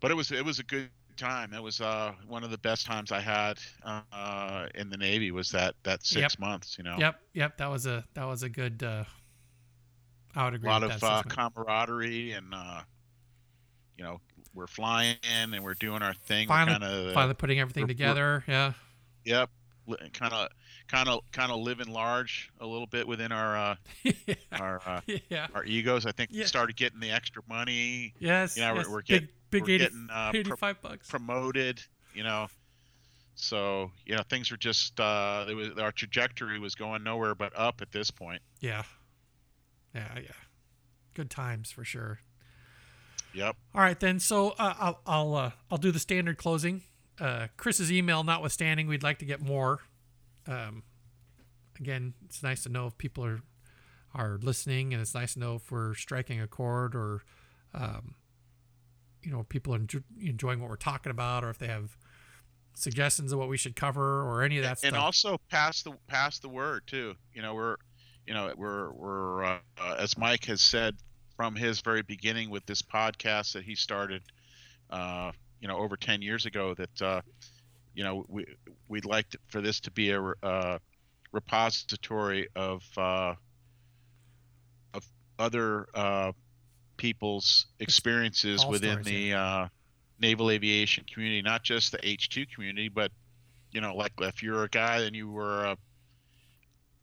but 0.00 0.10
it 0.10 0.14
was 0.14 0.32
it 0.32 0.44
was 0.44 0.58
a 0.58 0.64
good 0.64 0.90
time. 1.16 1.52
It 1.52 1.62
was 1.62 1.80
uh, 1.80 2.12
one 2.26 2.44
of 2.44 2.50
the 2.50 2.58
best 2.58 2.86
times 2.86 3.12
I 3.12 3.20
had 3.20 3.58
uh, 3.84 4.66
in 4.74 4.90
the 4.90 4.96
Navy. 4.96 5.30
Was 5.30 5.50
that 5.50 5.74
that 5.84 6.04
six 6.04 6.34
yep. 6.34 6.38
months? 6.38 6.76
You 6.78 6.84
know. 6.84 6.96
Yep, 6.98 7.20
yep. 7.34 7.56
That 7.58 7.70
was 7.70 7.86
a 7.86 8.04
that 8.14 8.24
was 8.24 8.42
a 8.42 8.48
good. 8.48 8.82
Uh, 8.82 9.04
I 10.34 10.44
would 10.44 10.54
agree. 10.54 10.68
A 10.68 10.72
lot 10.72 10.82
of 10.82 11.02
uh, 11.02 11.22
camaraderie 11.22 12.32
and 12.32 12.52
uh, 12.52 12.82
you 13.96 14.04
know 14.04 14.20
we're 14.54 14.66
flying 14.66 15.16
and 15.22 15.58
we're 15.62 15.74
doing 15.74 16.02
our 16.02 16.14
thing. 16.14 16.48
Finally, 16.48 16.78
kinda, 16.78 17.12
finally 17.14 17.34
putting 17.34 17.60
everything 17.60 17.86
together. 17.86 18.44
Yeah. 18.46 18.72
Yep. 19.24 19.50
Kind 20.14 20.32
of, 20.32 20.48
kind 20.88 21.08
of, 21.10 21.20
kind 21.32 21.52
of 21.52 21.60
living 21.60 21.88
large 21.88 22.50
a 22.58 22.66
little 22.66 22.86
bit 22.86 23.06
within 23.06 23.32
our 23.32 23.56
uh, 23.56 23.74
yeah. 24.02 24.34
our 24.52 24.80
uh, 24.86 25.00
yeah. 25.28 25.46
our 25.54 25.64
egos. 25.64 26.06
I 26.06 26.12
think 26.12 26.30
yeah. 26.32 26.42
we 26.42 26.46
started 26.46 26.76
getting 26.76 27.00
the 27.00 27.10
extra 27.10 27.42
money. 27.48 28.14
Yes. 28.18 28.56
You 28.56 28.62
know, 28.62 28.74
yes. 28.74 28.86
we're, 28.86 28.92
we're 28.92 29.02
getting 29.02 29.28
big 29.50 29.68
80, 29.68 29.78
getting 29.78 30.08
uh, 30.10 30.30
85 30.34 30.58
pro- 30.58 30.90
bucks 30.90 31.08
promoted 31.08 31.80
you 32.14 32.22
know 32.22 32.46
so 33.34 33.90
you 34.06 34.14
know 34.16 34.22
things 34.28 34.50
were 34.50 34.56
just 34.56 34.98
uh 35.00 35.44
it 35.48 35.54
was 35.54 35.70
our 35.78 35.92
trajectory 35.92 36.58
was 36.58 36.74
going 36.74 37.02
nowhere 37.02 37.34
but 37.34 37.52
up 37.56 37.80
at 37.82 37.90
this 37.92 38.10
point 38.10 38.40
yeah 38.60 38.82
yeah 39.94 40.08
yeah. 40.16 40.30
Good 41.14 41.30
times 41.30 41.70
for 41.70 41.84
sure. 41.84 42.20
Yep. 43.34 43.56
All 43.74 43.80
right 43.80 43.98
then. 43.98 44.20
So 44.20 44.50
uh, 44.58 44.74
i'll 44.78 45.00
i'll 45.06 45.34
uh, 45.34 45.50
i'll 45.70 45.78
do 45.78 45.90
the 45.90 45.98
standard 45.98 46.38
closing. 46.38 46.82
Uh 47.20 47.48
chris's 47.56 47.92
email 47.92 48.24
notwithstanding 48.24 48.86
we'd 48.86 49.02
like 49.02 49.18
to 49.20 49.24
get 49.24 49.40
more. 49.40 49.80
Um 50.46 50.82
again 51.78 52.14
it's 52.24 52.42
nice 52.42 52.62
to 52.64 52.68
know 52.68 52.86
if 52.86 52.98
people 52.98 53.24
are 53.24 53.40
are 54.14 54.38
listening 54.40 54.92
and 54.92 55.02
it's 55.02 55.14
nice 55.14 55.34
to 55.34 55.40
know 55.40 55.56
if 55.56 55.70
we're 55.72 55.94
striking 55.94 56.40
a 56.40 56.46
chord 56.46 56.94
or 56.94 57.22
um, 57.74 58.14
you 59.22 59.32
know 59.32 59.44
people 59.48 59.74
are 59.74 59.80
enjoying 60.20 60.60
what 60.60 60.70
we're 60.70 60.76
talking 60.76 61.10
about, 61.10 61.44
or 61.44 61.50
if 61.50 61.58
they 61.58 61.66
have 61.66 61.96
suggestions 62.74 63.32
of 63.32 63.38
what 63.38 63.48
we 63.48 63.56
should 63.56 63.74
cover, 63.74 64.22
or 64.22 64.42
any 64.42 64.58
of 64.58 64.62
that 64.62 64.70
and 64.70 64.78
stuff. 64.78 64.88
And 64.88 64.96
also 64.96 65.40
pass 65.50 65.82
the 65.82 65.92
pass 66.06 66.38
the 66.38 66.48
word 66.48 66.82
too. 66.86 67.14
You 67.32 67.42
know, 67.42 67.54
we're 67.54 67.76
you 68.26 68.34
know 68.34 68.52
we're 68.56 68.90
we're 68.92 69.44
uh, 69.44 69.58
uh, 69.80 69.96
as 69.98 70.16
Mike 70.16 70.44
has 70.46 70.60
said 70.60 70.96
from 71.36 71.54
his 71.54 71.80
very 71.80 72.02
beginning 72.02 72.50
with 72.50 72.64
this 72.66 72.82
podcast 72.82 73.52
that 73.54 73.64
he 73.64 73.74
started, 73.74 74.22
uh, 74.90 75.32
you 75.60 75.68
know, 75.68 75.78
over 75.78 75.96
ten 75.96 76.22
years 76.22 76.46
ago. 76.46 76.74
That 76.74 77.02
uh, 77.02 77.20
you 77.94 78.04
know 78.04 78.24
we 78.28 78.46
we'd 78.88 79.04
like 79.04 79.28
to, 79.30 79.38
for 79.48 79.60
this 79.60 79.80
to 79.80 79.90
be 79.90 80.10
a 80.10 80.20
uh, 80.42 80.78
repository 81.32 82.48
of 82.54 82.82
uh, 82.96 83.34
of 84.94 85.04
other 85.38 85.86
uh, 85.94 86.32
people's 86.96 87.66
experiences 87.80 88.64
All 88.64 88.70
within 88.70 89.02
stories, 89.02 89.06
the 89.06 89.28
yeah. 89.28 89.44
uh, 89.44 89.68
naval 90.20 90.50
aviation 90.50 91.04
community, 91.12 91.42
not 91.42 91.62
just 91.62 91.92
the 91.92 91.98
H2 91.98 92.50
community, 92.50 92.88
but 92.88 93.10
you 93.72 93.80
know, 93.80 93.94
like 93.96 94.12
if 94.20 94.42
you're 94.42 94.62
a 94.62 94.68
guy 94.68 95.00
and 95.00 95.14
you 95.16 95.28
were 95.28 95.64
a, 95.64 95.76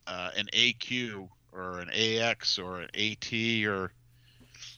uh, 0.07 0.31
an 0.37 0.47
AQ 0.53 1.29
or 1.51 1.79
an 1.79 1.89
AX 1.89 2.57
or 2.57 2.81
an 2.81 2.89
AT 2.95 3.33
or 3.65 3.91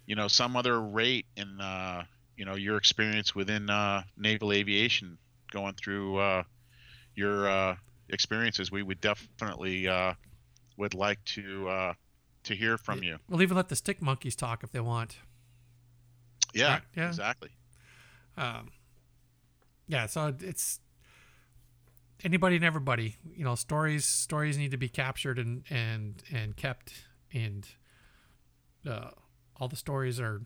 you 0.06 0.16
know 0.16 0.28
some 0.28 0.56
other 0.56 0.82
rate 0.82 1.26
in 1.38 1.60
uh, 1.60 2.04
you 2.36 2.46
know 2.46 2.56
your 2.56 2.78
experience 2.78 3.36
within 3.36 3.70
uh, 3.70 4.04
naval 4.18 4.52
aviation, 4.52 5.18
going 5.52 5.74
through 5.76 6.18
uh, 6.18 6.44
your 7.16 7.48
uh, 7.48 7.76
experiences, 8.10 8.72
we 8.72 8.84
would 8.84 9.02
definitely 9.02 9.88
uh, 9.88 10.14
would 10.78 10.94
like 10.94 11.24
to 11.26 11.68
uh, 11.70 11.94
to 12.44 12.56
hear 12.56 12.78
from 12.78 13.04
you. 13.04 13.18
We'll 13.30 13.42
even 13.42 13.58
let 13.58 13.70
the 13.70 13.76
stick 13.76 14.02
monkeys 14.02 14.36
talk 14.36 14.64
if 14.64 14.72
they 14.72 14.80
want. 14.80 15.18
Yeah, 16.54 16.74
right? 16.74 16.82
yeah, 16.96 17.08
exactly. 17.08 17.50
Um, 18.38 18.72
yeah, 19.88 20.06
so 20.06 20.34
it's 20.40 20.80
anybody 22.24 22.56
and 22.56 22.66
everybody. 22.66 23.16
You 23.36 23.44
know, 23.44 23.56
stories 23.56 24.06
stories 24.06 24.58
need 24.58 24.72
to 24.72 24.78
be 24.78 24.90
captured 24.90 25.40
and 25.40 25.64
and 25.70 26.24
and 26.32 26.56
kept, 26.56 26.94
and 27.34 27.68
uh, 28.88 29.10
all 29.58 29.68
the 29.68 29.76
stories 29.76 30.20
are, 30.20 30.42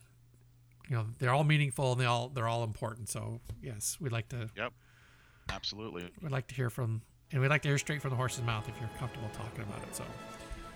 you 0.89 0.95
know, 0.95 1.07
they're 1.19 1.33
all 1.33 1.43
meaningful 1.43 1.93
and 1.93 2.01
they 2.01 2.05
all 2.05 2.29
they're 2.29 2.47
all 2.47 2.63
important. 2.63 3.09
So 3.09 3.41
yes, 3.61 3.97
we'd 3.99 4.11
like 4.11 4.29
to. 4.29 4.49
Yep. 4.55 4.73
Absolutely. 5.49 6.09
We'd 6.21 6.31
like 6.31 6.47
to 6.47 6.55
hear 6.55 6.69
from, 6.69 7.01
and 7.31 7.41
we'd 7.41 7.47
like 7.49 7.61
to 7.61 7.69
hear 7.69 7.77
straight 7.77 8.01
from 8.01 8.09
the 8.09 8.17
horse's 8.17 8.43
mouth 8.43 8.67
if 8.67 8.75
you're 8.79 8.89
comfortable 8.99 9.29
talking 9.33 9.63
about 9.63 9.81
it. 9.83 9.95
So. 9.95 10.03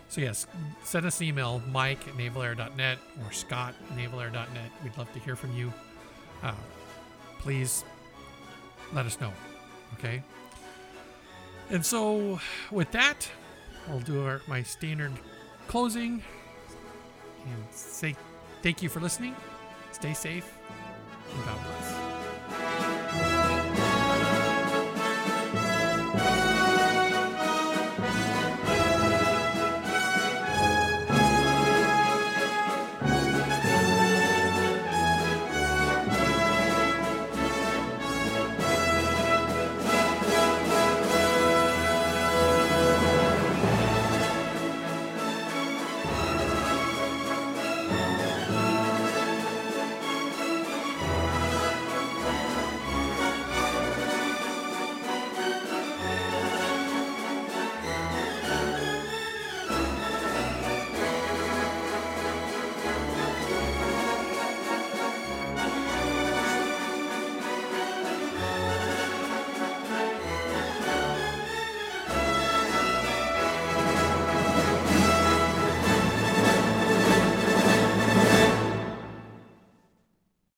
So, 0.08 0.20
yes, 0.20 0.46
send 0.84 1.06
us 1.06 1.22
an 1.22 1.28
email, 1.28 1.62
mike 1.72 2.06
at 2.06 2.16
navalair.net 2.18 2.98
or 3.24 3.32
scott 3.32 3.74
at 3.90 3.98
navalair.net. 3.98 4.72
We'd 4.84 4.98
love 4.98 5.10
to 5.14 5.20
hear 5.20 5.38
from 5.38 5.56
you. 5.56 5.72
Uh, 6.44 6.54
please 7.40 7.86
let 8.92 9.06
us 9.06 9.22
know. 9.22 9.32
Okay? 9.94 10.22
And 11.72 11.86
so, 11.86 12.40
with 12.70 12.92
that, 12.92 13.32
I'll 13.88 14.02
do 14.02 14.26
our, 14.26 14.42
my 14.46 14.62
standard 14.62 15.14
closing 15.68 16.22
and 17.46 17.64
say 17.72 18.16
thank 18.62 18.84
you 18.84 18.90
for 18.90 19.00
listening. 19.00 19.36
Stay 19.94 20.14
safe 20.14 20.54
and 21.34 21.46
God 21.46 21.58
bless. 21.64 22.01